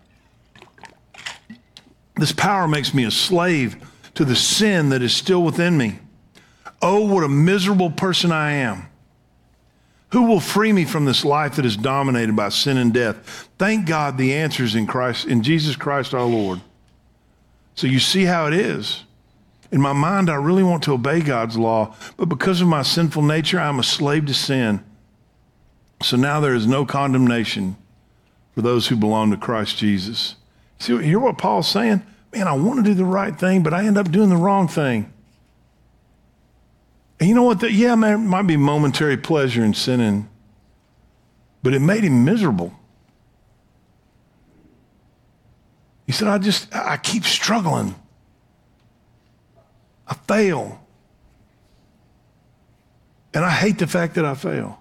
This 2.15 2.31
power 2.31 2.67
makes 2.67 2.93
me 2.93 3.03
a 3.03 3.11
slave 3.11 3.75
to 4.15 4.23
the 4.23 4.35
sin 4.35 4.89
that 4.89 5.01
is 5.01 5.13
still 5.13 5.43
within 5.43 5.77
me. 5.77 5.99
Oh, 6.81 7.05
what 7.05 7.23
a 7.23 7.29
miserable 7.29 7.91
person 7.91 8.31
I 8.31 8.51
am. 8.51 8.87
Who 10.15 10.23
will 10.23 10.39
free 10.39 10.71
me 10.71 10.85
from 10.85 11.03
this 11.03 11.25
life 11.25 11.57
that 11.57 11.65
is 11.65 11.75
dominated 11.75 12.37
by 12.37 12.47
sin 12.47 12.77
and 12.77 12.93
death? 12.93 13.49
Thank 13.57 13.85
God 13.85 14.17
the 14.17 14.33
answer 14.33 14.63
is 14.63 14.73
in 14.73 14.87
Christ, 14.87 15.27
in 15.27 15.43
Jesus 15.43 15.75
Christ 15.75 16.13
our 16.13 16.23
Lord. 16.23 16.61
So 17.75 17.85
you 17.85 17.99
see 17.99 18.23
how 18.23 18.47
it 18.47 18.53
is. 18.53 19.03
In 19.73 19.81
my 19.81 19.91
mind, 19.91 20.29
I 20.29 20.35
really 20.35 20.63
want 20.63 20.83
to 20.83 20.93
obey 20.93 21.19
God's 21.19 21.57
law, 21.57 21.93
but 22.15 22.29
because 22.29 22.61
of 22.61 22.69
my 22.69 22.81
sinful 22.81 23.23
nature, 23.23 23.59
I'm 23.59 23.77
a 23.77 23.83
slave 23.83 24.25
to 24.27 24.33
sin. 24.33 24.81
So 26.01 26.15
now 26.15 26.39
there 26.39 26.55
is 26.55 26.65
no 26.65 26.85
condemnation 26.85 27.75
for 28.53 28.61
those 28.61 28.87
who 28.87 28.95
belong 28.95 29.31
to 29.31 29.37
Christ 29.37 29.75
Jesus. 29.75 30.35
See, 30.79 30.97
hear 31.03 31.19
what 31.19 31.37
Paul's 31.37 31.67
saying? 31.67 32.03
Man, 32.33 32.47
I 32.47 32.53
want 32.53 32.77
to 32.77 32.89
do 32.89 32.93
the 32.93 33.03
right 33.03 33.37
thing, 33.37 33.63
but 33.63 33.73
I 33.73 33.85
end 33.85 33.97
up 33.97 34.09
doing 34.09 34.29
the 34.29 34.37
wrong 34.37 34.69
thing. 34.69 35.11
And 37.19 37.29
you 37.29 37.35
know 37.35 37.43
what? 37.43 37.59
The, 37.59 37.71
yeah, 37.71 37.95
man, 37.95 38.13
it 38.13 38.27
might 38.27 38.47
be 38.47 38.57
momentary 38.57 39.17
pleasure 39.17 39.63
in 39.63 39.73
sinning, 39.73 40.29
but 41.63 41.73
it 41.73 41.79
made 41.79 42.03
him 42.03 42.25
miserable. 42.25 42.73
He 46.05 46.11
said, 46.11 46.27
I 46.27 46.37
just, 46.37 46.73
I 46.73 46.97
keep 46.97 47.23
struggling. 47.23 47.95
I 50.07 50.13
fail. 50.13 50.81
And 53.33 53.43
I 53.43 53.49
hate 53.49 53.79
the 53.79 53.87
fact 53.87 54.15
that 54.15 54.25
I 54.25 54.35
fail. 54.35 54.79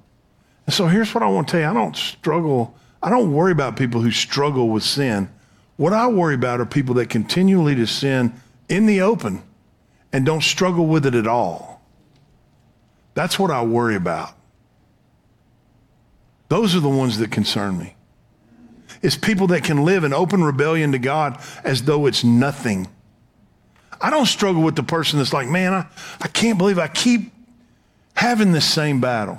And 0.67 0.75
so 0.75 0.87
here's 0.87 1.15
what 1.15 1.23
I 1.23 1.29
want 1.29 1.49
to 1.49 1.53
tell 1.53 1.61
you 1.61 1.67
I 1.67 1.75
don't 1.75 1.97
struggle, 1.97 2.77
I 3.03 3.11
don't 3.11 3.33
worry 3.33 3.53
about 3.53 3.77
people 3.77 4.01
who 4.01 4.11
struggle 4.11 4.69
with 4.69 4.83
sin. 4.83 5.31
What 5.77 5.93
I 5.93 6.07
worry 6.07 6.35
about 6.35 6.61
are 6.61 6.67
people 6.67 6.95
that 6.97 7.11
continually 7.11 7.75
to 7.75 7.87
sin 7.87 8.33
in 8.69 8.87
the 8.87 9.01
open 9.01 9.43
and 10.13 10.25
don't 10.25 10.43
struggle 10.43 10.87
with 10.87 11.05
it 11.05 11.15
at 11.15 11.27
all. 11.27 11.74
That's 13.15 13.39
what 13.39 13.51
I 13.51 13.63
worry 13.63 13.97
about. 13.97 14.31
Those 16.49 16.75
are 16.77 16.81
the 16.81 16.89
ones 16.89 17.19
that 17.19 17.31
concern 17.31 17.79
me. 17.79 17.95
It's 19.03 19.17
people 19.17 19.49
that 19.49 19.65
can 19.65 19.85
live 19.85 20.05
in 20.05 20.13
open 20.13 20.43
rebellion 20.43 20.93
to 20.93 20.99
God 20.99 21.41
as 21.63 21.83
though 21.83 22.07
it's 22.07 22.25
nothing. 22.25 22.89
I 24.01 24.11
don't 24.11 24.27
struggle 24.27 24.63
with 24.63 24.77
the 24.77 24.83
person 24.83 25.19
that's 25.19 25.33
like, 25.33 25.49
man, 25.49 25.73
I, 25.73 25.87
I 26.21 26.29
can't 26.29 26.59
believe 26.59 26.79
I 26.79 26.89
keep 26.89 27.33
having 28.15 28.53
this 28.53 28.71
same 28.71 29.01
battle. 29.01 29.39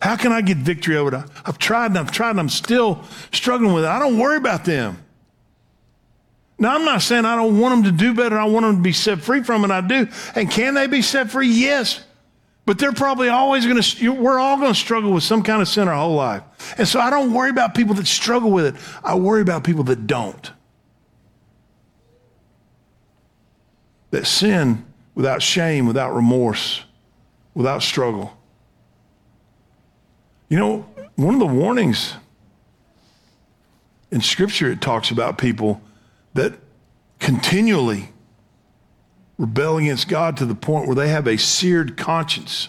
How 0.00 0.16
can 0.16 0.32
I 0.32 0.40
get 0.40 0.58
victory 0.58 0.96
over 0.96 1.14
it? 1.16 1.24
I've 1.44 1.58
tried 1.58 1.86
and 1.86 1.98
I've 1.98 2.12
tried 2.12 2.30
and 2.30 2.40
I'm 2.40 2.48
still 2.48 3.02
struggling 3.32 3.72
with 3.72 3.84
it. 3.84 3.88
I 3.88 3.98
don't 3.98 4.18
worry 4.18 4.36
about 4.36 4.64
them. 4.64 5.02
Now, 6.58 6.74
I'm 6.74 6.84
not 6.84 7.02
saying 7.02 7.24
I 7.24 7.36
don't 7.36 7.60
want 7.60 7.82
them 7.82 7.92
to 7.92 7.98
do 7.98 8.14
better. 8.14 8.38
I 8.38 8.44
want 8.44 8.64
them 8.64 8.76
to 8.76 8.82
be 8.82 8.92
set 8.92 9.20
free 9.20 9.42
from 9.42 9.64
it. 9.64 9.70
I 9.70 9.82
do. 9.82 10.08
And 10.34 10.50
can 10.50 10.74
they 10.74 10.86
be 10.86 11.02
set 11.02 11.30
free? 11.30 11.48
Yes. 11.48 12.02
But 12.66 12.80
they're 12.80 12.92
probably 12.92 13.28
always 13.28 13.64
going 13.64 13.80
to, 13.80 14.12
we're 14.12 14.40
all 14.40 14.56
going 14.56 14.72
to 14.72 14.78
struggle 14.78 15.12
with 15.12 15.22
some 15.22 15.44
kind 15.44 15.62
of 15.62 15.68
sin 15.68 15.86
our 15.86 15.94
whole 15.94 16.16
life. 16.16 16.42
And 16.76 16.86
so 16.86 17.00
I 17.00 17.10
don't 17.10 17.32
worry 17.32 17.48
about 17.48 17.76
people 17.76 17.94
that 17.94 18.08
struggle 18.08 18.50
with 18.50 18.66
it. 18.66 18.74
I 19.04 19.14
worry 19.14 19.40
about 19.40 19.62
people 19.62 19.84
that 19.84 20.08
don't. 20.08 20.50
That 24.10 24.26
sin 24.26 24.84
without 25.14 25.42
shame, 25.42 25.86
without 25.86 26.12
remorse, 26.12 26.84
without 27.54 27.82
struggle. 27.82 28.36
You 30.48 30.58
know, 30.58 30.86
one 31.14 31.34
of 31.34 31.40
the 31.40 31.46
warnings 31.46 32.14
in 34.10 34.20
Scripture, 34.20 34.70
it 34.70 34.80
talks 34.80 35.12
about 35.12 35.38
people 35.38 35.80
that 36.34 36.54
continually 37.20 38.10
rebel 39.38 39.78
against 39.78 40.08
God 40.08 40.36
to 40.38 40.46
the 40.46 40.54
point 40.54 40.86
where 40.86 40.94
they 40.94 41.08
have 41.08 41.26
a 41.26 41.36
seared 41.36 41.96
conscience 41.96 42.68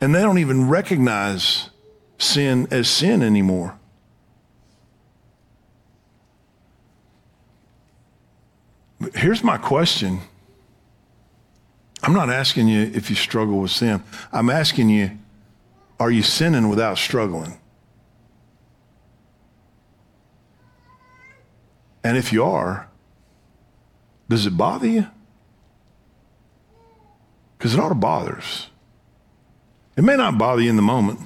and 0.00 0.14
they 0.14 0.20
don't 0.20 0.38
even 0.38 0.68
recognize 0.68 1.70
sin 2.18 2.68
as 2.70 2.88
sin 2.88 3.22
anymore. 3.22 3.78
But 9.00 9.16
here's 9.16 9.44
my 9.44 9.58
question. 9.58 10.20
I'm 12.02 12.12
not 12.12 12.30
asking 12.30 12.68
you 12.68 12.82
if 12.94 13.10
you 13.10 13.16
struggle 13.16 13.60
with 13.60 13.70
sin. 13.70 14.02
I'm 14.32 14.50
asking 14.50 14.88
you, 14.88 15.18
are 15.98 16.10
you 16.10 16.22
sinning 16.22 16.68
without 16.68 16.96
struggling? 16.98 17.58
And 22.04 22.16
if 22.16 22.32
you 22.32 22.44
are, 22.44 22.87
does 24.28 24.46
it 24.46 24.56
bother 24.56 24.86
you? 24.86 25.06
Because 27.56 27.74
it 27.74 27.80
ought 27.80 27.88
to 27.88 27.94
bother 27.94 28.36
us. 28.36 28.68
It 29.96 30.04
may 30.04 30.16
not 30.16 30.38
bother 30.38 30.62
you 30.62 30.70
in 30.70 30.76
the 30.76 30.82
moment, 30.82 31.20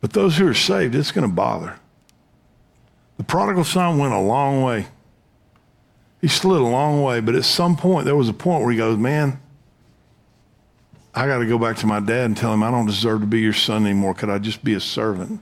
but 0.00 0.12
those 0.12 0.36
who 0.36 0.48
are 0.48 0.54
saved, 0.54 0.94
it's 0.94 1.12
going 1.12 1.28
to 1.28 1.32
bother. 1.32 1.78
The 3.16 3.24
prodigal 3.24 3.64
son 3.64 3.98
went 3.98 4.12
a 4.12 4.20
long 4.20 4.62
way. 4.62 4.86
He 6.20 6.28
slid 6.28 6.60
a 6.60 6.64
long 6.64 7.02
way, 7.02 7.20
but 7.20 7.36
at 7.36 7.44
some 7.44 7.76
point, 7.76 8.06
there 8.06 8.16
was 8.16 8.28
a 8.28 8.32
point 8.32 8.62
where 8.62 8.72
he 8.72 8.76
goes, 8.76 8.96
Man, 8.96 9.40
I 11.14 11.26
got 11.26 11.38
to 11.38 11.46
go 11.46 11.58
back 11.58 11.76
to 11.78 11.86
my 11.86 12.00
dad 12.00 12.26
and 12.26 12.36
tell 12.36 12.52
him 12.52 12.62
I 12.62 12.70
don't 12.70 12.86
deserve 12.86 13.20
to 13.20 13.26
be 13.26 13.40
your 13.40 13.52
son 13.52 13.86
anymore. 13.86 14.14
Could 14.14 14.30
I 14.30 14.38
just 14.38 14.64
be 14.64 14.74
a 14.74 14.80
servant? 14.80 15.40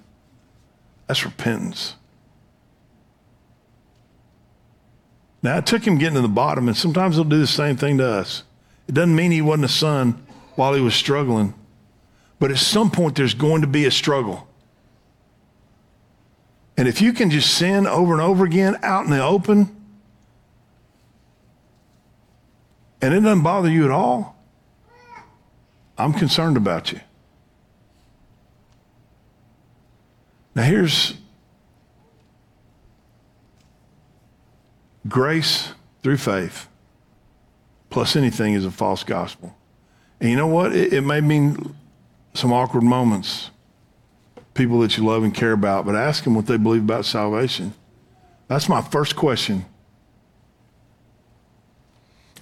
That's 1.07 1.25
repentance. 1.25 1.97
Now, 5.43 5.59
it 5.59 5.67
took 5.67 5.87
him 5.87 5.99
getting 5.99 6.17
to 6.17 6.23
the 6.23 6.29
bottom, 6.29 6.69
and 6.69 6.77
sometimes 6.77 7.15
he'll 7.15 7.25
do 7.25 7.39
the 7.39 7.47
same 7.47 7.77
thing 7.77 7.99
to 7.99 8.07
us. 8.07 8.43
It 8.89 8.95
doesn't 8.95 9.15
mean 9.15 9.31
he 9.31 9.43
wasn't 9.43 9.67
a 9.67 9.69
son 9.69 10.27
while 10.55 10.75
he 10.75 10.81
was 10.81 10.95
struggling, 10.95 11.55
but 12.39 12.51
at 12.51 12.59
some 12.59 12.91
point, 12.91 13.17
there's 13.17 13.35
going 13.35 13.61
to 13.61 13.67
be 13.67 13.85
a 13.85 13.91
struggle. 13.91 14.49
And 16.77 16.89
if 16.89 17.01
you 17.01 17.13
can 17.13 17.31
just 17.31 17.55
sin 17.55 17.87
over 17.87 18.13
and 18.13 18.23
over 18.23 18.45
again 18.45 18.79
out 18.83 19.05
in 19.05 19.11
the 19.11 19.23
open, 19.23 19.75
and 23.01 23.15
it 23.15 23.21
doesn't 23.21 23.43
bother 23.43 23.71
you 23.71 23.85
at 23.85 23.91
all, 23.91 24.37
I'm 25.99 26.13
concerned 26.13 26.57
about 26.57 26.93
you. 26.93 27.01
Now, 30.55 30.63
here's 30.63 31.15
Grace 35.09 35.73
through 36.03 36.17
faith 36.19 36.69
plus 37.91 38.17
anything 38.17 38.55
is 38.55 38.65
a 38.65 38.71
false 38.71 39.05
gospel. 39.05 39.57
And 40.21 40.31
you 40.31 40.37
know 40.37 40.47
what? 40.47 40.75
It, 40.75 40.93
it 40.93 41.01
may 41.03 41.21
mean 41.21 41.75
some 42.35 42.53
awkward 42.53 42.83
moments, 42.83 43.51
people 44.55 44.81
that 44.81 44.97
you 44.97 45.05
love 45.07 45.23
and 45.23 45.35
care 45.35 45.53
about, 45.53 45.87
but 45.87 45.95
ask 45.95 46.25
them 46.25 46.35
what 46.35 46.47
they 46.47 46.57
believe 46.57 46.83
about 46.83 47.05
salvation. 47.05 47.73
That's 48.49 48.69
my 48.69 48.83
first 48.83 49.17
question. 49.17 49.65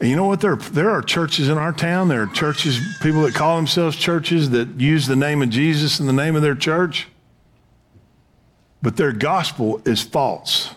And 0.01 0.11
you 0.11 0.17
know 0.17 0.27
what? 0.27 0.41
There, 0.41 0.57
there 0.57 0.91
are 0.91 1.03
churches 1.03 1.49
in 1.49 1.57
our 1.57 1.73
town. 1.73 2.09
There 2.09 2.23
are 2.23 2.27
churches, 2.27 2.81
people 3.01 3.23
that 3.23 3.35
call 3.35 3.57
themselves 3.57 3.97
churches 3.97 4.51
that 4.51 4.69
use 4.81 5.07
the 5.07 5.17
name 5.17 5.41
of 5.41 5.51
Jesus 5.51 6.01
in 6.01 6.07
the 6.07 6.13
name 6.13 6.35
of 6.35 6.43
their 6.43 6.57
church. 6.57 7.07
But 8.83 8.97
their 8.97 9.13
gospel 9.13 9.81
is 9.87 10.03
false. 10.03 10.75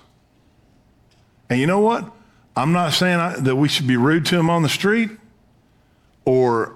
And 1.50 1.60
you 1.60 1.68
know 1.68 1.80
what? 1.80 2.12
I'm 2.56 2.72
not 2.72 2.94
saying 2.94 3.20
I, 3.20 3.40
that 3.40 3.56
we 3.56 3.68
should 3.68 3.88
be 3.88 3.98
rude 3.98 4.26
to 4.28 4.36
them 4.36 4.50
on 4.50 4.64
the 4.64 4.70
street 4.70 5.12
or 6.26 6.76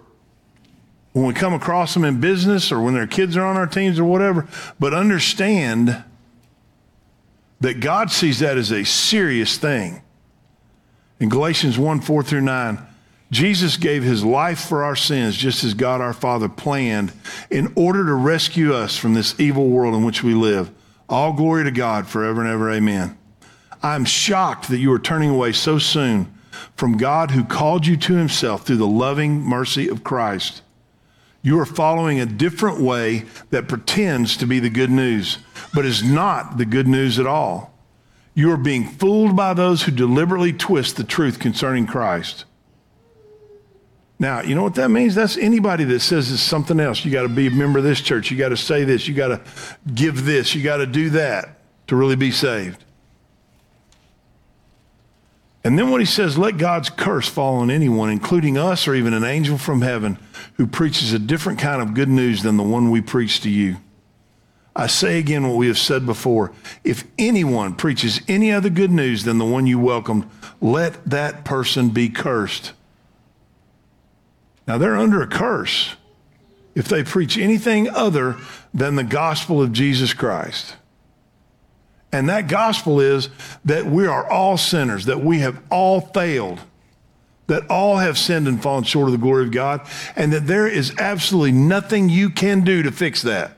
when 1.14 1.26
we 1.26 1.34
come 1.34 1.54
across 1.54 1.94
them 1.94 2.06
in 2.06 2.22
business 2.22 2.72
or 2.72 2.82
when 2.82 2.94
their 2.94 3.08
kids 3.08 3.36
are 3.36 3.46
on 3.46 3.58
our 3.58 3.68
teams 3.68 4.00
or 4.00 4.06
whatever, 4.06 4.48
but 4.80 4.94
understand 4.94 6.04
that 7.60 7.80
God 7.80 8.12
sees 8.12 8.40
that 8.40 8.58
as 8.58 8.72
a 8.72 8.86
serious 8.86 9.58
thing. 9.58 10.02
In 11.20 11.30
Galatians 11.30 11.78
1 11.78 12.02
4 12.02 12.24
through 12.24 12.42
9, 12.42 12.80
Jesus 13.30 13.78
gave 13.78 14.04
his 14.04 14.24
life 14.24 14.60
for 14.60 14.84
our 14.84 14.96
sins, 14.96 15.38
just 15.38 15.64
as 15.64 15.74
God 15.74 16.02
our 16.02 16.14
Father 16.14 16.50
planned, 16.50 17.14
in 17.50 17.72
order 17.76 18.06
to 18.06 18.14
rescue 18.14 18.74
us 18.74 18.98
from 18.98 19.14
this 19.14 19.40
evil 19.40 19.68
world 19.68 19.96
in 19.96 20.04
which 20.04 20.24
we 20.24 20.34
live. 20.34 20.72
All 21.08 21.34
glory 21.34 21.64
to 21.64 21.72
God 21.72 22.08
forever 22.08 22.42
and 22.42 22.50
ever. 22.50 22.72
Amen. 22.72 23.18
I'm 23.84 24.06
shocked 24.06 24.70
that 24.70 24.80
you 24.80 24.92
are 24.94 25.00
turning 25.00 25.30
away 25.30 25.54
so 25.54 25.80
soon 25.80 26.34
from 26.76 26.98
God 26.98 27.32
who 27.32 27.44
called 27.44 27.86
you 27.86 27.98
to 27.98 28.16
himself 28.16 28.66
through 28.66 28.78
the 28.78 28.88
loving 28.88 29.42
mercy 29.42 29.88
of 29.88 30.04
Christ. 30.04 30.62
You 31.42 31.60
are 31.60 31.66
following 31.66 32.20
a 32.20 32.26
different 32.26 32.80
way 32.80 33.26
that 33.50 33.68
pretends 33.68 34.38
to 34.38 34.46
be 34.46 34.60
the 34.60 34.70
good 34.70 34.92
news, 34.92 35.40
but 35.74 35.86
is 35.86 36.04
not 36.04 36.58
the 36.58 36.66
good 36.66 36.88
news 36.88 37.18
at 37.18 37.26
all. 37.26 37.74
You 38.36 38.52
are 38.52 38.58
being 38.58 38.88
fooled 38.88 39.36
by 39.36 39.54
those 39.54 39.84
who 39.84 39.92
deliberately 39.92 40.54
twist 40.54 40.98
the 40.98 41.04
truth 41.04 41.40
concerning 41.40 41.88
Christ. 41.88 42.46
Now, 44.20 44.42
you 44.42 44.54
know 44.54 44.62
what 44.62 44.76
that 44.76 44.90
means? 44.90 45.16
That's 45.16 45.36
anybody 45.36 45.84
that 45.86 46.02
says 46.02 46.32
it's 46.32 46.44
something 46.44 46.80
else. 46.80 47.04
You 47.04 47.12
got 47.12 47.24
to 47.24 47.30
be 47.30 47.48
a 47.48 47.52
member 47.52 47.80
of 47.80 47.86
this 47.86 48.02
church. 48.02 48.30
You 48.30 48.38
got 48.38 48.50
to 48.50 48.58
say 48.58 48.84
this. 48.84 49.08
You 49.08 49.16
got 49.16 49.30
to 49.30 49.42
give 49.96 50.26
this. 50.26 50.54
You 50.54 50.64
got 50.64 50.78
to 50.78 50.86
do 50.86 51.10
that 51.10 51.60
to 51.88 51.96
really 51.96 52.16
be 52.16 52.30
saved. 52.30 52.86
And 55.64 55.78
then 55.78 55.92
what 55.92 56.02
he 56.02 56.08
says, 56.08 56.38
let 56.38 56.58
God's 56.58 56.90
curse 56.90 57.28
fall 57.28 57.58
on 57.58 57.70
anyone, 57.70 58.10
including 58.10 58.58
us 58.58 58.88
or 58.88 58.96
even 58.96 59.14
an 59.14 59.24
angel 59.24 59.58
from 59.58 59.82
heaven 59.82 60.18
who 60.56 60.66
preaches 60.66 61.14
a 61.14 61.20
different 61.20 61.60
kind 61.60 61.82
of 61.82 61.94
good 61.94 62.10
news 62.10 62.42
than 62.42 62.58
the 62.58 62.64
one 62.64 62.90
we 62.90 63.02
preach 63.02 63.42
to 63.42 63.50
you. 63.50 63.78
I 64.76 64.88
say 64.88 65.20
again 65.20 65.48
what 65.48 65.58
we 65.58 65.68
have 65.68 65.78
said 65.78 66.06
before. 66.06 66.52
If 66.84 67.04
anyone 67.20 67.76
preaches 67.76 68.22
any 68.28 68.52
other 68.52 68.70
good 68.70 68.90
news 68.90 69.24
than 69.24 69.38
the 69.38 69.46
one 69.46 69.68
you 69.68 69.78
welcomed, 69.78 70.28
let 70.62 71.06
that 71.06 71.44
person 71.44 71.90
be 71.90 72.10
cursed. 72.10 72.72
Now 74.66 74.78
they're 74.78 74.96
under 74.96 75.22
a 75.22 75.28
curse 75.28 75.96
if 76.74 76.88
they 76.88 77.04
preach 77.04 77.38
anything 77.38 77.90
other 77.90 78.38
than 78.74 78.96
the 78.96 79.04
gospel 79.04 79.62
of 79.62 79.74
Jesus 79.74 80.14
Christ. 80.14 80.78
And 82.12 82.28
that 82.30 82.48
gospel 82.48 83.00
is 83.00 83.30
that 83.64 83.86
we 83.86 84.06
are 84.06 84.30
all 84.30 84.58
sinners, 84.58 85.06
that 85.06 85.24
we 85.24 85.40
have 85.40 85.62
all 85.70 86.02
failed, 86.02 86.60
that 87.48 87.70
all 87.70 87.98
have 87.98 88.18
sinned 88.18 88.48
and 88.48 88.62
fallen 88.62 88.84
short 88.84 89.08
of 89.08 89.14
the 89.14 89.18
glory 89.18 89.46
of 89.46 89.52
God, 89.52 89.88
and 90.16 90.34
that 90.34 90.48
there 90.48 90.68
is 90.68 90.94
absolutely 90.98 91.54
nothing 91.54 92.10
you 92.10 92.30
can 92.30 92.62
do 92.62 92.84
to 92.84 92.92
fix 92.92 93.22
that. 93.22 93.58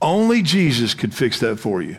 Only 0.00 0.42
Jesus 0.42 0.94
could 0.94 1.14
fix 1.14 1.40
that 1.40 1.58
for 1.58 1.82
you. 1.82 1.98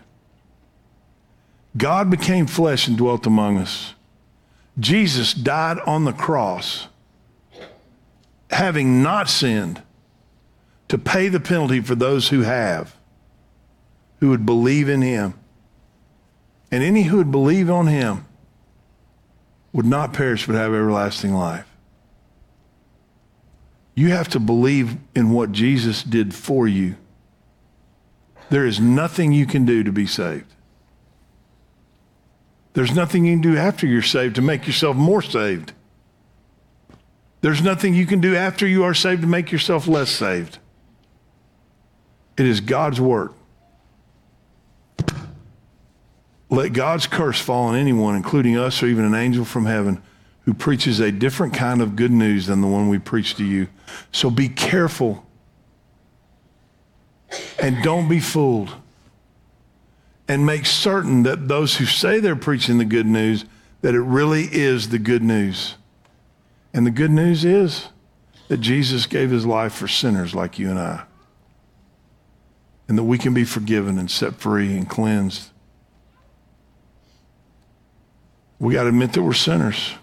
God 1.76 2.10
became 2.10 2.46
flesh 2.48 2.88
and 2.88 2.98
dwelt 2.98 3.26
among 3.26 3.58
us. 3.58 3.94
Jesus 4.80 5.34
died 5.34 5.80
on 5.80 6.06
the 6.06 6.14
cross, 6.14 6.88
having 8.52 9.04
not 9.04 9.30
sinned, 9.30 9.82
to 10.88 10.98
pay 10.98 11.28
the 11.28 11.40
penalty 11.40 11.82
for 11.82 11.96
those 11.96 12.30
who 12.30 12.42
have 12.42 12.96
who 14.20 14.30
would 14.30 14.46
believe 14.46 14.90
in 14.90 15.02
him. 15.02 15.34
And 16.72 16.84
any 16.84 17.04
who 17.04 17.18
would 17.18 17.32
believe 17.32 17.70
on 17.70 17.88
him 17.88 18.26
would 19.74 19.86
not 19.86 20.14
perish 20.14 20.46
but 20.46 20.56
have 20.56 20.74
everlasting 20.74 21.34
life. 21.34 21.66
You 23.96 24.10
have 24.10 24.30
to 24.30 24.40
believe 24.40 24.98
in 25.16 25.32
what 25.32 25.52
Jesus 25.52 26.04
did 26.04 26.34
for 26.34 26.68
you. 26.68 26.96
There 28.50 28.66
is 28.66 28.80
nothing 28.80 29.32
you 29.32 29.46
can 29.46 29.66
do 29.66 29.84
to 29.84 29.92
be 29.92 30.08
saved. 30.08 30.54
There's 32.74 32.96
nothing 32.96 33.26
you 33.26 33.34
can 33.34 33.42
do 33.42 33.58
after 33.58 33.86
you're 33.86 34.02
saved 34.02 34.36
to 34.36 34.42
make 34.42 34.66
yourself 34.68 34.96
more 34.96 35.22
saved. 35.22 35.74
There's 37.42 37.62
nothing 37.62 37.94
you 37.94 38.06
can 38.06 38.22
do 38.22 38.36
after 38.36 38.68
you 38.68 38.84
are 38.84 38.94
saved 38.94 39.22
to 39.22 39.28
make 39.28 39.52
yourself 39.52 39.88
less 39.88 40.10
saved. 40.10 40.60
It 42.38 42.46
is 42.46 42.62
God's 42.62 43.02
work. 43.02 43.34
Let 46.50 46.74
God's 46.74 47.06
curse 47.06 47.40
fall 47.40 47.68
on 47.68 47.76
anyone, 47.76 48.16
including 48.16 48.58
us 48.58 48.82
or 48.82 48.88
even 48.88 49.06
an 49.06 49.14
angel 49.14 49.46
from 49.46 49.66
heaven, 49.66 50.02
who 50.42 50.54
preaches 50.54 51.00
a 51.00 51.12
different 51.12 51.54
kind 51.54 51.82
of 51.82 51.96
good 51.96 52.12
news 52.12 52.48
than 52.48 52.62
the 52.62 52.68
one 52.68 52.90
we 52.90 52.98
preach 52.98 53.36
to 53.36 53.46
you. 53.46 53.68
So 54.12 54.32
be 54.32 54.50
careful 54.50 55.26
and 57.60 57.84
don't 57.84 58.10
be 58.10 58.20
fooled. 58.20 58.74
And 60.28 60.46
make 60.46 60.66
certain 60.66 61.24
that 61.24 61.48
those 61.48 61.78
who 61.78 61.86
say 61.86 62.20
they're 62.20 62.36
preaching 62.36 62.78
the 62.78 62.86
good 62.86 63.08
news, 63.08 63.46
that 63.82 63.96
it 63.96 64.02
really 64.02 64.44
is 64.44 64.90
the 64.90 65.00
good 65.00 65.24
news. 65.24 65.76
And 66.74 66.86
the 66.86 66.92
good 66.92 67.12
news 67.12 67.44
is 67.46 67.90
that 68.48 68.58
Jesus 68.58 69.06
gave 69.06 69.32
his 69.32 69.46
life 69.46 69.74
for 69.74 69.88
sinners 69.88 70.36
like 70.36 70.60
you 70.60 70.70
and 70.70 70.80
I. 70.80 71.04
And 72.88 72.98
that 72.98 73.04
we 73.04 73.18
can 73.18 73.34
be 73.34 73.44
forgiven 73.44 73.98
and 73.98 74.10
set 74.10 74.36
free 74.36 74.76
and 74.76 74.90
cleansed. 74.90 75.50
We 78.60 78.74
got 78.74 78.84
to 78.84 78.90
admit 78.90 79.14
that 79.14 79.24
we're 79.24 79.34
sinners. 79.34 79.94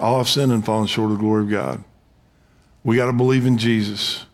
All 0.00 0.18
have 0.18 0.28
sinned 0.28 0.52
and 0.52 0.64
fallen 0.64 0.86
short 0.86 1.10
of 1.10 1.18
the 1.18 1.22
glory 1.22 1.44
of 1.44 1.50
God. 1.50 1.84
We 2.84 2.96
got 2.96 3.06
to 3.06 3.12
believe 3.12 3.46
in 3.46 3.58
Jesus 3.58 4.24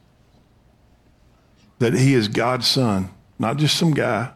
that 1.78 1.94
he 1.94 2.14
is 2.14 2.28
God's 2.28 2.66
son, 2.66 3.10
not 3.38 3.56
just 3.56 3.76
some 3.76 3.92
guy, 3.92 4.30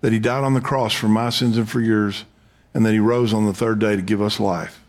that 0.00 0.12
he 0.12 0.18
died 0.18 0.44
on 0.44 0.54
the 0.54 0.60
cross 0.60 0.94
for 0.94 1.08
my 1.08 1.30
sins 1.30 1.58
and 1.58 1.68
for 1.68 1.80
yours, 1.80 2.24
and 2.72 2.84
that 2.86 2.92
he 2.92 2.98
rose 2.98 3.34
on 3.34 3.46
the 3.46 3.54
third 3.54 3.78
day 3.78 3.96
to 3.96 4.02
give 4.02 4.22
us 4.22 4.38
life. 4.38 4.82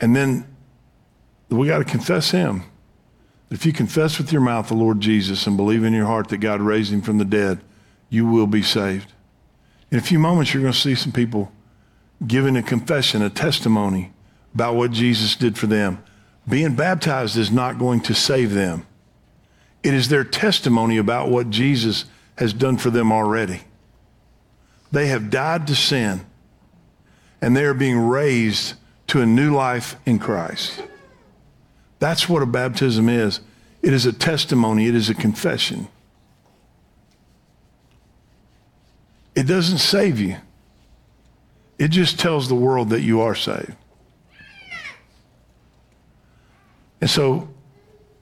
And 0.00 0.14
then 0.14 0.46
we 1.48 1.68
got 1.68 1.78
to 1.78 1.84
confess 1.84 2.30
him. 2.30 2.64
If 3.50 3.66
you 3.66 3.72
confess 3.72 4.18
with 4.18 4.32
your 4.32 4.40
mouth 4.40 4.68
the 4.68 4.74
Lord 4.74 5.00
Jesus 5.00 5.46
and 5.46 5.56
believe 5.56 5.84
in 5.84 5.92
your 5.92 6.06
heart 6.06 6.28
that 6.28 6.38
God 6.38 6.60
raised 6.60 6.92
him 6.92 7.02
from 7.02 7.18
the 7.18 7.24
dead, 7.24 7.60
you 8.12 8.26
will 8.26 8.46
be 8.46 8.60
saved. 8.60 9.10
In 9.90 9.96
a 9.96 10.02
few 10.02 10.18
moments, 10.18 10.52
you're 10.52 10.62
going 10.62 10.74
to 10.74 10.78
see 10.78 10.94
some 10.94 11.12
people 11.12 11.50
giving 12.26 12.58
a 12.58 12.62
confession, 12.62 13.22
a 13.22 13.30
testimony 13.30 14.12
about 14.54 14.74
what 14.74 14.90
Jesus 14.90 15.34
did 15.34 15.56
for 15.56 15.66
them. 15.66 16.04
Being 16.46 16.76
baptized 16.76 17.38
is 17.38 17.50
not 17.50 17.78
going 17.78 18.02
to 18.02 18.14
save 18.14 18.52
them. 18.52 18.86
It 19.82 19.94
is 19.94 20.10
their 20.10 20.24
testimony 20.24 20.98
about 20.98 21.30
what 21.30 21.48
Jesus 21.48 22.04
has 22.36 22.52
done 22.52 22.76
for 22.76 22.90
them 22.90 23.10
already. 23.10 23.62
They 24.92 25.06
have 25.06 25.30
died 25.30 25.66
to 25.68 25.74
sin, 25.74 26.26
and 27.40 27.56
they 27.56 27.64
are 27.64 27.72
being 27.72 27.96
raised 27.98 28.74
to 29.06 29.22
a 29.22 29.26
new 29.26 29.54
life 29.54 29.96
in 30.04 30.18
Christ. 30.18 30.82
That's 31.98 32.28
what 32.28 32.42
a 32.42 32.46
baptism 32.46 33.08
is. 33.08 33.40
It 33.80 33.94
is 33.94 34.04
a 34.04 34.12
testimony, 34.12 34.86
it 34.86 34.94
is 34.94 35.08
a 35.08 35.14
confession. 35.14 35.88
It 39.34 39.44
doesn't 39.44 39.78
save 39.78 40.20
you. 40.20 40.36
It 41.78 41.88
just 41.88 42.20
tells 42.20 42.48
the 42.48 42.54
world 42.54 42.90
that 42.90 43.00
you 43.00 43.20
are 43.22 43.34
saved. 43.34 43.74
And 47.00 47.10
so 47.10 47.48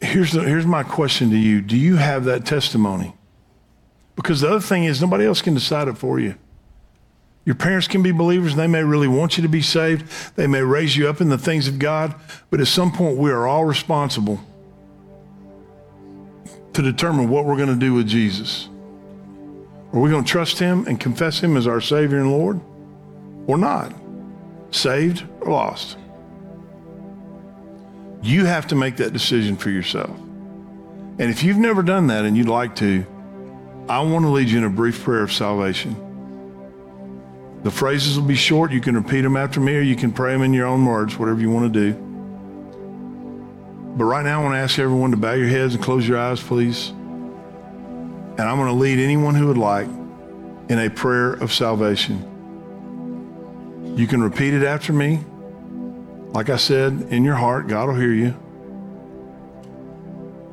here's, 0.01 0.33
the, 0.33 0.41
here's 0.41 0.65
my 0.65 0.83
question 0.83 1.31
to 1.31 1.37
you 1.37 1.61
Do 1.61 1.77
you 1.77 1.97
have 1.97 2.25
that 2.25 2.47
testimony? 2.47 3.15
Because 4.17 4.41
the 4.41 4.49
other 4.49 4.61
thing 4.61 4.85
is, 4.85 5.01
nobody 5.01 5.27
else 5.27 5.43
can 5.43 5.55
decide 5.55 5.89
it 5.89 5.99
for 5.99 6.19
you. 6.19 6.37
Your 7.45 7.55
parents 7.55 7.89
can 7.89 8.03
be 8.03 8.13
believers, 8.13 8.53
and 8.53 8.61
they 8.61 8.67
may 8.67 8.83
really 8.83 9.09
want 9.09 9.37
you 9.37 9.43
to 9.43 9.49
be 9.49 9.61
saved. 9.61 10.37
They 10.37 10.47
may 10.47 10.63
raise 10.63 10.97
you 10.97 11.09
up 11.09 11.21
in 11.21 11.29
the 11.29 11.37
things 11.37 11.69
of 11.69 11.79
God, 11.79 12.15
but 12.49 12.61
at 12.61 12.67
some 12.67 12.93
point, 12.93 13.19
we 13.19 13.31
are 13.31 13.47
all 13.47 13.67
responsible 13.67 14.41
to 16.73 16.83
determine 16.83 17.29
what 17.29 17.45
we're 17.45 17.57
going 17.57 17.69
to 17.69 17.77
do 17.77 17.93
with 17.93 18.07
Jesus. 18.07 18.70
Are 19.93 19.99
we 19.99 20.11
going 20.11 20.25
to 20.25 20.31
trust 20.31 20.59
Him 20.59 20.87
and 20.87 21.01
confess 21.01 21.41
Him 21.41 21.57
as 21.57 21.67
our 21.67 21.81
Savior 21.81 22.19
and 22.19 22.31
Lord, 22.31 22.61
or 23.47 23.59
not? 23.59 23.93
Saved 24.71 25.25
or 25.41 25.51
lost? 25.53 25.97
You 28.23 28.45
have 28.45 28.69
to 28.69 28.77
make 28.77 28.97
that 28.99 29.13
decision 29.13 29.57
for 29.57 29.71
yourself. 29.71 30.11
And 30.11 31.23
if 31.23 31.43
you've 31.43 31.57
never 31.57 31.83
done 31.83 32.07
that 32.09 32.25
and 32.25 32.37
you'd 32.37 32.49
like 32.49 32.77
to, 32.77 33.05
I 33.89 34.01
want 34.01 34.25
to 34.25 34.29
lead 34.29 34.49
you 34.49 34.59
in 34.59 34.65
a 34.65 34.71
brief 34.71 35.03
prayer 35.03 35.23
of 35.23 35.33
salvation. 35.33 35.97
The 37.65 37.71
phrases 37.71 38.19
will 38.19 38.27
be 38.27 38.37
short. 38.37 38.73
You 38.73 38.81
can 38.81 38.95
repeat 38.95 39.23
them 39.23 39.37
after 39.37 39.61
me 39.61 39.77
or 39.77 39.81
you 39.81 39.97
can 39.97 40.13
pray 40.13 40.33
them 40.33 40.43
in 40.43 40.55
your 40.55 40.67
own 40.67 40.87
words, 40.87 41.19
whatever 41.19 41.41
you 41.41 41.51
want 41.51 41.73
to 41.73 41.93
do. 41.93 41.99
But 43.97 44.05
right 44.05 44.25
now, 44.25 44.41
I 44.41 44.45
want 44.45 44.55
to 44.55 44.59
ask 44.59 44.79
everyone 44.79 45.11
to 45.11 45.17
bow 45.17 45.33
your 45.33 45.49
heads 45.49 45.75
and 45.75 45.83
close 45.83 46.07
your 46.07 46.19
eyes, 46.19 46.41
please. 46.41 46.93
And 48.39 48.41
I'm 48.41 48.57
going 48.57 48.69
to 48.69 48.75
lead 48.75 48.99
anyone 48.99 49.35
who 49.35 49.49
would 49.49 49.59
like 49.59 49.89
in 50.69 50.79
a 50.79 50.89
prayer 50.89 51.33
of 51.33 51.53
salvation. 51.53 52.27
You 53.97 54.07
can 54.07 54.23
repeat 54.23 54.55
it 54.55 54.63
after 54.63 54.93
me. 54.93 55.21
Like 56.33 56.49
I 56.49 56.57
said, 56.57 57.09
in 57.11 57.25
your 57.25 57.35
heart, 57.35 57.67
God 57.67 57.89
will 57.89 57.97
hear 57.97 58.13
you. 58.13 58.37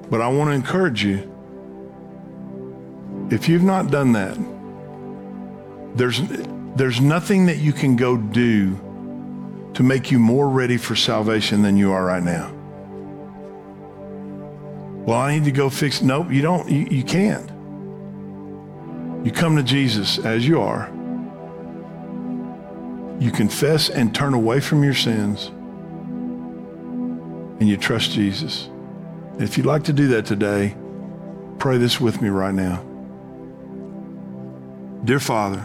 But 0.09 0.21
I 0.21 0.28
want 0.28 0.49
to 0.49 0.53
encourage 0.53 1.03
you. 1.03 1.32
If 3.30 3.47
you've 3.47 3.63
not 3.63 3.91
done 3.91 4.13
that, 4.13 4.38
there's, 5.97 6.21
there's 6.75 6.99
nothing 6.99 7.45
that 7.45 7.57
you 7.57 7.73
can 7.73 7.95
go 7.95 8.17
do 8.17 8.80
to 9.75 9.84
make 9.84 10.09
you 10.11 10.17
more 10.17 10.49
ready 10.49 10.78
for 10.78 10.95
salvation 10.95 11.61
than 11.61 11.78
you 11.78 11.91
are 11.91 12.03
right 12.03 12.23
now. 12.23 12.51
Well, 15.05 15.19
I 15.19 15.34
need 15.34 15.45
to 15.45 15.51
go 15.51 15.69
fix. 15.69 16.01
Nope, 16.01 16.32
you 16.32 16.41
don't. 16.41 16.69
You, 16.69 16.88
you 16.89 17.03
can't. 17.03 17.49
You 19.28 19.34
come 19.34 19.57
to 19.57 19.61
Jesus 19.61 20.19
as 20.19 20.47
you 20.47 20.61
are. 20.61 20.89
You 23.19 23.30
confess 23.30 23.89
and 23.89 24.15
turn 24.15 24.34
away 24.34 24.61
from 24.61 24.86
your 24.86 24.93
sins 24.93 25.47
and 27.59 27.67
you 27.67 27.75
trust 27.75 28.11
Jesus. 28.11 28.67
And 29.34 29.41
if 29.41 29.57
you'd 29.57 29.65
like 29.65 29.84
to 29.84 29.91
do 29.91 30.07
that 30.07 30.25
today, 30.25 30.78
pray 31.59 31.78
this 31.78 31.99
with 31.99 32.21
me 32.21 32.30
right 32.30 32.53
now. 32.53 32.82
Dear 35.03 35.19
Father, 35.19 35.61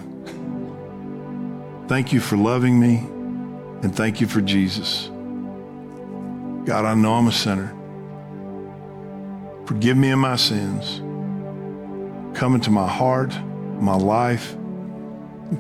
thank 1.87 2.13
you 2.13 2.19
for 2.19 2.37
loving 2.37 2.81
me 2.81 2.97
and 3.85 3.95
thank 3.95 4.21
you 4.21 4.27
for 4.27 4.41
Jesus. 4.41 5.07
God, 6.67 6.85
I 6.85 6.95
know 6.95 7.15
I'm 7.15 7.29
a 7.29 7.33
sinner. 7.33 7.73
Forgive 9.67 9.97
me 9.97 10.11
of 10.11 10.19
my 10.19 10.35
sins. 10.35 11.01
Come 12.37 12.57
into 12.57 12.73
my 12.73 12.89
heart, 12.89 13.33
my 13.83 13.97
life, 13.97 14.57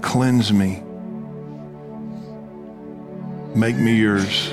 cleanse 0.00 0.52
me. 0.52 0.82
Make 3.54 3.76
me 3.76 3.96
yours. 3.96 4.50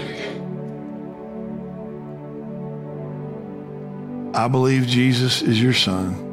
I 4.33 4.47
believe 4.47 4.87
Jesus 4.87 5.41
is 5.41 5.61
your 5.61 5.73
son. 5.73 6.25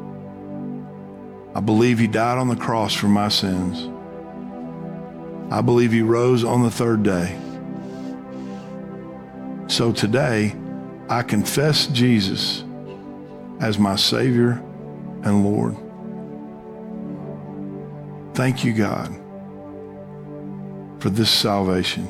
I 1.53 1.59
believe 1.59 1.99
he 1.99 2.07
died 2.07 2.37
on 2.37 2.47
the 2.47 2.55
cross 2.55 2.93
for 2.93 3.07
my 3.07 3.29
sins. 3.29 3.87
I 5.51 5.61
believe 5.61 5.91
he 5.91 6.01
rose 6.01 6.43
on 6.43 6.63
the 6.63 6.71
third 6.71 7.03
day. 7.03 7.39
So 9.67 9.91
today, 9.91 10.55
I 11.09 11.23
confess 11.23 11.87
Jesus 11.87 12.63
as 13.59 13.77
my 13.77 13.95
Savior 13.95 14.63
and 15.23 15.45
Lord. 15.45 15.77
Thank 18.37 18.63
you, 18.63 18.71
God, 18.71 19.07
for 21.01 21.09
this 21.09 21.31
salvation. 21.31 22.05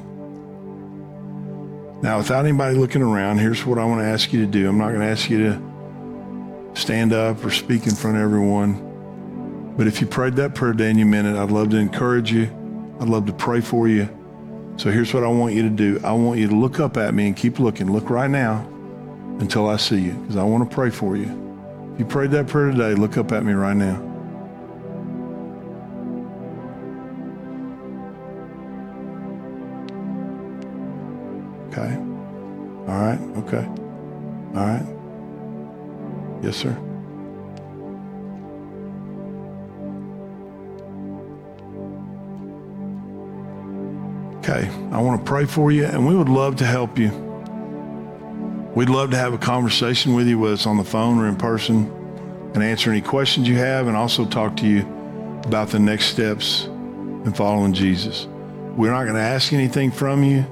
Now, 2.01 2.17
without 2.17 2.43
anybody 2.43 2.75
looking 2.75 3.01
around, 3.01 3.37
here's 3.37 3.65
what 3.65 3.79
I 3.79 3.85
want 3.85 4.01
to 4.01 4.05
ask 4.05 4.33
you 4.33 4.41
to 4.41 4.45
do. 4.45 4.67
I'm 4.67 4.77
not 4.77 4.89
going 4.89 4.99
to 4.99 5.07
ask 5.07 5.29
you 5.29 5.37
to 5.37 6.71
stand 6.73 7.13
up 7.13 7.45
or 7.45 7.49
speak 7.49 7.87
in 7.87 7.95
front 7.95 8.17
of 8.17 8.23
everyone. 8.23 9.75
But 9.77 9.87
if 9.87 10.01
you 10.01 10.07
prayed 10.07 10.35
that 10.35 10.53
prayer 10.53 10.73
today 10.73 10.89
and 10.89 11.37
I'd 11.37 11.49
love 11.49 11.69
to 11.69 11.77
encourage 11.77 12.29
you. 12.29 12.47
I'd 12.99 13.07
love 13.07 13.25
to 13.27 13.33
pray 13.33 13.61
for 13.61 13.87
you. 13.87 14.09
So 14.75 14.91
here's 14.91 15.13
what 15.13 15.23
I 15.23 15.27
want 15.27 15.53
you 15.53 15.61
to 15.61 15.69
do. 15.69 15.97
I 16.03 16.11
want 16.11 16.41
you 16.41 16.49
to 16.49 16.55
look 16.55 16.81
up 16.81 16.97
at 16.97 17.13
me 17.13 17.27
and 17.27 17.37
keep 17.37 17.57
looking. 17.57 17.89
Look 17.89 18.09
right 18.09 18.29
now 18.29 18.67
until 19.39 19.69
I 19.69 19.77
see 19.77 20.01
you 20.01 20.11
because 20.11 20.35
I 20.35 20.43
want 20.43 20.69
to 20.69 20.75
pray 20.75 20.89
for 20.89 21.15
you. 21.15 21.93
If 21.93 22.01
you 22.01 22.05
prayed 22.05 22.31
that 22.31 22.47
prayer 22.47 22.69
today, 22.71 22.95
look 22.95 23.15
up 23.15 23.31
at 23.31 23.45
me 23.45 23.53
right 23.53 23.77
now. 23.77 24.06
Okay. 33.47 33.65
All 34.55 34.65
right. 34.65 34.85
Yes, 36.43 36.57
sir. 36.57 36.77
Okay, 44.39 44.69
I 44.91 45.01
want 45.01 45.23
to 45.23 45.29
pray 45.29 45.45
for 45.45 45.71
you, 45.71 45.85
and 45.85 46.05
we 46.05 46.15
would 46.15 46.29
love 46.29 46.57
to 46.57 46.65
help 46.65 46.97
you. 46.97 47.09
We'd 48.75 48.89
love 48.89 49.11
to 49.11 49.17
have 49.17 49.33
a 49.33 49.37
conversation 49.37 50.13
with 50.13 50.27
you, 50.27 50.37
whether 50.39 50.53
it's 50.53 50.67
on 50.67 50.77
the 50.77 50.83
phone 50.83 51.17
or 51.17 51.27
in 51.27 51.37
person, 51.37 51.89
and 52.53 52.61
answer 52.61 52.91
any 52.91 53.01
questions 53.01 53.47
you 53.47 53.55
have, 53.55 53.87
and 53.87 53.95
also 53.95 54.25
talk 54.25 54.57
to 54.57 54.67
you 54.67 54.81
about 55.45 55.69
the 55.69 55.79
next 55.79 56.07
steps 56.07 56.65
in 56.65 57.33
following 57.33 57.73
Jesus. 57.73 58.27
We're 58.75 58.91
not 58.91 59.03
going 59.03 59.15
to 59.15 59.21
ask 59.21 59.53
anything 59.53 59.91
from 59.91 60.23
you. 60.23 60.45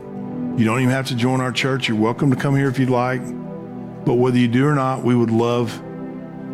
You 0.58 0.64
don't 0.64 0.80
even 0.80 0.91
have 0.91 1.08
to 1.08 1.16
join 1.16 1.41
our 1.41 1.51
church. 1.51 1.89
You're 1.89 1.97
welcome 1.97 2.30
to 2.30 2.38
come 2.38 2.56
here 2.56 2.70
if 2.70 2.80
you'd 2.80 2.89
like. 2.89 3.22
But 4.06 4.14
whether 4.14 4.38
you 4.38 4.47
do 4.47 4.66
or 4.66 4.74
not, 4.74 5.03
we 5.03 5.14
would 5.14 5.30
love 5.30 5.74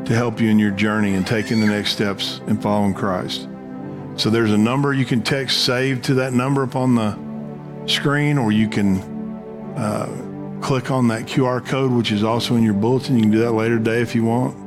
to 0.05 0.15
help 0.15 0.41
you 0.41 0.49
in 0.49 0.57
your 0.57 0.71
journey 0.71 1.13
and 1.13 1.27
taking 1.27 1.59
the 1.59 1.67
next 1.67 1.91
steps 1.91 2.41
in 2.47 2.59
following 2.59 2.95
Christ. 2.95 3.47
So 4.15 4.31
there's 4.31 4.51
a 4.51 4.57
number 4.57 4.91
you 4.91 5.05
can 5.05 5.21
text, 5.21 5.65
save 5.65 6.01
to 6.03 6.15
that 6.15 6.33
number 6.33 6.63
up 6.63 6.75
on 6.75 6.95
the 6.95 7.15
screen, 7.85 8.39
or 8.39 8.51
you 8.51 8.67
can 8.67 9.01
uh, 9.77 10.59
click 10.63 10.89
on 10.89 11.07
that 11.09 11.27
QR 11.27 11.63
code, 11.63 11.91
which 11.91 12.11
is 12.11 12.23
also 12.23 12.55
in 12.55 12.63
your 12.63 12.73
bulletin. 12.73 13.17
You 13.17 13.21
can 13.21 13.31
do 13.31 13.39
that 13.39 13.51
later 13.51 13.77
today 13.77 14.01
if 14.01 14.15
you 14.15 14.23
want. 14.23 14.57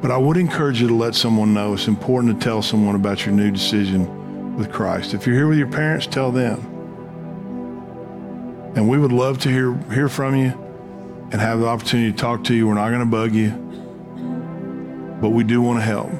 But 0.00 0.10
I 0.10 0.16
would 0.16 0.38
encourage 0.38 0.80
you 0.80 0.88
to 0.88 0.94
let 0.94 1.14
someone 1.14 1.52
know. 1.52 1.74
It's 1.74 1.86
important 1.86 2.40
to 2.40 2.44
tell 2.44 2.62
someone 2.62 2.94
about 2.94 3.26
your 3.26 3.34
new 3.34 3.50
decision 3.50 4.56
with 4.56 4.72
Christ. 4.72 5.12
If 5.12 5.26
you're 5.26 5.36
here 5.36 5.48
with 5.48 5.58
your 5.58 5.70
parents, 5.70 6.06
tell 6.06 6.32
them. 6.32 6.69
And 8.74 8.88
we 8.88 8.98
would 8.98 9.12
love 9.12 9.40
to 9.40 9.48
hear 9.48 9.74
hear 9.92 10.08
from 10.08 10.36
you 10.36 10.52
and 11.32 11.40
have 11.40 11.60
the 11.60 11.66
opportunity 11.66 12.12
to 12.12 12.16
talk 12.16 12.44
to 12.44 12.54
you. 12.54 12.68
We're 12.68 12.74
not 12.74 12.88
going 12.88 13.00
to 13.00 13.06
bug 13.06 13.34
you, 13.34 13.50
but 15.20 15.30
we 15.30 15.44
do 15.44 15.60
want 15.60 15.80
to 15.80 15.84
help. 15.84 16.10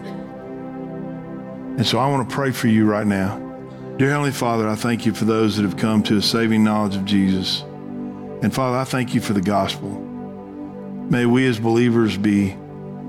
And 1.79 1.87
so 1.87 1.99
I 1.99 2.09
want 2.09 2.29
to 2.29 2.35
pray 2.35 2.51
for 2.51 2.69
you 2.69 2.87
right 2.87 3.07
now. 3.07 3.39
Dear 3.99 4.11
Heavenly 4.11 4.33
Father, 4.33 4.69
I 4.69 4.75
thank 4.75 5.07
you 5.07 5.15
for 5.15 5.25
those 5.25 5.57
that 5.57 5.63
have 5.63 5.77
come 5.77 6.03
to 6.05 6.17
a 6.17 6.23
saving 6.23 6.65
knowledge 6.65 6.97
of 6.97 7.05
Jesus. 7.05 7.63
And 8.43 8.53
Father, 8.53 8.79
I 8.79 8.85
thank 8.85 9.15
you 9.15 9.21
for 9.21 9.33
the 9.33 9.43
gospel. 9.43 9.91
May 9.91 11.27
we 11.27 11.47
as 11.47 11.59
believers 11.59 12.17
be 12.17 12.57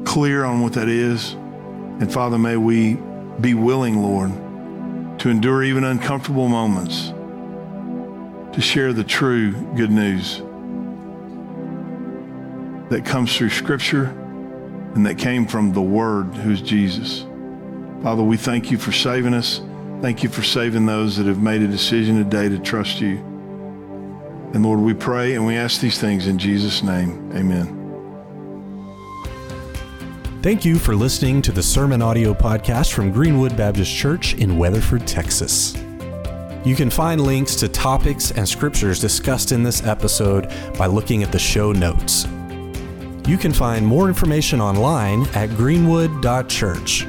clear 0.05 0.43
on 0.43 0.61
what 0.61 0.73
that 0.73 0.89
is. 0.89 1.33
And 1.33 2.11
Father, 2.11 2.37
may 2.37 2.57
we 2.57 2.97
be 3.39 3.53
willing, 3.53 4.01
Lord, 4.01 4.31
to 5.19 5.29
endure 5.29 5.63
even 5.63 5.83
uncomfortable 5.83 6.47
moments 6.47 7.13
to 8.53 8.61
share 8.61 8.93
the 8.93 9.03
true 9.03 9.51
good 9.75 9.91
news 9.91 10.41
that 12.89 13.05
comes 13.05 13.35
through 13.35 13.49
Scripture 13.49 14.05
and 14.95 15.05
that 15.05 15.17
came 15.17 15.47
from 15.47 15.71
the 15.71 15.81
Word, 15.81 16.35
who's 16.35 16.61
Jesus. 16.61 17.25
Father, 18.03 18.23
we 18.23 18.35
thank 18.35 18.69
you 18.71 18.77
for 18.77 18.91
saving 18.91 19.33
us. 19.33 19.61
Thank 20.01 20.23
you 20.23 20.29
for 20.29 20.43
saving 20.43 20.85
those 20.85 21.15
that 21.17 21.27
have 21.27 21.41
made 21.41 21.61
a 21.61 21.67
decision 21.67 22.17
today 22.17 22.49
to 22.49 22.59
trust 22.59 22.99
you. 22.99 23.17
And 24.53 24.63
Lord, 24.63 24.79
we 24.79 24.93
pray 24.93 25.35
and 25.35 25.45
we 25.45 25.55
ask 25.55 25.79
these 25.79 25.99
things 25.99 26.27
in 26.27 26.37
Jesus' 26.37 26.83
name. 26.83 27.31
Amen. 27.33 27.77
Thank 30.41 30.65
you 30.65 30.79
for 30.79 30.95
listening 30.95 31.41
to 31.43 31.51
the 31.51 31.61
Sermon 31.61 32.01
Audio 32.01 32.33
Podcast 32.33 32.91
from 32.91 33.11
Greenwood 33.11 33.55
Baptist 33.55 33.95
Church 33.95 34.33
in 34.33 34.57
Weatherford, 34.57 35.05
Texas. 35.05 35.77
You 36.63 36.75
can 36.75 36.89
find 36.89 37.21
links 37.21 37.55
to 37.55 37.67
topics 37.67 38.31
and 38.31 38.47
scriptures 38.47 38.99
discussed 38.99 39.51
in 39.51 39.63
this 39.63 39.83
episode 39.83 40.53
by 40.77 40.85
looking 40.85 41.23
at 41.23 41.31
the 41.31 41.39
show 41.39 41.71
notes. 41.71 42.27
You 43.27 43.37
can 43.37 43.53
find 43.53 43.85
more 43.85 44.07
information 44.07 44.61
online 44.61 45.27
at 45.33 45.49
greenwood.church. 45.51 47.07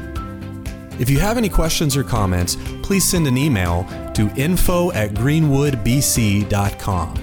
If 0.99 1.11
you 1.11 1.19
have 1.21 1.37
any 1.37 1.49
questions 1.49 1.97
or 1.97 2.05
comments, 2.05 2.57
please 2.83 3.05
send 3.05 3.27
an 3.27 3.39
email 3.39 3.87
to 4.15 4.31
info 4.37 4.93
at 4.93 5.11
greenwoodbc.com. 5.11 7.22